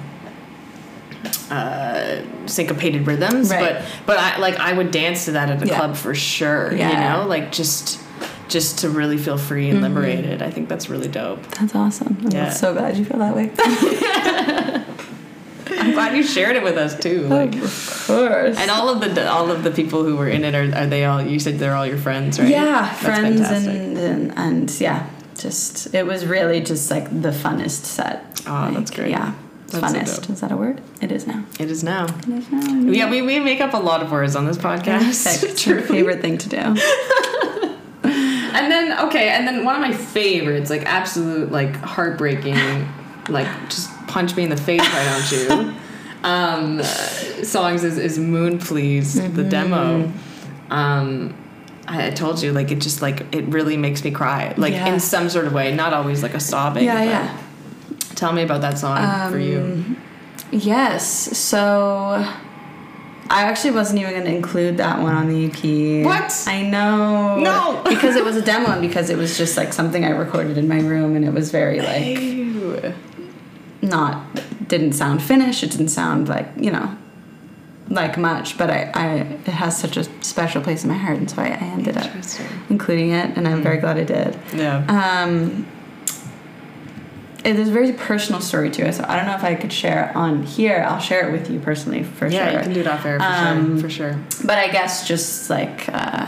uh, 1.50 2.22
syncopated 2.46 3.06
rhythms, 3.06 3.50
Right. 3.50 3.74
but 3.74 3.84
but 4.06 4.18
I 4.18 4.38
like 4.38 4.58
I 4.58 4.72
would 4.72 4.90
dance 4.90 5.24
to 5.26 5.32
that 5.32 5.50
at 5.50 5.62
a 5.62 5.66
Yeah. 5.66 5.76
club 5.76 5.96
for 5.96 6.14
sure. 6.14 6.72
You 6.72 6.78
know, 6.78 7.24
like 7.28 7.50
just 7.52 7.98
just 8.48 8.78
to 8.80 8.88
really 8.88 9.16
feel 9.18 9.38
free 9.38 9.70
and 9.70 9.80
liberated. 9.80 10.42
I 10.42 10.50
think 10.50 10.68
that's 10.68 10.88
really 10.90 11.06
dope. 11.08 11.46
That's 11.58 11.74
awesome. 11.74 12.16
I'm 12.24 12.30
Yeah. 12.32 12.50
so 12.50 12.72
glad 12.74 12.96
you 12.96 13.04
feel 13.04 13.18
that 13.18 13.34
way. 13.36 13.50
I'm 15.72 15.92
glad 15.92 16.16
you 16.16 16.22
shared 16.22 16.56
it 16.56 16.62
with 16.62 16.76
us 16.76 16.98
too. 16.98 17.22
Like, 17.28 17.54
of 17.54 18.04
course. 18.06 18.56
and 18.58 18.70
all 18.70 18.88
of 18.90 19.00
the 19.00 19.28
all 19.30 19.50
of 19.50 19.62
the 19.62 19.70
people 19.70 20.02
who 20.04 20.16
were 20.16 20.28
in 20.28 20.44
it 20.44 20.54
are, 20.54 20.76
are 20.76 20.86
they 20.86 21.04
all? 21.04 21.22
You 21.22 21.38
said 21.38 21.58
they're 21.58 21.74
all 21.76 21.86
your 21.86 21.96
friends, 21.96 22.38
right? 22.38 22.48
Yeah, 22.48 22.82
That's 22.82 23.00
friends 23.00 23.40
and, 23.40 23.96
and 23.98 24.32
and 24.38 24.80
yeah, 24.80 25.08
just 25.38 25.94
it 25.94 26.06
was 26.06 26.26
really 26.26 26.60
just 26.60 26.90
like 26.90 27.08
the 27.22 27.30
funnest 27.30 27.84
set. 27.84 28.42
Oh, 28.46 28.52
Like, 28.52 28.74
that's 28.74 28.90
great. 28.90 29.10
Yeah, 29.10 29.32
That's 29.70 29.94
funnest. 29.94 30.30
Is 30.30 30.40
that 30.40 30.52
a 30.52 30.56
word? 30.56 30.80
It 31.00 31.10
is 31.12 31.26
now. 31.26 31.44
It 31.58 31.70
is 31.70 31.82
now. 31.84 32.06
It 32.06 32.28
is 32.28 32.50
now. 32.50 32.74
Yeah, 32.90 33.10
we, 33.10 33.22
we 33.22 33.38
make 33.40 33.60
up 33.60 33.74
a 33.74 33.78
lot 33.78 34.02
of 34.02 34.10
words 34.10 34.36
on 34.36 34.44
this 34.46 34.58
podcast. 34.58 35.44
It's 35.44 35.66
my 35.66 35.80
favorite 35.82 36.20
thing 36.20 36.38
to 36.38 36.48
do. 36.48 36.76
And 38.52 38.70
then 38.70 38.98
okay, 39.06 39.28
and 39.28 39.46
then 39.46 39.64
one 39.64 39.76
of 39.76 39.80
my 39.80 39.92
favorites, 39.92 40.70
like 40.70 40.82
absolute 40.84 41.52
like 41.52 41.76
heartbreaking, 41.76 42.56
like 43.28 43.46
just 43.70 43.88
punch 44.08 44.34
me 44.36 44.42
in 44.42 44.48
the 44.50 44.56
face, 44.56 44.80
why 44.82 45.04
don't 45.04 45.32
you? 45.32 45.74
Um, 46.22 46.80
uh, 46.80 46.84
songs 46.84 47.82
is, 47.82 47.96
is 47.96 48.18
Moon 48.18 48.58
Please, 48.58 49.14
the 49.14 49.22
Mm-hmm. 49.22 49.48
demo. 49.48 50.12
Um, 50.68 51.34
I, 51.88 52.08
I 52.08 52.10
told 52.10 52.42
you, 52.42 52.52
like 52.52 52.70
it 52.70 52.80
just 52.80 53.00
like 53.00 53.34
it 53.34 53.46
really 53.46 53.78
makes 53.78 54.04
me 54.04 54.10
cry, 54.10 54.52
like 54.58 54.74
Yeah. 54.74 54.92
in 54.92 55.00
some 55.00 55.30
sort 55.30 55.46
of 55.46 55.54
way, 55.54 55.74
not 55.74 55.94
always 55.94 56.22
like 56.22 56.34
a 56.34 56.40
sobbing. 56.40 56.84
Yeah, 56.84 57.02
yeah. 57.04 57.38
Tell 58.14 58.32
me 58.32 58.42
about 58.42 58.60
that 58.60 58.78
song 58.78 59.30
for 59.30 59.38
you. 59.38 59.60
Um, 59.60 59.96
Yes. 60.52 61.36
So 61.38 62.26
I 63.30 63.42
actually 63.44 63.72
wasn't 63.72 64.00
even 64.00 64.12
going 64.12 64.24
to 64.24 64.34
include 64.34 64.78
that 64.78 65.00
one 65.00 65.14
on 65.14 65.28
the 65.28 65.46
EP. 65.46 66.04
What? 66.04 66.44
I 66.46 66.62
know. 66.62 67.38
No. 67.38 67.82
because 67.88 68.16
it 68.16 68.24
was 68.24 68.36
a 68.36 68.42
demo 68.42 68.70
and 68.72 68.80
because 68.80 69.10
it 69.10 69.16
was 69.16 69.38
just 69.38 69.56
like 69.56 69.72
something 69.72 70.04
I 70.04 70.10
recorded 70.10 70.58
in 70.58 70.68
my 70.68 70.80
room 70.80 71.14
and 71.16 71.24
it 71.24 71.32
was 71.32 71.50
very 71.50 71.80
like 71.80 72.18
Ew. 72.18 72.94
not 73.82 74.24
didn't 74.68 74.92
sound 74.94 75.22
finished. 75.22 75.62
It 75.62 75.70
didn't 75.70 75.88
sound 75.88 76.28
like 76.28 76.48
you 76.56 76.70
know 76.72 76.96
like 77.88 78.16
much, 78.16 78.56
but 78.56 78.70
I, 78.70 78.90
I 78.94 79.14
it 79.14 79.48
has 79.48 79.78
such 79.78 79.96
a 79.96 80.04
special 80.22 80.62
place 80.62 80.84
in 80.84 80.90
my 80.90 80.96
heart, 80.96 81.18
and 81.18 81.28
so 81.28 81.42
I, 81.42 81.48
I 81.48 81.56
ended 81.56 81.96
up 81.96 82.10
including 82.68 83.10
it, 83.10 83.36
and 83.36 83.48
I'm 83.48 83.62
very 83.62 83.78
glad 83.78 83.96
I 83.98 84.04
did. 84.04 84.38
Yeah. 84.54 84.84
Um, 84.88 85.66
it 87.44 87.58
is 87.58 87.68
a 87.68 87.72
very 87.72 87.92
personal 87.92 88.40
story 88.40 88.70
to 88.70 88.82
it, 88.86 88.94
so 88.94 89.04
I 89.08 89.16
don't 89.16 89.26
know 89.26 89.34
if 89.34 89.44
I 89.44 89.54
could 89.54 89.72
share 89.72 90.10
it 90.10 90.16
on 90.16 90.42
here. 90.42 90.84
I'll 90.86 91.00
share 91.00 91.28
it 91.28 91.32
with 91.32 91.50
you 91.50 91.58
personally 91.60 92.02
for 92.02 92.26
yeah, 92.28 92.50
sure. 92.50 92.58
you 92.58 92.64
can 92.64 92.72
do 92.74 92.80
it 92.80 92.86
off 92.86 93.04
air 93.06 93.18
for 93.18 93.24
Um, 93.24 93.72
sure. 93.72 93.80
For 93.82 93.90
sure. 93.90 94.18
But 94.44 94.58
I 94.58 94.68
guess 94.68 95.06
just 95.08 95.48
like 95.50 95.88
uh, 95.92 96.26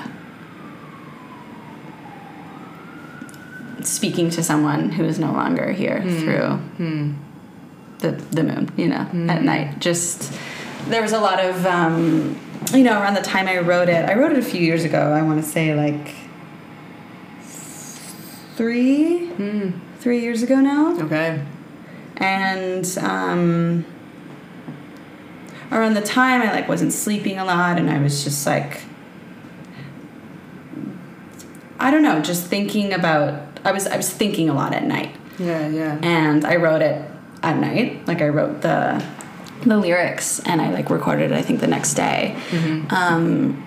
speaking 3.83 4.31
to 4.31 4.43
someone 4.43 4.91
who 4.91 5.05
is 5.05 5.19
no 5.19 5.33
longer 5.33 5.73
here 5.73 6.01
Hmm. 6.01 6.19
through 6.21 7.15
the 7.99 8.11
the 8.35 8.43
moon, 8.43 8.71
you 8.77 8.89
know, 8.89 9.07
at 9.33 9.43
night. 9.43 9.79
Just 9.81 10.33
there 10.89 11.03
was 11.03 11.13
a 11.13 11.21
lot 11.21 11.39
of 11.45 11.65
um, 11.67 12.39
you 12.73 12.83
know 12.85 13.01
around 13.01 13.15
the 13.15 13.23
time 13.23 13.47
I 13.49 13.59
wrote 13.59 13.89
it. 13.89 14.09
I 14.09 14.15
wrote 14.15 14.33
it 14.33 14.39
a 14.39 14.43
few 14.43 14.61
years 14.61 14.85
ago. 14.85 15.13
I 15.13 15.23
want 15.23 15.43
to 15.43 15.49
say 15.49 15.75
like 15.75 16.15
three 18.57 19.31
three 20.03 20.20
years 20.20 20.42
ago 20.42 20.57
now 20.61 20.96
Okay. 21.00 21.40
and 22.16 22.84
um, 22.98 23.84
around 25.70 25.94
the 25.94 26.03
time 26.03 26.42
I 26.42 26.50
like 26.53 26.68
wasn't 26.68 26.92
sleeping 26.92 27.38
a 27.38 27.44
lot, 27.44 27.78
and 27.78 27.88
I 27.88 27.98
was 28.03 28.24
just 28.24 28.44
like, 28.46 28.82
I 31.78 31.90
don't 31.90 32.03
know, 32.03 32.20
just 32.20 32.46
thinking 32.46 32.92
about. 32.92 33.40
I 33.64 33.72
was 33.72 33.86
I 33.86 33.96
was 33.96 34.11
thinking 34.11 34.48
a 34.48 34.55
lot 34.55 34.74
at 34.74 34.84
night, 34.84 35.14
Yeah, 35.38 35.68
yeah. 35.68 35.98
and 36.03 36.44
I 36.44 36.57
wrote 36.57 36.82
it 36.82 37.09
at 37.42 37.57
night. 37.59 38.07
Like 38.07 38.20
I 38.22 38.28
wrote 38.28 38.61
the 38.62 39.03
the 39.64 39.76
lyrics, 39.76 40.40
and 40.40 40.61
I 40.61 40.70
like 40.72 40.90
recorded 40.90 41.30
it. 41.30 41.34
I 41.38 41.42
think 41.42 41.61
the 41.61 41.66
next 41.68 41.94
day. 41.94 42.36
Mhm. 42.50 42.92
Um, 42.92 43.66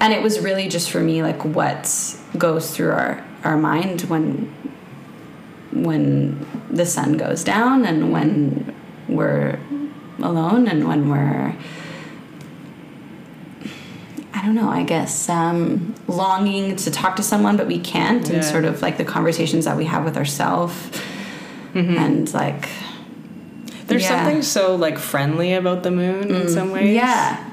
and 0.00 0.12
it 0.12 0.22
was 0.22 0.40
really 0.40 0.68
just 0.68 0.90
for 0.90 1.00
me 1.00 1.22
like 1.22 1.44
what 1.44 1.88
goes 2.36 2.70
through 2.74 2.90
our 2.92 3.22
our 3.44 3.56
mind 3.56 4.02
when 4.02 4.50
when 5.82 6.46
the 6.70 6.86
sun 6.86 7.16
goes 7.16 7.42
down 7.44 7.84
and 7.84 8.12
when 8.12 8.74
we're 9.08 9.58
alone 10.20 10.68
and 10.68 10.86
when 10.86 11.08
we're 11.10 11.54
I 14.36 14.44
don't 14.44 14.56
know, 14.56 14.68
I 14.68 14.82
guess 14.82 15.28
um, 15.28 15.94
longing 16.08 16.76
to 16.76 16.90
talk 16.90 17.16
to 17.16 17.22
someone 17.22 17.56
but 17.56 17.66
we 17.66 17.78
can't 17.78 18.26
Yeah. 18.28 18.36
and 18.36 18.44
sort 18.44 18.64
of 18.64 18.82
like 18.82 18.98
the 18.98 19.04
conversations 19.04 19.64
that 19.64 19.76
we 19.76 19.84
have 19.86 20.04
with 20.04 20.16
ourselves 20.16 20.74
and 21.74 22.32
like 22.34 22.68
There's 23.86 24.02
Yeah. 24.02 24.08
something 24.24 24.42
so 24.42 24.76
like 24.76 24.98
friendly 24.98 25.54
about 25.54 25.82
the 25.82 25.90
moon 25.90 26.30
in 26.34 26.48
some 26.48 26.70
ways. 26.70 26.94
yeah 26.94 27.50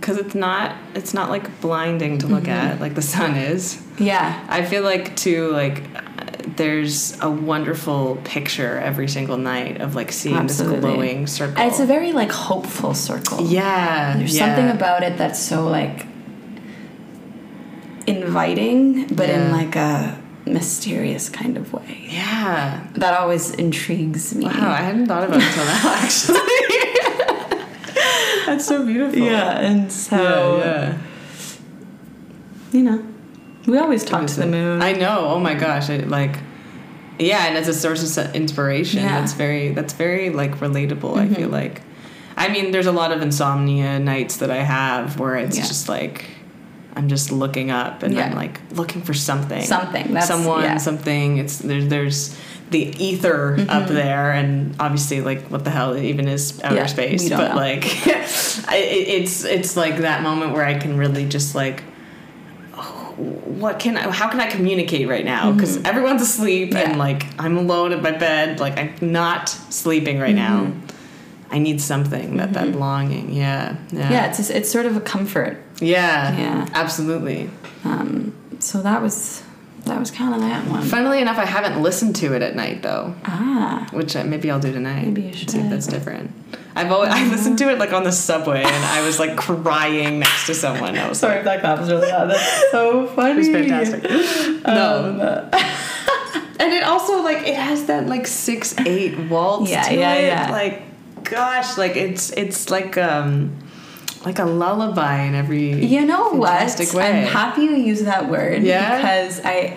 because 0.00 0.18
it's 0.18 0.34
not 0.34 0.74
it's 0.96 1.14
not 1.14 1.30
like 1.30 1.60
blinding 1.60 2.18
to 2.18 2.26
look 2.26 2.42
Mm-hmm. 2.44 2.50
at 2.72 2.80
like 2.80 2.94
the 2.96 3.02
sun 3.02 3.36
is. 3.36 3.80
Yeah. 3.98 4.44
I 4.48 4.64
feel 4.64 4.82
like 4.82 5.14
too 5.16 5.50
like 5.52 5.82
there's 6.56 7.20
a 7.20 7.30
wonderful 7.30 8.20
picture 8.24 8.78
every 8.78 9.08
single 9.08 9.36
night 9.36 9.80
of 9.80 9.94
like 9.94 10.12
seeing 10.12 10.36
Absolutely. 10.36 10.76
this 10.76 10.84
glowing 10.84 11.26
circle. 11.26 11.58
And 11.58 11.70
it's 11.70 11.80
a 11.80 11.86
very 11.86 12.12
like 12.12 12.30
hopeful 12.30 12.94
circle. 12.94 13.46
yeah. 13.46 14.16
There's 14.16 14.36
yeah. 14.36 14.46
something 14.46 14.70
about 14.70 15.02
it 15.02 15.18
that's 15.18 15.40
so 15.40 15.66
like 15.68 16.06
inviting, 18.06 19.06
but 19.08 19.30
in 19.30 19.52
like 19.52 19.76
a 19.76 20.20
mysterious 20.46 21.28
kind 21.28 21.56
of 21.56 21.72
way. 21.72 22.06
Yeah. 22.08 22.86
That 22.94 23.14
always 23.14 23.50
intrigues 23.52 24.34
me. 24.34 24.46
Wow, 24.46 24.70
I 24.70 24.76
hadn't 24.76 25.06
thought 25.06 25.24
about 25.24 25.40
it 25.40 25.46
until 25.46 25.64
now 25.64 25.80
actually. 26.02 26.38
That's 28.46 28.66
so 28.66 28.84
beautiful. 28.84 29.18
Yeah, 29.18 29.60
and 29.60 29.90
so 29.90 30.58
yeah. 30.58 30.98
you 32.72 32.82
know, 32.82 33.11
we 33.66 33.78
always 33.78 34.04
talk 34.04 34.26
to 34.26 34.40
the 34.40 34.46
moon. 34.46 34.82
I 34.82 34.92
know. 34.92 35.26
Oh 35.28 35.38
my 35.40 35.54
gosh! 35.54 35.88
It 35.90 36.08
like, 36.08 36.38
yeah, 37.18 37.46
and 37.46 37.56
as 37.56 37.68
a 37.68 37.74
source 37.74 38.16
of 38.16 38.34
inspiration, 38.34 39.00
Yeah. 39.02 39.20
that's 39.20 39.32
very 39.34 39.70
that's 39.72 39.92
very 39.92 40.30
like 40.30 40.56
relatable. 40.58 41.16
I 41.16 41.24
Mm-hmm. 41.26 41.34
feel 41.34 41.48
like, 41.48 41.82
I 42.36 42.48
mean, 42.48 42.70
there's 42.72 42.86
a 42.86 42.92
lot 42.92 43.12
of 43.12 43.22
insomnia 43.22 43.98
nights 43.98 44.38
that 44.38 44.50
I 44.50 44.62
have 44.62 45.18
where 45.20 45.36
it's 45.36 45.56
Yeah. 45.56 45.64
just 45.66 45.88
like, 45.88 46.24
I'm 46.96 47.08
just 47.08 47.30
looking 47.32 47.70
up 47.70 48.02
and 48.02 48.18
I'm 48.18 48.34
like 48.34 48.60
looking 48.72 49.02
for 49.02 49.14
something, 49.14 49.62
Something, 49.62 50.08
that's- 50.08 50.28
someone, 50.28 50.62
yeah. 50.64 50.76
something. 50.78 51.38
It's 51.38 51.58
there's 51.58 51.88
there's 51.88 52.36
the 52.70 52.80
ether 53.04 53.54
up 53.68 53.84
Mm-hmm. 53.84 53.94
there, 53.94 54.32
and 54.32 54.74
obviously, 54.80 55.20
like, 55.20 55.42
what 55.50 55.62
the 55.62 55.70
hell 55.70 55.94
even 55.96 56.26
is 56.26 56.58
outer 56.64 56.76
Yeah, 56.76 56.86
space? 56.86 57.28
But 57.28 57.50
know. 57.50 57.56
like, 57.56 57.84
it, 58.06 59.08
it's 59.08 59.44
it's 59.44 59.76
like 59.76 59.98
that 59.98 60.22
moment 60.22 60.52
where 60.52 60.64
I 60.64 60.74
can 60.78 60.96
really 60.96 61.26
just 61.26 61.54
like 61.54 61.82
what 63.16 63.78
can 63.78 63.96
I, 63.96 64.10
how 64.10 64.28
can 64.28 64.40
I 64.40 64.50
communicate 64.50 65.08
right 65.08 65.24
now? 65.24 65.52
Because 65.52 65.82
everyone's 65.84 66.22
asleep 66.22 66.70
Mm-hmm. 66.70 66.76
Yeah. 66.78 66.90
and 66.90 66.98
like 66.98 67.24
I'm 67.40 67.56
alone 67.56 67.92
at 67.92 68.02
my 68.02 68.12
bed, 68.12 68.60
like 68.60 68.78
I'm 68.78 68.94
not 69.00 69.48
sleeping 69.48 70.18
right 70.18 70.34
now. 70.34 70.64
Mm-hmm. 70.64 70.86
I 71.54 71.58
need 71.58 71.80
something 71.82 72.38
that 72.38 72.54
that 72.54 72.68
longing. 72.68 73.32
Yeah, 73.32 73.76
yeah, 73.92 74.10
yeah, 74.10 74.26
it's 74.28 74.38
just, 74.38 74.50
it's 74.50 74.70
sort 74.72 74.86
of 74.86 74.96
a 74.96 75.00
comfort. 75.02 75.58
yeah, 75.80 76.34
Yeah. 76.36 76.68
absolutely. 76.72 77.50
Um, 77.84 78.32
so 78.58 78.80
that 78.82 79.02
was 79.02 79.42
that 79.84 79.98
was 79.98 80.10
kind 80.10 80.34
of 80.34 80.40
that 80.40 80.66
one. 80.68 80.82
Funnily 80.82 81.20
enough, 81.20 81.38
I 81.38 81.44
haven't 81.44 81.82
listened 81.82 82.16
to 82.16 82.34
it 82.34 82.40
at 82.42 82.54
night 82.56 82.82
though, 82.82 83.14
Ah, 83.26 83.86
which 83.92 84.16
uh, 84.16 84.24
maybe 84.24 84.50
I'll 84.50 84.60
do 84.60 84.72
tonight. 84.72 85.04
Maybe 85.06 85.22
you 85.22 85.32
should. 85.34 85.50
See 85.50 85.58
if 85.58 85.68
that's 85.68 85.86
different. 85.88 86.30
I've 86.74 86.90
always 86.90 87.10
I 87.12 87.26
listened 87.28 87.58
to 87.58 87.70
it 87.70 87.78
like 87.78 87.92
on 87.92 88.02
the 88.04 88.12
subway 88.12 88.62
and 88.62 88.84
I 88.86 89.02
was 89.02 89.18
like 89.18 89.36
crying 89.36 90.18
next 90.20 90.46
to 90.46 90.54
someone. 90.54 90.96
I 90.96 91.08
was 91.08 91.18
sorry 91.18 91.38
if 91.38 91.44
that 91.44 91.60
clap 91.60 91.78
was 91.80 91.90
really 91.90 92.08
loud. 92.08 92.30
That's 92.30 92.70
so 92.70 93.06
funny. 93.08 93.32
It 93.32 93.36
was 93.36 93.48
fantastic. 93.48 94.04
Um, 94.66 95.18
no. 95.18 95.48
and 96.60 96.72
it 96.72 96.82
also 96.84 97.22
like 97.22 97.46
it 97.46 97.56
has 97.56 97.86
that 97.86 98.06
like 98.06 98.26
six 98.26 98.74
eight 98.80 99.18
waltz 99.30 99.70
Yeah, 99.70 99.82
to 99.82 99.94
yeah, 99.94 100.14
it. 100.14 100.26
yeah. 100.26 100.50
Like 100.50 101.24
gosh, 101.24 101.76
like 101.78 101.96
it's 101.96 102.30
it's 102.32 102.70
like 102.70 102.96
um 102.96 103.56
like 104.24 104.38
a 104.38 104.44
lullaby 104.44 105.22
in 105.24 105.34
every 105.34 105.72
You 105.84 106.06
know 106.06 106.30
what? 106.30 106.78
way. 106.94 107.02
I'm 107.10 107.26
happy 107.26 107.62
you 107.62 107.74
use 107.76 108.02
that 108.02 108.30
word 108.30 108.62
Yeah? 108.62 108.96
because 108.96 109.40
I, 109.44 109.76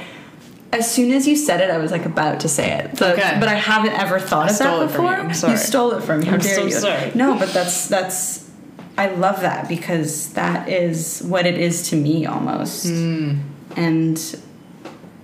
as 0.76 0.92
soon 0.92 1.12
as 1.12 1.28
you 1.28 1.36
said 1.36 1.62
it, 1.62 1.70
I 1.70 1.78
was 1.78 1.92
like 1.92 2.06
about 2.06 2.42
to 2.42 2.50
say 2.50 2.72
it. 2.72 3.02
Okay. 3.02 3.38
But 3.40 3.48
I 3.48 3.56
haven't 3.56 3.94
ever 3.94 4.20
thought 4.20 4.50
I 4.50 4.52
of 4.52 4.58
that 4.60 4.88
before. 4.88 5.18
you. 5.18 5.34
Sorry. 5.34 5.58
stole 5.58 5.92
it 5.94 6.04
from 6.04 6.20
me. 6.20 6.26
How 6.26 6.34
I'm 6.34 6.40
dare 6.40 6.56
so 6.56 6.66
you? 6.66 6.72
sorry. 6.72 7.12
No, 7.16 7.38
but 7.38 7.54
that's 7.54 7.88
that's. 7.88 8.50
I 8.98 9.08
love 9.08 9.42
that 9.42 9.68
because 9.68 10.34
that 10.34 10.70
is 10.70 11.22
what 11.24 11.46
it 11.46 11.58
is 11.58 11.90
to 11.90 11.96
me 11.96 12.26
almost. 12.26 12.88
Hmm. 12.88 13.40
And 13.76 14.18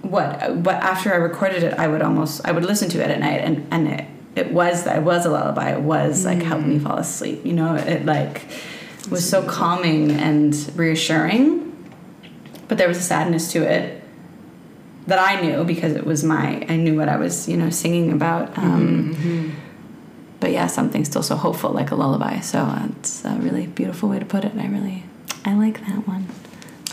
what 0.02 0.64
but 0.64 0.76
after 0.76 1.14
I 1.14 1.18
recorded 1.18 1.64
it, 1.64 1.74
I 1.76 1.88
would 1.88 2.02
almost 2.02 2.41
I 2.45 2.52
would 2.52 2.66
listen 2.66 2.89
to 2.89 3.04
it 3.04 3.10
at 3.10 3.20
night 3.20 3.41
and 3.41 3.68
and 3.72 3.88
it 3.88 4.06
it 4.36 4.52
was 4.52 4.88
it 4.88 5.04
was 5.04 5.26
a 5.26 5.30
lullaby. 5.30 5.74
It 5.74 5.82
was 5.82 6.26
like 6.26 6.41
helped 6.41 6.66
me 6.66 6.80
fall 6.80 6.97
asleep. 6.97 7.45
You 7.45 7.54
know, 7.54 7.76
it 7.76 8.06
like 8.06 8.45
was 9.10 9.28
so 9.28 9.43
calming 9.43 10.12
and 10.12 10.54
reassuring. 10.76 11.68
But 12.68 12.78
there 12.78 12.88
was 12.88 12.97
a 12.97 13.02
sadness 13.04 13.52
to 13.52 13.64
it 13.64 14.01
that 15.08 15.20
I 15.20 15.41
knew 15.41 15.64
because 15.64 15.93
it 15.95 16.06
was 16.06 16.24
my 16.24 16.66
I 16.70 16.76
knew 16.78 16.95
what 16.97 17.10
I 17.10 17.18
was 17.18 17.47
you 17.49 17.58
know 17.58 17.70
singing 17.70 18.12
about. 18.12 18.58
Um, 18.58 19.56
But 20.39 20.52
yeah, 20.52 20.66
something 20.66 21.06
still 21.06 21.22
so 21.22 21.36
hopeful 21.36 21.70
like 21.72 21.91
a 21.91 21.95
lullaby. 21.95 22.39
So 22.39 22.58
uh, 22.60 22.88
it's 22.99 23.24
a 23.26 23.36
really 23.36 23.68
beautiful 23.68 24.10
way 24.10 24.18
to 24.18 24.26
put 24.26 24.43
it, 24.43 24.54
and 24.54 24.62
I 24.62 24.68
really 24.68 25.04
I 25.45 25.54
like 25.54 25.80
that 25.86 26.08
one. 26.08 26.26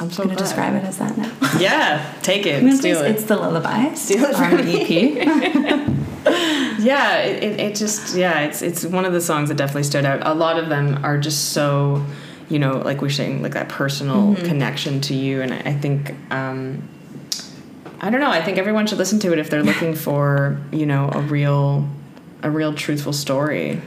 I'm 0.01 0.11
so 0.11 0.25
gonna 0.25 0.37
describe 0.37 0.75
it 0.75 0.85
as 0.85 0.99
that 0.99 1.17
now. 1.17 1.33
Yeah, 1.59 2.13
take 2.23 2.45
it, 2.47 2.61
steal 2.77 3.01
it. 3.03 3.11
It's 3.13 3.25
the 3.25 3.37
lullaby. 3.37 3.95
Steal 3.95 4.25
it 4.25 4.37
from. 4.37 4.59
EP. 4.61 5.89
yeah 6.79 7.19
it, 7.19 7.43
it, 7.43 7.61
it 7.61 7.75
just 7.75 8.15
yeah 8.15 8.41
it's 8.41 8.61
it's 8.63 8.85
one 8.85 9.05
of 9.05 9.13
the 9.13 9.21
songs 9.21 9.49
that 9.49 9.57
definitely 9.57 9.83
stood 9.83 10.05
out 10.05 10.21
a 10.27 10.35
lot 10.35 10.59
of 10.59 10.69
them 10.69 11.03
are 11.05 11.19
just 11.19 11.53
so 11.53 12.05
you 12.49 12.59
know 12.59 12.79
like 12.79 13.01
we're 13.01 13.09
saying 13.09 13.43
like 13.43 13.53
that 13.55 13.69
personal 13.69 14.35
connection 14.37 15.01
to 15.01 15.15
you 15.15 15.41
and 15.43 15.53
i 15.55 15.59
I 15.71 15.73
think 15.73 16.15
um 16.31 16.83
i 18.01 18.11
don't 18.11 18.21
know. 18.21 18.31
I 18.31 18.43
think 18.43 18.59
everyone 18.59 18.87
should 18.87 18.99
listen 18.99 19.19
to 19.21 19.33
it 19.33 19.39
if 19.39 19.51
they're 19.51 19.63
looking 19.63 19.95
for 19.95 20.61
you 20.73 20.87
know 20.87 21.11
a 21.13 21.21
real 21.21 21.89
a 22.43 22.51
real 22.51 22.75
truthful 22.75 23.13
story 23.13 23.81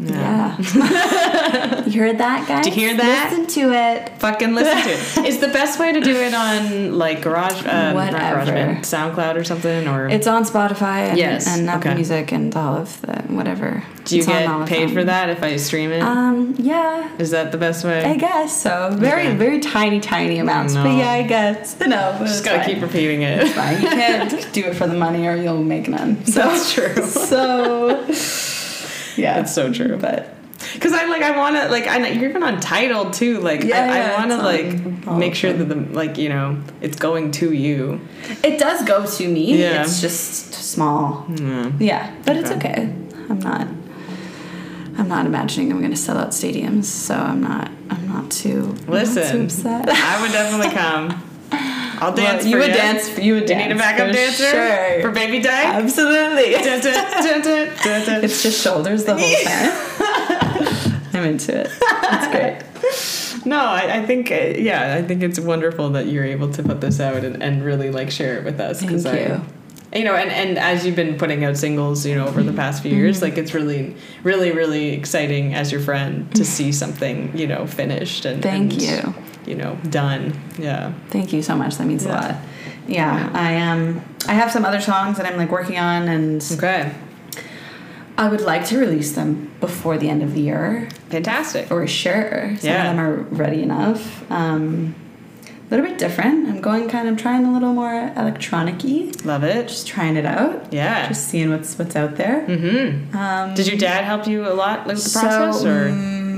Yeah. 0.00 0.56
you 1.86 2.00
heard 2.00 2.18
that, 2.18 2.46
guys? 2.46 2.64
Did 2.64 2.74
you 2.76 2.80
hear 2.88 2.96
that? 2.96 3.30
Listen 3.32 3.46
to 3.48 3.72
it. 3.72 4.08
Fucking 4.20 4.54
listen 4.54 4.76
to 4.82 5.22
it. 5.22 5.26
Is 5.28 5.38
the 5.40 5.48
best 5.48 5.80
way 5.80 5.92
to 5.92 6.00
do 6.00 6.14
it 6.14 6.34
on 6.34 6.96
like 6.96 7.22
Garage, 7.22 7.64
not 7.64 7.94
Whatever. 7.94 8.50
GarageBand, 8.52 8.78
SoundCloud 8.80 9.36
or 9.36 9.44
something, 9.44 9.88
or 9.88 10.08
It's 10.08 10.26
on 10.28 10.44
Spotify 10.44 11.08
and, 11.08 11.18
Yes, 11.18 11.48
and 11.48 11.68
Apple 11.68 11.88
okay. 11.90 11.94
Music 11.96 12.32
and 12.32 12.54
all 12.54 12.76
of 12.76 13.00
the 13.02 13.14
whatever. 13.34 13.82
do 14.04 14.14
you 14.16 14.20
It's 14.22 14.28
get 14.28 14.68
paid 14.68 14.92
for 14.92 15.02
that 15.04 15.30
if 15.30 15.42
I 15.42 15.56
stream 15.56 15.90
it? 15.90 16.00
Um, 16.02 16.54
yeah. 16.58 17.10
Is 17.18 17.30
that 17.32 17.50
the 17.50 17.58
best 17.58 17.84
way? 17.84 18.04
I 18.04 18.16
guess 18.16 18.56
so. 18.62 18.90
Very, 18.92 19.22
Okay. 19.28 19.36
very 19.36 19.58
tiny, 19.60 19.98
tiny 20.00 20.38
amounts. 20.38 20.74
But 20.74 20.96
yeah, 20.96 21.10
I 21.10 21.22
guess. 21.24 21.76
No, 21.88 22.14
Just 22.20 22.22
it's 22.22 22.40
gotta 22.42 22.58
fine. 22.62 22.74
keep 22.74 22.82
repeating 22.82 23.22
it. 23.22 23.42
It's 23.42 23.52
fine. 23.54 23.80
You 23.80 23.88
can't 23.88 24.52
do 24.52 24.64
it 24.66 24.74
for 24.74 24.86
the 24.86 24.94
money 24.94 25.26
or 25.26 25.34
you'll 25.36 25.62
make 25.64 25.88
none. 25.88 26.22
So, 26.26 26.40
That's 26.42 26.72
true. 26.72 26.94
So, 27.06 28.04
yeah. 29.18 29.34
That's 29.34 29.52
so 29.54 29.72
true. 29.72 29.96
But 29.98 30.34
Because 30.74 30.92
I 30.92 31.06
like 31.06 31.22
I 31.22 31.36
want 31.36 31.56
to 31.56 31.68
like 31.68 31.86
I 31.86 31.98
know 31.98 32.08
you're 32.08 32.30
even 32.30 32.42
on 32.42 32.60
Tidal 32.60 33.10
too. 33.10 33.40
Like 33.40 33.62
Yeah, 33.64 33.82
I, 33.82 33.96
yeah, 33.98 34.14
I 34.16 34.18
want 34.18 34.30
to 34.30 34.36
like 34.38 35.06
on 35.08 35.18
make 35.18 35.34
sure 35.34 35.52
that 35.52 35.64
the 35.64 35.76
like 35.94 36.18
you 36.18 36.28
know 36.28 36.60
it's 36.80 36.96
going 36.96 37.30
to 37.32 37.52
you. 37.52 38.00
it 38.42 38.58
does 38.58 38.84
go 38.84 39.06
to 39.06 39.28
me. 39.28 39.58
Yeah. 39.58 39.82
It's 39.82 40.00
just 40.00 40.52
small. 40.54 41.26
Yeah. 41.30 41.72
Yeah, 41.78 42.14
but 42.24 42.36
it's 42.36 42.50
Okay. 42.50 42.70
okay. 42.70 42.94
I'm 43.30 43.38
not. 43.40 43.66
I'm 44.96 45.06
not 45.08 45.26
imagining 45.26 45.70
I'm 45.70 45.78
going 45.78 45.92
to 45.92 45.96
sell 45.96 46.18
out 46.18 46.30
stadiums, 46.30 46.84
so 46.86 47.14
I'm 47.14 47.40
not. 47.40 47.70
I'm 47.90 48.08
not 48.08 48.30
too. 48.32 48.74
I'm 48.80 48.86
not 48.86 48.88
Listen, 48.88 49.30
too 49.38 49.44
upset. 49.44 49.88
I 49.88 50.20
would 50.22 50.32
definitely 50.32 50.74
come. 50.74 51.22
I'll 51.50 52.14
dance 52.14 52.44
you 52.44 52.52
for 52.52 52.58
would 52.58 52.68
you. 52.68 52.74
dance. 52.74 53.18
You 53.18 53.34
would 53.34 53.46
Do 53.46 53.54
you 53.54 53.58
dance. 53.58 53.68
need 53.68 53.74
a 53.76 53.78
backup 53.78 54.06
for 54.08 54.12
dancer 54.12 54.50
Sure. 54.50 55.00
for 55.02 55.10
baby 55.10 55.40
dyke? 55.40 55.66
Absolutely. 55.66 56.52
Dun, 56.52 56.80
dun, 56.80 56.82
dun, 56.82 57.42
dun, 57.42 57.76
dun, 57.82 58.06
dun. 58.06 58.24
It's 58.24 58.42
just 58.42 58.62
shoulders 58.62 59.04
the 59.04 59.16
whole 59.16 59.44
time. 59.44 60.98
I'm 61.14 61.24
into 61.24 61.60
it. 61.60 61.70
That's 61.80 62.28
great. 62.28 62.62
No, 63.44 63.56
I, 63.60 63.98
I 64.00 64.06
think 64.06 64.30
uh, 64.30 64.34
yeah, 64.58 64.94
I 64.96 65.02
think 65.02 65.22
it's 65.22 65.38
wonderful 65.40 65.90
that 65.90 66.06
you're 66.08 66.24
able 66.24 66.50
to 66.52 66.62
put 66.62 66.80
this 66.82 67.00
out 67.00 67.24
and, 67.24 67.42
and 67.42 67.64
really 67.64 67.90
like 67.90 68.10
share 68.10 68.36
it 68.36 68.44
with 68.44 68.60
us. 68.60 68.82
Thank 68.82 69.06
I, 69.06 69.18
you. 69.20 69.40
You 69.94 70.04
know, 70.04 70.14
and, 70.16 70.30
and 70.30 70.58
as 70.58 70.84
you've 70.84 70.96
been 70.96 71.16
putting 71.16 71.44
out 71.44 71.56
singles, 71.56 72.04
you 72.04 72.14
know, 72.14 72.26
over 72.26 72.42
the 72.42 72.52
past 72.52 72.82
few 72.82 72.94
years, 72.94 73.16
Mm-hmm. 73.18 73.24
like 73.24 73.38
it's 73.38 73.54
really, 73.54 73.96
really, 74.22 74.50
really 74.50 74.88
exciting 74.90 75.54
as 75.54 75.72
your 75.72 75.80
friend 75.80 76.34
to 76.34 76.44
see 76.44 76.72
something, 76.72 77.34
you 77.38 77.46
know, 77.46 77.66
finished 77.66 78.26
and 78.26 78.42
Thank 78.42 78.72
and, 78.74 78.82
you. 78.82 79.14
You 79.48 79.56
know, 79.56 79.76
done. 79.90 80.38
Yeah. 80.58 80.92
Thank 81.10 81.32
you 81.32 81.42
so 81.42 81.56
much. 81.56 81.76
That 81.76 81.86
means 81.86 82.04
Yeah. 82.04 82.10
a 82.10 82.14
lot. 82.20 82.34
Yeah, 82.86 83.30
I 83.34 83.60
um 83.70 84.00
I 84.28 84.34
have 84.34 84.50
some 84.50 84.64
other 84.64 84.80
songs 84.80 85.16
that 85.18 85.26
I'm 85.26 85.36
like 85.36 85.50
working 85.50 85.78
on 85.78 86.08
and 86.08 86.42
Okay. 86.52 86.90
I 88.16 88.28
would 88.28 88.40
like 88.40 88.64
to 88.66 88.78
release 88.78 89.12
them 89.12 89.50
before 89.60 89.96
the 89.96 90.08
end 90.10 90.22
of 90.22 90.34
the 90.34 90.40
year 90.40 90.88
Fantastic. 91.10 91.66
for 91.68 91.86
sure. 91.86 92.56
Some 92.58 92.70
Yeah. 92.70 92.90
of 92.90 92.96
them 92.96 93.00
are 93.04 93.14
ready 93.30 93.62
enough. 93.62 94.24
Um 94.30 94.94
a 95.70 95.74
little 95.74 95.84
bit 95.90 95.98
different. 95.98 96.48
I'm 96.48 96.62
going 96.62 96.88
kind 96.88 97.08
of 97.10 97.18
trying 97.18 97.44
a 97.44 97.52
little 97.52 97.74
more 97.74 98.10
electronic-y. 98.16 99.12
Love 99.24 99.44
it. 99.44 99.68
Just 99.68 99.86
trying 99.86 100.16
it 100.16 100.24
out. 100.24 100.72
Yeah. 100.72 101.06
Just 101.08 101.28
seeing 101.28 101.50
what's 101.50 101.78
what's 101.78 101.94
out 101.94 102.16
there. 102.16 102.44
mm-hmm. 102.48 103.14
Um 103.16 103.54
Did 103.54 103.66
your 103.66 103.76
dad 103.76 104.04
help 104.04 104.26
you 104.26 104.46
a 104.48 104.54
lot 104.54 104.86
with 104.86 104.96
the 105.04 105.10
process, 105.20 105.60
so, 105.60 105.68
or 105.68 105.88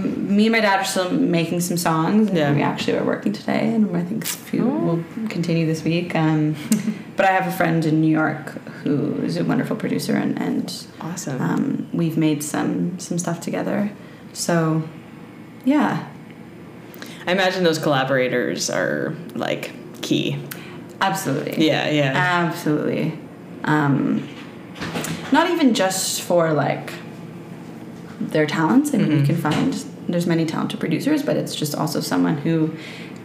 me 0.04 0.46
and 0.46 0.52
my 0.52 0.60
dad 0.60 0.80
are 0.80 0.84
still 0.84 1.10
making 1.10 1.60
some 1.60 1.76
songs. 1.76 2.28
And 2.28 2.36
Yeah. 2.36 2.52
We 2.54 2.62
actually 2.62 2.98
were 2.98 3.04
working 3.04 3.32
today, 3.32 3.72
and 3.74 3.94
I 3.96 4.02
think 4.02 4.24
a 4.24 4.26
few 4.26 4.68
Oh. 4.70 4.78
will 4.96 5.04
continue 5.28 5.66
this 5.66 5.82
week. 5.84 6.14
Um, 6.14 6.56
but 7.16 7.26
I 7.26 7.30
have 7.32 7.46
a 7.46 7.52
friend 7.56 7.84
in 7.84 8.00
New 8.00 8.10
York 8.10 8.50
who 8.82 9.14
is 9.22 9.36
a 9.36 9.44
wonderful 9.44 9.76
producer, 9.76 10.14
and, 10.16 10.40
and 10.40 10.86
awesome? 11.00 11.40
um, 11.40 11.88
we've 11.92 12.16
made 12.16 12.42
some 12.42 12.98
some 12.98 13.18
stuff 13.18 13.40
together. 13.40 13.90
So, 14.32 14.82
yeah, 15.64 16.06
I 17.26 17.32
imagine 17.32 17.64
those 17.64 17.78
collaborators 17.78 18.70
are 18.70 19.14
like 19.34 19.72
key. 20.02 20.38
Absolutely. 21.00 21.66
Yeah, 21.66 21.88
yeah. 21.90 22.12
Absolutely. 22.14 23.18
Um, 23.64 24.26
not 25.32 25.50
even 25.50 25.74
just 25.74 26.22
for 26.22 26.52
like 26.52 26.92
their 28.20 28.46
talents. 28.46 28.94
I 28.94 28.98
mean, 28.98 29.12
you 29.20 29.24
can 29.26 29.36
find 29.36 29.74
there's 30.10 30.26
many 30.26 30.46
talented 30.46 30.80
producers, 30.80 31.22
but 31.22 31.36
it's 31.36 31.54
just 31.54 31.74
also 31.74 32.00
someone 32.00 32.38
who 32.38 32.74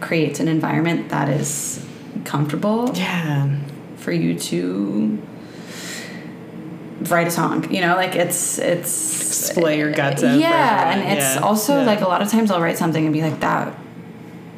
creates 0.00 0.40
an 0.40 0.48
environment 0.48 1.08
that 1.08 1.28
is 1.28 1.84
comfortable 2.24 2.92
yeah. 2.94 3.58
for 3.96 4.12
you 4.12 4.38
to 4.38 5.22
write 7.02 7.26
a 7.26 7.30
song. 7.30 7.72
You 7.72 7.80
know, 7.80 7.96
like 7.96 8.14
it's 8.14 8.58
it's 8.58 9.16
Display 9.26 9.78
your 9.78 9.92
guts 9.92 10.22
Yeah, 10.22 10.92
and 10.92 11.18
it's 11.18 11.36
Yeah, 11.36 11.40
also 11.42 11.80
yeah. 11.80 11.86
like 11.86 12.00
a 12.00 12.08
lot 12.08 12.22
of 12.22 12.30
times 12.30 12.50
I'll 12.50 12.60
write 12.60 12.78
something 12.78 13.04
and 13.04 13.12
be 13.12 13.22
like 13.22 13.40
that. 13.40 13.76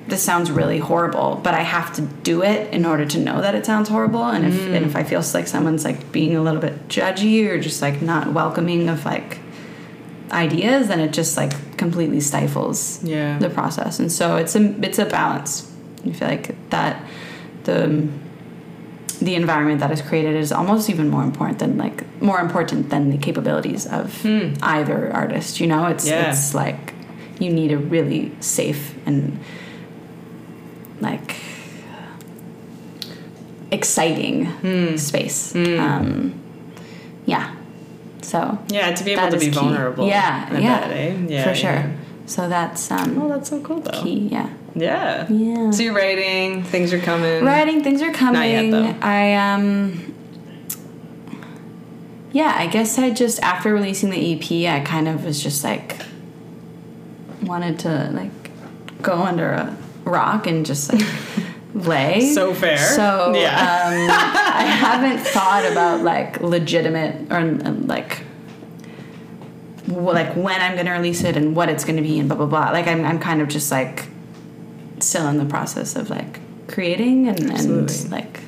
This 0.07 0.23
sounds 0.23 0.51
really 0.51 0.79
horrible, 0.79 1.39
but 1.43 1.53
I 1.53 1.61
have 1.61 1.93
to 1.97 2.03
do 2.03 2.43
it 2.43 2.73
in 2.73 2.87
order 2.87 3.05
to 3.05 3.19
know 3.19 3.43
that 3.43 3.55
it 3.55 3.67
sounds 3.67 3.89
horrible. 3.89 4.25
And 4.25 4.47
if 4.47 4.67
and 4.69 4.87
if 4.87 4.97
I 4.97 5.03
feel 5.05 5.23
like 5.35 5.47
someone's 5.47 5.85
like 5.85 6.13
being 6.13 6.37
a 6.37 6.43
little 6.43 6.61
bit 6.61 6.89
judgy 6.89 7.47
or 7.49 7.61
just 7.61 7.83
like 7.83 8.01
not 8.01 8.33
welcoming 8.33 8.89
of 8.89 9.05
like 9.05 9.39
ideas, 10.31 10.89
then 10.89 11.01
it 11.01 11.13
just 11.13 11.37
like 11.37 11.53
completely 11.79 12.21
stifles 12.21 13.01
Yeah. 13.03 13.39
the 13.39 13.49
process. 13.51 13.99
And 14.01 14.11
so 14.13 14.37
it's 14.37 14.55
a 14.57 14.63
it's 14.87 14.99
a 14.99 15.05
balance. 15.07 15.71
I 16.07 16.13
feel 16.13 16.29
like 16.29 16.55
that 16.71 16.95
the 17.65 18.07
the 19.21 19.35
environment 19.35 19.81
that 19.81 19.91
is 19.91 20.01
created 20.03 20.37
is 20.37 20.53
almost 20.53 20.89
even 20.91 21.09
more 21.09 21.25
important 21.25 21.59
than 21.59 21.77
like 21.77 22.05
more 22.23 22.41
important 22.41 22.91
than 22.91 23.11
the 23.11 23.19
capabilities 23.19 23.87
of 23.87 24.25
either 24.63 25.11
artist. 25.13 25.61
You 25.61 25.67
know, 25.67 25.87
it's 25.87 26.05
Hmm. 26.05 26.11
Yeah. 26.15 26.31
it's 26.31 26.55
like 26.55 26.95
you 27.41 27.51
need 27.53 27.73
a 27.73 27.79
really 27.79 28.31
safe 28.41 28.95
and 29.07 29.39
like 31.01 31.37
exciting 33.71 34.47
Hmm. 34.47 34.97
space. 34.97 35.55
Um, 35.55 36.33
yeah. 37.27 37.51
So 38.29 38.59
Yeah, 38.69 38.95
to 38.95 39.05
be 39.05 39.13
able 39.13 39.31
to 39.31 39.39
be 39.39 39.47
key. 39.47 39.51
vulnerable. 39.53 40.07
Yeah, 40.07 40.53
yeah, 40.59 40.81
bet, 40.81 40.91
eh? 40.91 41.17
Yeah, 41.29 41.45
for 41.49 41.55
sure. 41.55 41.71
yeah. 41.71 41.91
So 42.27 42.47
that's 42.47 42.91
um, 42.91 43.19
Oh, 43.23 43.29
that's 43.29 43.49
so 43.49 43.59
cool 43.63 43.81
though. 43.81 44.03
key. 44.03 44.29
Yeah. 44.31 44.51
Yeah. 44.75 45.27
Yeah. 45.31 45.71
So 45.71 45.83
you're 45.83 45.95
writing, 45.95 46.63
things 46.63 46.93
are 46.93 46.99
coming. 47.01 47.43
Writing 47.43 47.83
things 47.83 48.03
are 48.03 48.13
coming. 48.13 48.71
Not 48.71 49.01
though. 49.01 49.07
I 49.07 49.35
um 49.35 50.15
Yeah, 52.33 52.55
I 52.55 52.67
guess 52.67 52.99
I 52.99 53.11
just 53.11 53.41
after 53.41 53.73
releasing 53.73 54.11
the 54.11 54.35
EP, 54.35 54.71
I 54.71 54.85
kind 54.85 55.09
of 55.09 55.25
was 55.25 55.43
just 55.43 55.65
like 55.65 55.97
wanted 57.43 57.79
to 57.81 58.11
like 58.13 58.51
go 59.01 59.15
under 59.23 59.49
a 59.53 59.77
rock 60.05 60.47
and 60.47 60.67
just 60.67 60.93
like 60.93 61.03
lay. 61.87 62.33
So 62.33 62.55
fair. 62.55 62.79
So 62.79 63.33
Yeah. 63.35 63.51
um, 63.51 64.11
I 64.11 64.63
haven't 64.65 65.19
thought 65.21 65.65
about 65.71 66.03
like 66.03 66.41
legitimate 66.41 67.31
or 67.31 67.37
um, 67.39 67.87
like 67.87 68.23
like 69.87 70.35
when 70.37 70.61
I'm 70.61 70.77
gonna 70.77 70.93
release 70.93 71.25
it 71.25 71.37
and 71.37 71.57
what 71.57 71.69
it's 71.69 71.85
gonna 71.85 72.03
be 72.03 72.19
and 72.19 72.29
blah 72.29 72.37
blah 72.37 72.47
blah. 72.47 72.71
Like 72.71 72.87
I'm 72.87 73.05
I'm 73.05 73.19
kind 73.19 73.41
of 73.41 73.49
just 73.49 73.71
like 73.71 74.07
still 75.01 75.27
in 75.29 75.39
the 75.39 75.45
process 75.47 75.97
of 75.97 76.11
like 76.11 76.41
creating 76.69 77.29
and, 77.29 77.51
and 77.51 78.11
like 78.11 78.41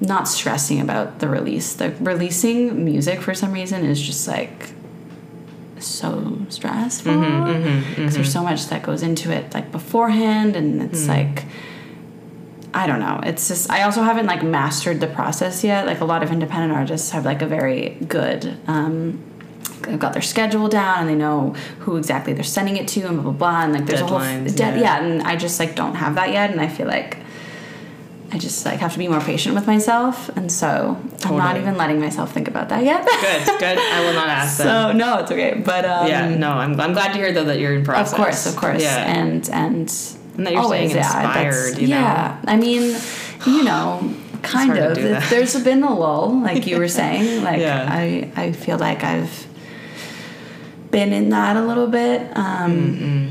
not 0.00 0.28
stressing 0.28 0.80
about 0.80 1.18
the 1.18 1.28
release. 1.28 1.74
The 1.74 1.90
releasing 2.00 2.84
music 2.84 3.20
for 3.20 3.34
some 3.34 3.52
reason 3.52 3.84
is 3.84 4.00
just 4.00 4.28
like 4.28 4.70
so 5.78 6.38
stressful 6.48 7.12
Mm-hmm, 7.12 7.90
because 7.94 8.14
there's 8.14 8.32
so 8.32 8.42
much 8.42 8.66
that 8.68 8.82
goes 8.82 9.02
into 9.02 9.30
it 9.30 9.52
like 9.52 9.70
beforehand 9.72 10.56
and 10.56 10.80
it's 10.80 11.04
Mm. 11.04 11.08
like 11.08 11.44
I 12.74 12.88
don't 12.88 12.98
know. 12.98 13.20
It's 13.22 13.46
just 13.46 13.70
I 13.70 13.82
also 13.82 14.02
haven't 14.02 14.26
like 14.26 14.42
mastered 14.42 14.98
the 14.98 15.06
process 15.06 15.62
yet. 15.62 15.86
Like 15.86 16.00
a 16.00 16.04
lot 16.04 16.24
of 16.24 16.32
independent 16.32 16.72
artists 16.72 17.10
have 17.12 17.24
like 17.24 17.40
a 17.40 17.46
very 17.46 17.90
good 18.08 18.58
um 18.66 19.22
they've 19.82 19.98
got 19.98 20.12
their 20.12 20.22
schedule 20.22 20.68
down 20.68 21.00
and 21.00 21.08
they 21.08 21.14
know 21.14 21.50
who 21.80 21.96
exactly 21.96 22.32
they're 22.32 22.42
sending 22.42 22.76
it 22.76 22.88
to 22.88 23.02
and 23.02 23.16
blah 23.16 23.22
blah 23.22 23.32
blah 23.32 23.62
and 23.64 23.72
like 23.74 23.86
there's 23.86 24.00
a 24.00 24.06
whole 24.06 24.18
dead 24.18 24.58
yeah. 24.58 24.76
yeah 24.76 25.02
and 25.02 25.22
I 25.22 25.36
just 25.36 25.60
like 25.60 25.74
don't 25.76 25.94
have 25.94 26.16
that 26.16 26.30
yet 26.32 26.50
and 26.50 26.60
I 26.60 26.68
feel 26.68 26.86
like 26.86 27.18
I 28.32 28.38
just 28.38 28.64
like 28.66 28.80
have 28.80 28.92
to 28.94 28.98
be 28.98 29.06
more 29.06 29.20
patient 29.20 29.54
with 29.54 29.66
myself 29.66 30.28
and 30.36 30.50
so 30.50 31.00
I'm 31.24 31.36
not 31.36 31.56
even 31.56 31.76
letting 31.76 32.00
myself 32.00 32.32
think 32.32 32.48
about 32.48 32.70
that 32.70 32.82
yet. 32.82 33.04
Good, 33.04 33.60
good. 33.60 33.78
I 33.78 34.04
will 34.04 34.14
not 34.14 34.28
ask 34.40 34.58
them. 34.58 34.66
so 34.66 34.92
no, 34.96 35.18
it's 35.18 35.30
okay. 35.30 35.62
But 35.64 35.84
um 35.84 36.08
yeah, 36.08 36.34
no, 36.34 36.50
I'm, 36.50 36.80
I'm 36.80 36.92
glad 36.92 37.12
to 37.12 37.18
hear 37.18 37.32
though 37.32 37.44
that 37.44 37.60
you're 37.60 37.74
in 37.74 37.84
process. 37.84 38.12
of 38.12 38.16
course, 38.16 38.46
of 38.46 38.56
course. 38.56 38.82
Yeah. 38.82 38.96
And 38.96 39.48
and 39.50 40.16
And 40.36 40.46
that 40.46 40.52
you're 40.52 40.62
always, 40.62 40.92
yeah, 40.92 41.02
that's- 41.02 41.54
inspired, 41.56 41.78
you 41.82 41.88
know? 41.88 42.00
Yeah. 42.00 42.40
I 42.46 42.56
mean, 42.56 42.96
you 43.46 43.62
know, 43.64 44.12
kind 44.42 44.76
of. 44.78 44.96
There's 45.30 45.62
been 45.62 45.82
a 45.82 45.94
lull, 45.94 46.40
like 46.42 46.66
you 46.66 46.78
were 46.78 46.88
saying. 47.02 47.42
Like 47.44 47.60
Yeah. 47.60 47.88
I 47.90 48.30
I 48.36 48.52
feel 48.52 48.78
like 48.78 49.04
I've 49.04 49.46
been 50.90 51.12
in 51.12 51.30
that 51.30 51.56
a 51.56 51.62
little 51.62 51.86
bit. 51.88 52.30
Um 52.36 53.30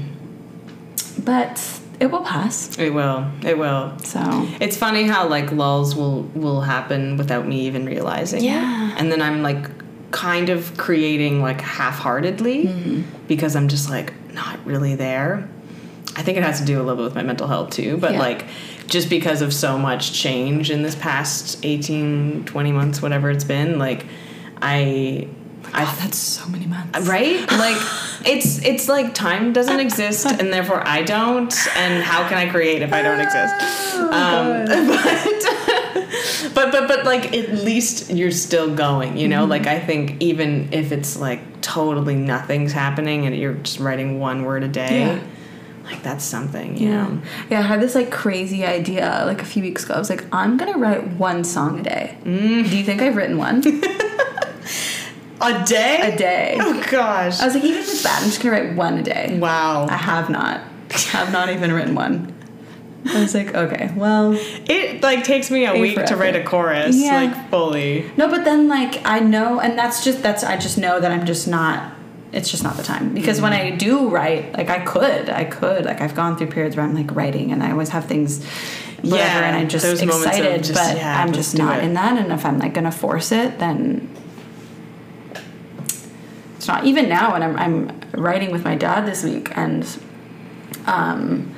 but 1.23 1.79
it 1.99 2.07
will 2.11 2.21
pass. 2.23 2.77
it 2.77 2.89
will. 2.93 3.25
It 3.45 3.57
will. 3.57 3.97
So 3.99 4.19
It's 4.59 4.75
funny 4.75 5.03
how 5.03 5.27
like 5.27 5.51
lulls 5.51 5.95
will 5.95 6.23
will 6.33 6.61
happen 6.61 7.17
without 7.17 7.47
me 7.47 7.61
even 7.67 7.85
realizing. 7.85 8.43
Yeah. 8.43 8.91
it. 8.93 8.99
And 8.99 9.11
then 9.11 9.21
I'm 9.21 9.41
like 9.41 9.69
kind 10.11 10.49
of 10.49 10.75
creating 10.77 11.41
like 11.41 11.61
half-heartedly 11.61 12.65
Mm-hmm. 12.65 13.01
because 13.27 13.55
I'm 13.55 13.67
just 13.67 13.89
like 13.89 14.13
not 14.33 14.57
really 14.65 14.95
there. 14.95 15.47
I 16.15 16.21
think 16.21 16.37
it 16.37 16.43
has 16.43 16.59
to 16.59 16.65
do 16.65 16.77
a 16.79 16.83
little 16.83 16.95
bit 16.97 17.03
with 17.05 17.15
my 17.15 17.23
mental 17.23 17.47
health 17.47 17.71
too, 17.71 17.97
but 17.97 18.13
Yeah. 18.13 18.19
like 18.19 18.45
just 18.87 19.09
because 19.09 19.41
of 19.41 19.53
so 19.53 19.77
much 19.77 20.13
change 20.13 20.69
in 20.69 20.83
this 20.83 20.95
past 20.95 21.57
18 21.63 22.43
20 22.45 22.71
months 22.71 23.01
whatever 23.01 23.29
it's 23.31 23.43
been, 23.45 23.79
like 23.79 24.05
I 24.61 25.27
I 25.73 25.83
Oh, 25.85 25.97
that's 26.01 26.17
so 26.17 26.45
many 26.49 26.67
months. 26.67 27.07
right 27.07 27.39
like 27.51 27.77
it's 28.25 28.63
it's 28.63 28.87
like 28.87 29.13
time 29.15 29.53
doesn't 29.53 29.79
exist 29.79 30.25
and 30.27 30.53
therefore 30.53 30.85
i 30.87 31.01
don't 31.01 31.53
and 31.77 32.03
how 32.03 32.27
can 32.29 32.37
i 32.37 32.47
create 32.49 32.81
if 32.83 32.93
i 32.93 33.01
don't 33.01 33.19
exist 33.19 33.55
um, 33.95 34.65
but, 36.53 36.53
but 36.53 36.71
but 36.71 36.87
but 36.87 37.05
like 37.05 37.33
at 37.33 37.49
least 37.63 38.11
you're 38.11 38.31
still 38.31 38.73
going 38.75 39.17
you 39.17 39.27
know 39.27 39.45
like 39.45 39.65
i 39.67 39.79
think 39.79 40.21
even 40.21 40.69
if 40.71 40.91
it's 40.91 41.17
like 41.17 41.39
totally 41.61 42.15
nothing's 42.15 42.71
happening 42.71 43.25
and 43.25 43.35
you're 43.35 43.53
just 43.55 43.79
writing 43.79 44.19
one 44.19 44.43
word 44.43 44.63
a 44.63 44.67
day 44.67 44.99
Yeah. 45.15 45.23
Like 45.85 46.01
that's 46.03 46.23
something 46.23 46.77
you 46.77 46.89
Yeah. 46.89 47.03
know 47.07 47.21
Yeah, 47.49 47.59
I 47.59 47.63
had 47.63 47.81
this 47.81 47.95
like 47.95 48.09
crazy 48.11 48.65
idea 48.65 49.23
like 49.25 49.41
a 49.41 49.45
few 49.45 49.61
weeks 49.63 49.83
ago. 49.83 49.95
I 49.95 49.99
was 49.99 50.09
like, 50.09 50.23
I'm 50.31 50.57
gonna 50.57 50.77
write 50.77 51.07
one 51.17 51.43
song 51.43 51.79
a 51.79 51.83
day. 51.83 52.17
Mm. 52.23 52.69
Do 52.69 52.77
you 52.77 52.83
think 52.83 53.01
I've 53.01 53.15
written 53.15 53.37
one? 53.37 53.61
a 55.41 55.63
day 55.65 55.99
a 56.13 56.15
day. 56.17 56.57
oh 56.59 56.83
gosh 56.89 57.39
I 57.41 57.45
was 57.45 57.53
like, 57.55 57.63
even 57.63 57.79
if 57.81 57.89
it's 57.89 58.03
bad, 58.03 58.21
I'm 58.23 58.29
just 58.29 58.41
gonna 58.41 58.55
write 58.61 58.75
one 58.75 58.97
a 58.97 59.03
day. 59.03 59.37
wow 59.39 59.85
I 59.89 59.97
have 59.97 60.29
not. 60.29 60.61
have 61.11 61.31
not 61.31 61.49
even 61.49 61.71
written 61.73 61.95
one. 61.95 62.29
I 63.05 63.19
was 63.19 63.35
like, 63.35 63.53
okay, 63.53 63.91
well, 63.97 64.31
it 64.33 65.01
like 65.03 65.25
takes 65.25 65.51
me 65.51 65.65
a 65.65 65.73
week 65.77 66.01
to 66.05 66.15
write 66.15 66.37
a 66.37 66.43
chorus 66.43 66.95
Yeah. 66.95 67.23
like 67.23 67.49
fully 67.49 68.09
no, 68.15 68.29
but 68.29 68.45
then 68.45 68.69
like 68.69 69.05
I 69.05 69.19
know, 69.19 69.59
and 69.59 69.77
that's 69.77 70.03
just 70.05 70.23
that's 70.23 70.43
I 70.45 70.55
just 70.55 70.77
know 70.77 71.01
that 71.01 71.11
I'm 71.11 71.25
just 71.25 71.45
not. 71.47 71.91
It's 72.33 72.49
just 72.49 72.63
not 72.63 72.77
the 72.77 72.83
time 72.83 73.13
because 73.13 73.39
when 73.39 73.53
I 73.53 73.69
do 73.69 74.09
write, 74.09 74.53
like 74.57 74.69
I 74.69 74.79
could, 74.79 75.29
I 75.29 75.43
could, 75.43 75.85
like 75.85 76.01
I've 76.01 76.15
gone 76.15 76.35
through 76.35 76.47
periods 76.47 76.75
where 76.75 76.83
I'm 76.83 76.95
like 76.95 77.15
writing, 77.15 77.51
and 77.51 77.61
I 77.61 77.71
always 77.71 77.89
have 77.89 78.05
things, 78.05 78.43
whatever, 79.01 79.17
Yeah, 79.17 79.45
and 79.45 79.55
I'm 79.55 79.69
just 79.69 79.85
those 79.85 79.99
moments 80.01 80.25
of 80.25 80.31
excited, 80.33 80.63
just, 80.63 80.73
but 80.73 80.97
yeah, 80.97 81.21
I'm 81.21 81.31
just 81.31 81.55
not 81.55 81.77
it. 81.77 81.83
in 81.83 81.93
that. 81.93 82.17
And 82.17 82.31
if 82.31 82.43
I'm 82.43 82.57
like 82.57 82.73
gonna 82.73 82.91
force 82.91 83.31
it, 83.31 83.59
then 83.59 84.09
it's 86.57 86.67
not. 86.67 86.85
Even 86.85 87.07
now, 87.07 87.33
when 87.33 87.43
I'm 87.43 87.55
I'm 87.57 88.01
writing 88.13 88.51
with 88.51 88.63
my 88.63 88.75
dad 88.75 89.05
this 89.05 89.23
week, 89.23 89.55
and 89.55 89.85
um, 90.87 91.53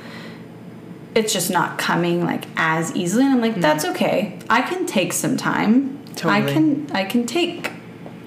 it's 1.14 1.32
just 1.32 1.50
not 1.50 1.78
coming 1.78 2.22
like 2.24 2.44
as 2.56 2.94
easily, 2.94 3.24
and 3.24 3.32
I'm 3.32 3.40
like, 3.40 3.54
that's 3.60 3.86
okay. 3.86 4.38
I 4.50 4.60
can 4.60 4.84
take 4.84 5.14
some 5.14 5.38
time. 5.38 6.04
totally. 6.16 6.34
I 6.34 6.52
can 6.52 6.90
I 6.92 7.04
can 7.04 7.24
take. 7.24 7.70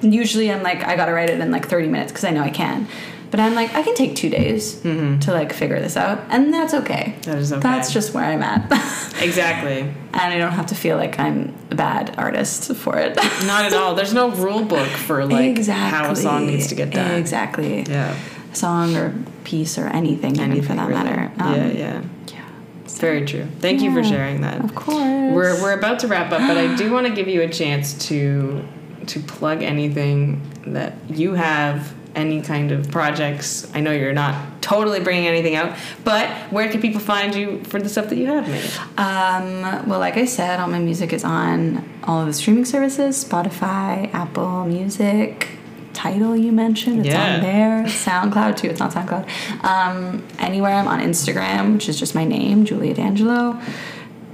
Usually, 0.01 0.51
I'm 0.51 0.63
like 0.63 0.83
I 0.83 0.95
gotta 0.95 1.13
write 1.13 1.29
it 1.29 1.39
in 1.39 1.51
like 1.51 1.67
30 1.67 1.87
minutes 1.87 2.11
because 2.11 2.25
I 2.25 2.31
know 2.31 2.41
I 2.41 2.49
can. 2.49 2.87
But 3.31 3.39
I'm 3.39 3.53
like 3.53 3.73
I 3.75 3.83
can 3.83 3.93
take 3.93 4.15
two 4.15 4.29
days 4.29 4.81
to 4.81 5.19
like 5.27 5.53
figure 5.53 5.79
this 5.79 5.95
out, 5.95 6.19
and 6.29 6.51
that's 6.53 6.73
okay. 6.73 7.15
That 7.23 7.37
is 7.37 7.53
okay. 7.53 7.61
That's 7.61 7.93
just 7.93 8.13
where 8.13 8.23
I'm 8.23 8.41
at, 8.41 8.71
exactly 9.21 9.93
and 10.13 10.33
I 10.33 10.37
don't 10.37 10.51
have 10.51 10.67
to 10.67 10.75
feel 10.75 10.97
like 10.97 11.19
I'm 11.19 11.55
a 11.71 11.75
bad 11.75 12.15
artist 12.17 12.73
for 12.75 12.97
it. 12.97 13.15
Not 13.45 13.65
at 13.65 13.73
all. 13.73 13.95
There's 13.95 14.13
no 14.13 14.31
rule 14.31 14.63
book 14.63 14.87
for 14.87 15.25
like 15.25 15.57
exactly. 15.57 15.97
how 15.97 16.11
a 16.11 16.15
song 16.15 16.47
needs 16.47 16.67
to 16.67 16.75
get 16.75 16.91
done. 16.91 17.11
Exactly. 17.11 17.83
Yeah. 17.83 18.17
A 18.51 18.55
Song 18.55 18.95
or 18.95 19.15
piece 19.43 19.77
or 19.77 19.87
anything, 19.87 20.35
even 20.35 20.61
for 20.63 20.73
that 20.73 20.89
really. 20.89 21.03
matter. 21.03 21.31
Um, 21.39 21.55
yeah, 21.55 21.67
yeah. 21.67 22.01
yeah. 22.27 22.49
It's 22.83 22.97
very 22.97 23.25
true. 23.25 23.47
Thank 23.59 23.81
you 23.81 23.93
for 23.93 24.03
sharing 24.03 24.41
that. 24.41 24.63
Of 24.63 24.73
course. 24.73 24.97
We're 24.97 25.61
we're 25.61 25.77
about 25.77 25.99
to 25.99 26.07
wrap 26.07 26.31
up, 26.31 26.39
but 26.39 26.57
I 26.57 26.75
do 26.75 26.91
want 26.91 27.05
to 27.05 27.13
give 27.13 27.27
you 27.27 27.41
a 27.41 27.49
chance 27.49 28.07
to 28.07 28.65
to 29.09 29.19
plug 29.19 29.61
anything 29.63 30.41
that 30.67 30.93
you 31.09 31.33
have 31.33 31.93
any 32.15 32.41
kind 32.41 32.71
of 32.71 32.89
projects? 32.91 33.69
I 33.73 33.79
know 33.81 33.91
you're 33.91 34.13
not 34.13 34.61
totally 34.61 34.99
bringing 34.99 35.27
anything 35.27 35.55
out, 35.55 35.75
but 36.03 36.27
where 36.51 36.69
can 36.69 36.81
people 36.81 36.99
find 36.99 37.33
you 37.35 37.63
for 37.65 37.79
the 37.81 37.87
stuff 37.89 38.09
that 38.09 38.17
you 38.17 38.27
have 38.27 38.47
made? 38.47 38.69
Um, 38.97 39.87
well, 39.87 39.99
like 39.99 40.17
I 40.17 40.25
said, 40.25 40.59
all 40.59 40.67
my 40.67 40.79
music 40.79 41.13
is 41.13 41.23
on 41.23 41.87
all 42.03 42.21
of 42.21 42.27
the 42.27 42.33
streaming 42.33 42.65
services 42.65 43.23
Spotify, 43.23 44.11
Apple 44.13 44.65
Music, 44.65 45.47
Tidal, 45.93 46.35
you 46.37 46.51
mentioned. 46.51 46.99
It's 47.05 47.09
Yeah. 47.09 47.35
on 47.35 47.41
there. 47.41 47.83
SoundCloud, 47.85 48.55
too. 48.57 48.69
It's 48.69 48.79
not 48.79 48.91
SoundCloud. 48.93 49.25
Um, 49.65 50.23
anywhere 50.39 50.73
I'm 50.73 50.87
on 50.87 50.99
Instagram, 51.01 51.73
which 51.73 51.89
is 51.89 51.99
just 51.99 52.15
my 52.15 52.23
name, 52.25 52.63
Julia 52.65 52.93
D'Angelo. 52.93 53.59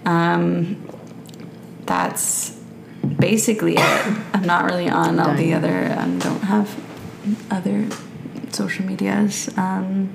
Um, 0.05 0.77
that's 1.85 2.54
basically 3.17 3.75
it. 3.77 4.17
I'm 4.33 4.45
not 4.45 4.65
really 4.65 4.89
on 4.89 5.19
all 5.19 5.33
the 5.35 5.53
other, 5.53 5.93
um, 5.97 6.19
don't 6.19 6.41
have 6.43 6.75
other 7.51 7.87
social 8.51 8.85
medias. 8.85 9.49
Um, 9.57 10.09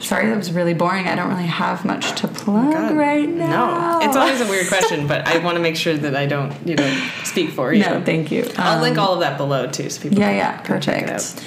sorry, 0.00 0.28
that 0.28 0.36
was 0.36 0.52
really 0.52 0.74
boring. 0.74 1.06
I 1.06 1.14
don't 1.14 1.28
really 1.28 1.46
have 1.46 1.84
much 1.84 2.20
to 2.20 2.28
plug 2.28 2.72
God. 2.72 2.96
right 2.96 3.28
now. 3.28 4.00
No, 4.00 4.06
it's 4.08 4.16
always 4.16 4.40
a 4.40 4.46
weird 4.48 4.68
question, 4.74 5.06
but 5.06 5.26
I 5.28 5.38
want 5.38 5.56
to 5.56 5.62
make 5.62 5.76
sure 5.76 5.96
that 5.96 6.16
I 6.16 6.26
don't, 6.26 6.52
you 6.66 6.74
know, 6.74 7.08
speak 7.24 7.50
for 7.50 7.72
you. 7.72 7.82
No, 7.84 8.02
thank 8.02 8.30
you. 8.32 8.50
I'll 8.56 8.76
Um, 8.76 8.82
link 8.82 8.98
all 8.98 9.14
of 9.14 9.20
that 9.20 9.36
below 9.38 9.66
too, 9.70 9.88
so 9.90 10.00
people. 10.02 10.18
Yeah, 10.18 10.28
can, 10.28 10.36
yeah, 10.36 10.56
can 10.62 10.80
check 10.80 11.02
it 11.02 11.08
perfect. 11.08 11.44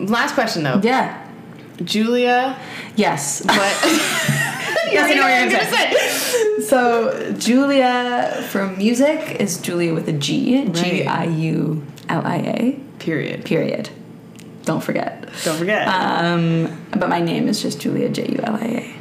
out. 0.00 0.08
Last 0.08 0.34
question 0.34 0.62
though, 0.62 0.80
Yeah. 0.82 1.22
Julia. 1.84 2.58
Yes. 2.96 3.42
What? 3.44 4.42
Yes, 4.92 5.10
I 5.10 5.14
know 5.14 5.22
what 5.22 5.40
you're 5.40 5.50
gonna 5.50 5.76
say. 5.76 6.62
So 6.66 7.32
Julia 7.34 8.44
from 8.50 8.76
music 8.76 9.40
is 9.40 9.60
Giulia 9.60 9.94
with 9.94 10.08
a 10.08 10.12
G. 10.12 10.66
G 10.70 11.06
I 11.06 11.24
U 11.24 11.84
L 12.08 12.22
I 12.26 12.36
A. 12.36 12.80
Period. 12.98 13.44
Period. 13.44 13.90
Don't 14.64 14.82
forget. 14.82 15.28
Don't 15.44 15.56
forget. 15.58 15.86
Um, 15.86 16.84
but 16.90 17.08
my 17.08 17.20
name 17.20 17.46
is 17.46 17.62
just 17.62 17.80
Julia 17.80 18.08
J 18.08 18.32
U 18.32 18.40
L 18.42 18.56
I 18.56 18.64
A. 18.66 18.96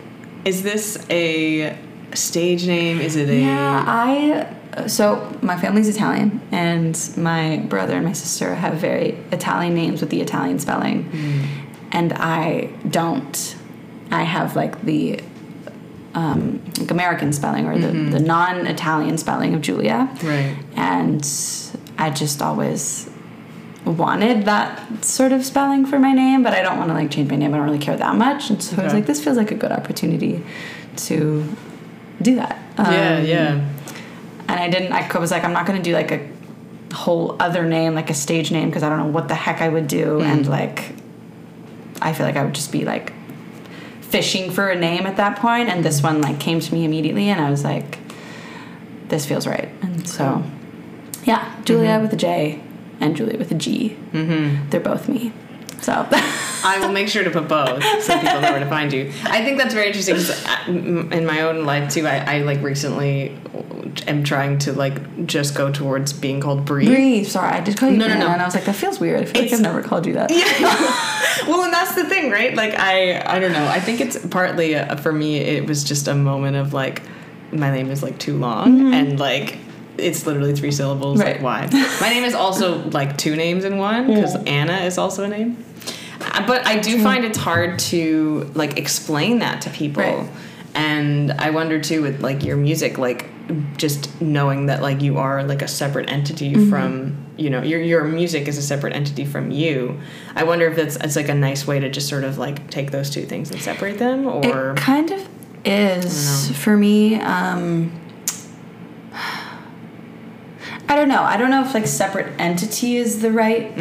Is 0.48 0.62
this 0.62 1.04
a 1.10 1.76
stage 2.14 2.68
name? 2.68 3.00
Is 3.02 3.16
it 3.16 3.30
a? 3.30 3.40
Yeah, 3.40 3.84
I. 3.88 4.88
So 4.88 5.36
my 5.42 5.58
family's 5.60 5.88
Italian, 5.88 6.42
and 6.52 7.00
my 7.18 7.58
brother 7.58 7.96
and 7.96 8.06
my 8.06 8.14
sister 8.14 8.54
have 8.56 8.76
very 8.76 9.18
Italian 9.32 9.74
names 9.74 10.02
with 10.02 10.10
the 10.12 10.22
Italian 10.22 10.60
spelling, 10.60 11.10
and 11.92 12.14
I 12.14 12.70
don't. 12.90 13.56
I 14.12 14.24
have 14.24 14.56
like 14.56 14.82
the 14.84 15.20
um, 16.16 16.62
like 16.80 16.90
American 16.92 17.32
spelling 17.34 17.66
or 17.68 17.78
the, 17.78 17.88
the 17.88 18.20
non-Italian 18.20 19.18
spelling 19.18 19.54
of 19.54 19.62
Julia, 19.62 20.10
Right. 20.24 20.56
and 20.76 21.22
I 21.98 22.10
just 22.10 22.42
always 22.42 23.10
wanted 23.86 24.46
that 24.46 25.06
sort 25.06 25.32
of 25.32 25.46
spelling 25.46 25.86
for 25.86 26.00
my 26.00 26.12
name, 26.14 26.42
but 26.42 26.54
I 26.54 26.62
don't 26.64 26.78
want 26.78 26.90
to 26.90 26.94
like 26.96 27.12
change 27.12 27.30
my 27.30 27.36
name. 27.36 27.54
I 27.54 27.58
don't 27.58 27.66
really 27.66 27.78
care 27.80 27.98
that 27.98 28.16
much, 28.16 28.50
and 28.50 28.64
so 28.64 28.82
I 28.82 28.84
was 28.86 28.94
like, 28.94 29.06
this 29.06 29.24
feels 29.24 29.38
like 29.38 29.52
a 29.52 29.56
good 29.56 29.72
opportunity 29.72 30.44
to 30.98 31.44
do 32.22 32.36
that. 32.36 32.58
yeah, 32.78 33.18
Um, 33.18 33.26
yeah. 33.26 33.70
and 34.48 34.60
I 34.60 34.70
didn't. 34.70 34.92
I 34.94 35.18
was 35.20 35.32
like, 35.32 35.44
I'm 35.44 35.54
not 35.54 35.66
going 35.68 35.78
to 35.82 35.84
do 35.84 35.94
like 35.94 36.12
a 36.12 36.26
whole 36.96 37.36
other 37.42 37.64
name, 37.64 37.94
like 37.94 38.10
a 38.10 38.14
stage 38.14 38.52
name, 38.52 38.70
because 38.70 38.84
I 38.84 38.90
don't 38.90 39.00
know 39.00 39.08
what 39.12 39.28
the 39.28 39.36
heck 39.36 39.62
I 39.62 39.68
would 39.70 39.88
do, 39.88 40.22
and 40.22 40.48
like, 40.48 40.94
I 42.02 42.14
feel 42.14 42.26
like 42.26 42.38
I 42.38 42.44
would 42.46 42.56
just 42.56 42.72
be 42.72 42.86
like 42.86 43.12
fishing 44.10 44.52
for 44.52 44.70
a 44.70 44.76
name 44.76 45.06
at 45.06 45.18
that 45.18 45.38
point, 45.38 45.70
and 45.70 45.84
this 45.84 46.02
one 46.02 46.22
like 46.22 46.40
came 46.40 46.60
to 46.60 46.74
me 46.74 46.86
immediately, 46.86 47.30
and 47.30 47.42
I 47.42 47.50
was 47.50 47.64
like, 47.64 48.00
this 49.10 49.26
feels 49.26 49.46
right, 49.46 49.70
and 49.82 50.08
so, 50.08 50.44
yeah, 51.24 51.56
Julia 51.66 52.00
with 52.00 52.14
a 52.14 52.16
J 52.18 52.62
and 53.00 53.16
Giulia 53.16 53.38
with 53.38 53.52
a 53.52 53.56
G. 53.56 53.98
Mm-hmm. 54.14 54.70
They're 54.70 54.80
both 54.80 55.10
me. 55.10 55.34
So 55.82 56.08
I 56.12 56.78
will 56.80 56.92
make 56.92 57.08
sure 57.10 57.24
to 57.24 57.30
put 57.30 57.48
both 57.48 57.84
so 58.02 58.20
people 58.20 58.42
know 58.42 58.52
where 58.52 58.60
to 58.60 58.70
find 58.70 58.92
you. 58.92 59.12
I 59.24 59.44
think 59.44 59.58
that's 59.58 59.74
very 59.74 59.88
interesting 59.88 60.16
because 60.16 60.44
in 60.68 61.26
my 61.26 61.42
own 61.42 61.66
life 61.66 61.94
too, 61.94 62.08
I, 62.08 62.38
I 62.38 62.38
like 62.40 62.62
recently 62.62 63.38
am 64.08 64.24
trying 64.24 64.58
to 64.60 64.74
like 64.74 65.26
just 65.26 65.56
go 65.56 65.72
towards 65.72 66.12
being 66.14 66.42
called 66.42 66.66
Brie. 66.66 66.86
breathe. 66.88 67.28
Sorry, 67.28 67.50
I 67.50 67.62
did 67.62 67.78
call 67.78 67.90
you 67.90 67.98
No, 67.98 68.08
no, 68.08 68.16
Brianna, 68.16 68.20
no. 68.20 68.28
and 68.32 68.42
I 68.42 68.46
was 68.46 68.56
like, 68.56 68.66
that 68.66 68.76
feels 68.76 69.00
weird. 69.00 69.22
I 69.22 69.26
feel 69.26 69.42
like 69.44 69.54
I've 69.54 69.62
never 69.62 69.82
called 69.84 70.06
you 70.06 70.14
that. 70.14 70.32
Yeah. 70.32 71.48
well, 71.48 71.64
and 71.64 71.74
that's 71.74 71.96
the 71.96 72.06
thing, 72.06 72.32
right? 72.32 72.56
Like 72.56 72.74
I, 72.78 73.22
I 73.26 73.40
don't 73.40 73.52
know. 73.54 73.66
I 73.68 73.80
think 73.80 74.02
it's 74.02 74.18
partly 74.28 74.76
uh, 74.76 74.96
for 74.98 75.12
me. 75.14 75.38
It 75.38 75.68
was 75.68 75.84
just 75.84 76.08
a 76.08 76.16
moment 76.16 76.58
of 76.58 76.74
like, 76.74 77.04
my 77.52 77.72
name 77.72 77.92
is 77.92 78.02
like 78.02 78.18
too 78.18 78.38
long, 78.38 78.94
and 78.94 79.20
like 79.20 79.60
it's 79.98 80.26
literally 80.26 80.54
three 80.54 80.72
syllables. 80.72 81.20
Right. 81.20 81.42
Like 81.42 81.72
why? 81.72 81.98
my 82.02 82.10
name 82.10 82.24
is 82.24 82.34
also 82.34 82.80
like 82.90 83.18
two 83.18 83.36
names 83.36 83.64
in 83.64 83.78
one 83.78 84.08
because 84.08 84.36
Anna 84.46 84.78
is 84.80 84.98
also 84.98 85.24
a 85.24 85.28
name. 85.28 85.64
Uh, 86.22 86.46
But 86.48 86.66
I 86.68 86.80
do 86.80 87.02
find 87.04 87.26
it's 87.26 87.38
hard 87.38 87.80
to 87.92 88.50
like 88.56 88.78
explain 88.78 89.40
that 89.40 89.62
to 89.62 89.70
people. 89.70 90.04
Right. 90.04 90.30
And 90.74 91.32
I 91.34 91.52
wonder 91.52 91.80
too 91.80 92.02
with 92.02 92.22
like 92.22 92.44
your 92.44 92.58
music, 92.58 92.98
like 92.98 93.28
just 93.78 94.20
knowing 94.22 94.66
that 94.66 94.82
like 94.82 95.02
you 95.02 95.18
are 95.20 95.44
like 95.44 95.62
a 95.62 95.68
separate 95.68 96.10
entity 96.10 96.54
Mm-hmm. 96.54 96.70
from 96.70 97.18
you 97.38 97.50
know 97.50 97.62
your 97.62 97.82
your 97.82 98.04
music 98.06 98.48
is 98.48 98.58
a 98.58 98.62
separate 98.62 98.94
entity 98.96 99.26
from 99.26 99.52
you. 99.52 100.00
I 100.36 100.44
wonder 100.46 100.68
if 100.68 100.78
it's 100.78 100.96
it's 100.98 101.16
like 101.18 101.28
a 101.30 101.36
nice 101.36 101.68
way 101.68 101.80
to 101.80 101.90
just 101.90 102.08
sort 102.10 102.24
of 102.24 102.38
like 102.38 102.70
take 102.70 102.92
those 102.92 103.10
two 103.10 103.24
things 103.26 103.52
and 103.52 103.62
separate 103.62 104.00
them, 104.00 104.26
or 104.26 104.72
It 104.72 104.78
kind 104.78 105.12
of 105.12 105.28
is 105.66 106.50
for 106.58 106.78
me. 106.78 107.16
Um, 107.16 107.92
I 110.88 110.96
don't 110.96 111.10
know. 111.10 111.22
I 111.24 111.38
don't 111.38 111.50
know 111.50 111.64
if 111.66 111.74
like 111.74 111.88
separate 111.88 112.40
entity 112.40 112.98
is 112.98 113.22
the 113.22 113.32
right 113.32 113.72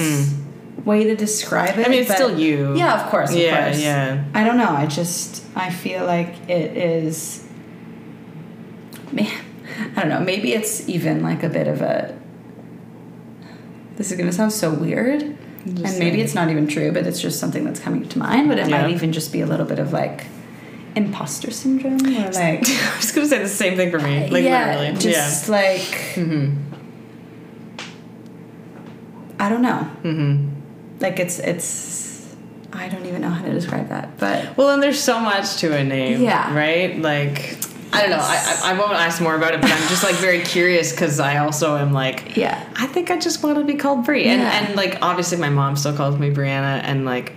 way 0.85 1.05
to 1.05 1.15
describe 1.17 1.79
it. 1.79 1.83
Mm. 1.83 1.87
I 1.87 1.89
mean, 1.89 2.01
it's 2.03 2.15
still 2.15 2.39
you. 2.39 2.77
Yeah, 2.77 3.03
of 3.05 3.11
course. 3.11 3.31
Of 3.31 3.37
Yeah, 3.39 3.65
course. 3.67 3.81
yeah. 3.83 4.25
I 4.35 4.45
don't 4.45 4.57
know. 4.57 4.71
I 4.71 4.87
just 4.87 5.45
I 5.57 5.71
feel 5.71 6.05
like 6.07 6.49
it 6.49 6.77
is. 6.77 7.47
Man, 9.13 9.31
I 9.97 10.01
don't 10.01 10.09
know. 10.09 10.21
Maybe 10.21 10.53
it's 10.53 10.89
even 10.89 11.23
like 11.23 11.43
a 11.43 11.49
bit 11.49 11.69
of 11.69 11.83
a. 11.83 12.19
This 13.97 14.11
is 14.11 14.19
gonna 14.19 14.33
sound 14.33 14.53
so 14.53 14.73
weird, 14.73 15.23
and 15.23 15.83
maybe 15.99 16.17
say. 16.17 16.21
it's 16.21 16.35
not 16.35 16.51
even 16.51 16.67
true, 16.67 16.91
but 16.91 17.07
it's 17.07 17.21
just 17.21 17.39
something 17.39 17.65
that's 17.65 17.79
coming 17.81 18.09
to 18.09 18.19
mind. 18.19 18.49
But 18.49 18.59
it 18.59 18.69
Yeah. 18.69 18.83
might 18.83 18.91
even 18.91 19.13
just 19.13 19.33
be 19.33 19.41
a 19.41 19.47
little 19.47 19.67
bit 19.67 19.79
of 19.79 19.93
like 19.93 20.25
imposter 20.97 21.51
syndrome, 21.53 22.05
or 22.05 22.31
like 22.33 22.69
I 22.69 22.97
was 22.97 23.13
gonna 23.13 23.29
say 23.29 23.39
the 23.41 23.49
same 23.49 23.77
thing 23.77 23.91
for 23.93 24.01
me. 24.01 24.29
Like 24.31 24.43
yeah, 24.45 24.79
literally, 24.81 24.99
just 25.01 25.49
like 25.49 25.81
Mm-hmm. 26.17 26.64
I 29.39 29.49
don't 29.49 29.63
know. 29.63 29.89
Mm-hmm. 30.03 30.49
Like 31.01 31.19
it's 31.19 31.39
it's 31.39 32.35
I 32.73 32.89
don't 32.89 33.07
even 33.07 33.21
know 33.23 33.31
how 33.31 33.45
to 33.45 33.53
describe 33.53 33.89
that, 33.89 34.19
but 34.19 34.57
Well, 34.57 34.71
and 34.71 34.83
there's 34.83 35.01
so 35.01 35.21
much 35.21 35.57
to 35.59 35.77
a 35.77 35.85
name. 35.85 36.23
Yeah. 36.23 36.55
Right. 36.55 36.99
Like. 36.99 37.59
I 37.93 38.01
don't 38.01 38.11
know. 38.11 38.19
I, 38.19 38.73
I, 38.73 38.77
won't 38.77 38.95
ask 38.95 39.23
more 39.23 39.37
about 39.37 39.55
it, 39.55 39.61
but 39.61 39.71
I'm 39.71 39.89
just 39.89 40.03
like 40.03 40.17
very 40.17 40.41
curious 40.41 40.91
because 40.91 41.21
I 41.21 41.37
also 41.37 41.77
am 41.77 41.93
like, 41.93 42.37
yeah, 42.37 42.69
I 42.75 42.89
think 42.89 43.13
I 43.13 43.19
just 43.21 43.41
want 43.45 43.57
to 43.57 43.65
be 43.65 43.75
called 43.75 44.05
Brie. 44.05 44.25
And, 44.25 44.41
Yeah. 44.41 44.51
and 44.51 44.75
like, 44.75 44.99
obviously, 45.01 45.39
my 45.39 45.49
mom 45.49 45.77
still 45.77 45.97
calls 45.97 46.19
me 46.19 46.33
Brianna, 46.33 46.83
and 46.83 47.05
like, 47.05 47.35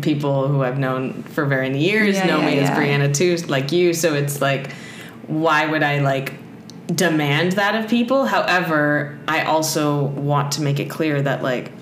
people 0.00 0.46
who 0.46 0.62
I've 0.62 0.78
known 0.78 1.24
for 1.24 1.44
very 1.44 1.68
many 1.68 1.82
years 1.82 2.14
Yeah, 2.14 2.26
know 2.26 2.38
yeah, 2.38 2.46
me 2.46 2.58
as. 2.60 2.70
Brianna 2.70 3.12
too, 3.12 3.36
like 3.48 3.72
you. 3.72 3.92
So 3.92 4.14
it's 4.14 4.40
like, 4.40 4.70
why 5.26 5.66
would 5.66 5.82
I 5.82 5.98
like 5.98 6.34
demand 6.94 7.52
that 7.52 7.74
of 7.74 7.88
people? 7.90 8.26
However, 8.26 9.18
I 9.28 9.42
also 9.44 10.04
want 10.04 10.52
to 10.52 10.62
make 10.62 10.80
it 10.80 10.90
clear 10.90 11.20
that 11.22 11.42
like, 11.42 11.72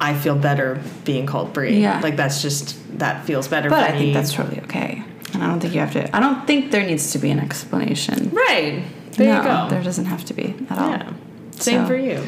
I 0.00 0.14
feel 0.18 0.36
better 0.36 0.82
being 1.04 1.26
called 1.26 1.52
Brie. 1.52 1.80
Yeah. 1.80 2.00
Like, 2.00 2.16
that's 2.16 2.42
just, 2.42 2.76
that 2.98 3.24
feels 3.24 3.46
better 3.48 3.70
but 3.70 3.88
I 3.88 3.92
me. 3.92 3.98
think 3.98 4.14
that's 4.14 4.32
totally 4.32 4.60
okay. 4.62 5.02
And 5.32 5.42
I 5.42 5.46
don't 5.46 5.60
think 5.60 5.74
you 5.74 5.80
have 5.80 5.92
to. 5.92 6.14
I 6.14 6.20
don't 6.20 6.46
think 6.46 6.70
there 6.72 6.84
needs 6.84 7.12
to 7.12 7.18
be 7.18 7.30
an 7.30 7.38
explanation. 7.40 8.30
right. 8.30 8.82
There 9.12 9.26
no, 9.32 9.36
you 9.36 9.42
go. 9.42 9.68
There 9.68 9.82
doesn't 9.82 10.06
have 10.06 10.24
to 10.26 10.34
be 10.34 10.54
at 10.70 10.78
all. 10.78 10.90
yeah. 10.90 11.12
Same 11.52 11.82
So- 11.82 11.86
for 11.88 11.96
you. 11.96 12.22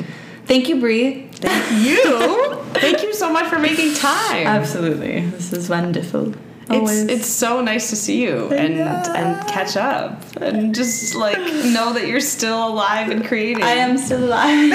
Thank 0.47 0.69
you, 0.69 0.79
Brie. 0.79 1.29
Thank 1.33 1.87
you. 1.87 2.55
Thank 2.75 3.03
you 3.03 3.15
so 3.15 3.33
much 3.33 3.47
for 3.49 3.59
making 3.59 3.95
time. 3.95 4.47
Absolutely, 4.47 5.21
this 5.31 5.55
is 5.55 5.71
wonderful. 5.71 6.35
It's 6.67 6.71
Always. 6.71 7.03
it's 7.05 7.27
so 7.29 7.61
nice 7.61 7.91
to 7.91 7.97
see 7.97 8.23
you 8.23 8.51
and 8.53 8.81
and 8.81 9.47
catch 9.49 9.77
up 9.77 10.23
and 10.41 10.75
just 10.75 11.15
like 11.15 11.37
know 11.39 11.93
that 11.93 12.07
you're 12.07 12.21
still 12.21 12.69
alive 12.69 13.11
and 13.11 13.25
creating. 13.25 13.63
I 13.63 13.73
am 13.73 13.99
still 13.99 14.25
alive. 14.25 14.73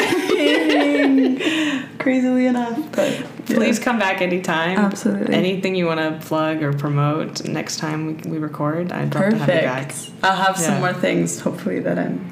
Crazily 1.99 2.45
enough, 2.45 2.91
but 2.91 3.25
Please 3.45 3.79
come 3.79 3.97
back 3.97 4.21
anytime. 4.21 4.77
Absolutely. 4.77 5.33
Anything 5.33 5.75
you 5.75 5.85
want 5.87 5.99
to 5.99 6.25
plug 6.25 6.61
or 6.61 6.71
promote 6.73 7.43
next 7.45 7.77
time 7.77 8.05
we, 8.05 8.13
we 8.29 8.37
record, 8.37 8.91
I'd 8.91 9.13
love 9.15 9.31
to 9.31 9.37
have 9.37 9.47
you 9.49 9.61
back. 9.61 9.87
perfect. 9.89 10.11
I'll 10.23 10.35
have 10.35 10.57
some 10.57 10.79
more 10.79 10.93
things 10.93 11.39
hopefully 11.39 11.79
that 11.79 11.97
I'm 11.97 12.29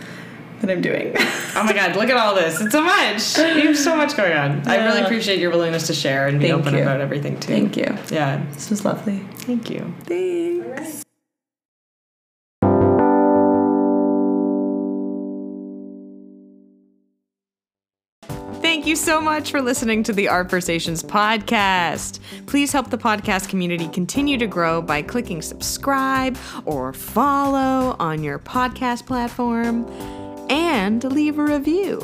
that 0.62 0.70
I'm 0.70 0.82
doing. 0.82 1.16
Oh 1.56 1.64
my 1.64 1.74
god, 1.74 1.96
look 1.96 2.10
at 2.10 2.18
all 2.18 2.36
this. 2.36 2.62
It's 2.62 2.72
so 2.72 2.84
much. 2.84 3.38
You 3.38 3.68
have 3.68 3.78
so 3.78 3.96
much 3.96 4.16
going 4.16 4.34
on. 4.34 4.68
I 4.68 4.86
really 4.86 5.02
appreciate 5.02 5.40
your 5.40 5.50
willingness 5.52 5.88
to 5.88 5.94
share 5.94 6.28
and 6.28 6.40
be 6.40 6.50
Thank 6.50 6.60
open 6.62 6.76
you. 6.76 6.82
about 6.82 7.02
everything 7.02 7.40
too. 7.40 7.52
Thank 7.52 7.78
you. 7.78 7.98
Yeah. 8.12 8.46
This 8.54 8.70
was 8.70 8.86
lovely. 8.86 9.20
Thank 9.38 9.70
you. 9.70 9.94
Thanks. 10.04 11.04
Thank 18.62 18.86
you 18.86 18.96
so 18.96 19.20
much 19.22 19.52
for 19.52 19.62
listening 19.62 20.04
to 20.04 20.14
the 20.14 20.26
Artversations 20.26 21.04
podcast. 21.04 22.20
Please 22.46 22.72
help 22.72 22.90
the 22.90 22.98
podcast 22.98 23.50
community 23.50 23.88
continue 23.90 24.38
to 24.38 24.48
grow 24.48 24.82
by 24.82 25.02
clicking 25.02 25.42
subscribe 25.42 26.38
or 26.66 26.94
follow 26.94 27.96
on 28.00 28.24
your 28.24 28.40
podcast 28.40 29.06
platform 29.06 29.86
and 30.50 31.04
leave 31.04 31.40
a 31.40 31.44
review. 31.44 32.00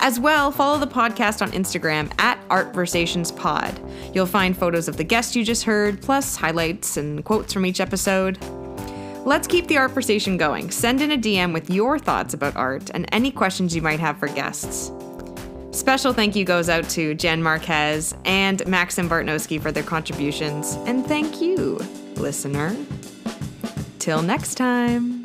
As 0.00 0.20
well, 0.20 0.50
follow 0.50 0.78
the 0.78 0.86
podcast 0.86 1.40
on 1.40 1.50
Instagram 1.52 2.12
at 2.20 2.38
ArtversationsPod. 2.48 4.14
You'll 4.14 4.26
find 4.26 4.56
photos 4.56 4.88
of 4.88 4.96
the 4.96 5.04
guest 5.04 5.34
you 5.34 5.44
just 5.44 5.64
heard, 5.64 6.02
plus 6.02 6.36
highlights 6.36 6.96
and 6.96 7.24
quotes 7.24 7.52
from 7.52 7.64
each 7.64 7.80
episode. 7.80 8.38
Let's 9.24 9.46
keep 9.46 9.66
the 9.68 9.76
Artversation 9.76 10.38
going. 10.38 10.70
Send 10.70 11.00
in 11.00 11.12
a 11.12 11.16
DM 11.16 11.54
with 11.54 11.70
your 11.70 11.98
thoughts 11.98 12.34
about 12.34 12.56
art 12.56 12.90
and 12.92 13.06
any 13.12 13.30
questions 13.30 13.74
you 13.74 13.80
might 13.80 14.00
have 14.00 14.18
for 14.18 14.28
guests. 14.28 14.92
Special 15.70 16.12
thank 16.12 16.36
you 16.36 16.44
goes 16.44 16.68
out 16.68 16.88
to 16.90 17.14
Jen 17.14 17.42
Marquez 17.42 18.14
and 18.24 18.64
Maxim 18.66 19.08
Bartnowski 19.08 19.60
for 19.60 19.72
their 19.72 19.82
contributions. 19.82 20.74
And 20.86 21.06
thank 21.06 21.40
you, 21.40 21.80
listener. 22.16 22.76
Till 23.98 24.22
next 24.22 24.56
time. 24.56 25.24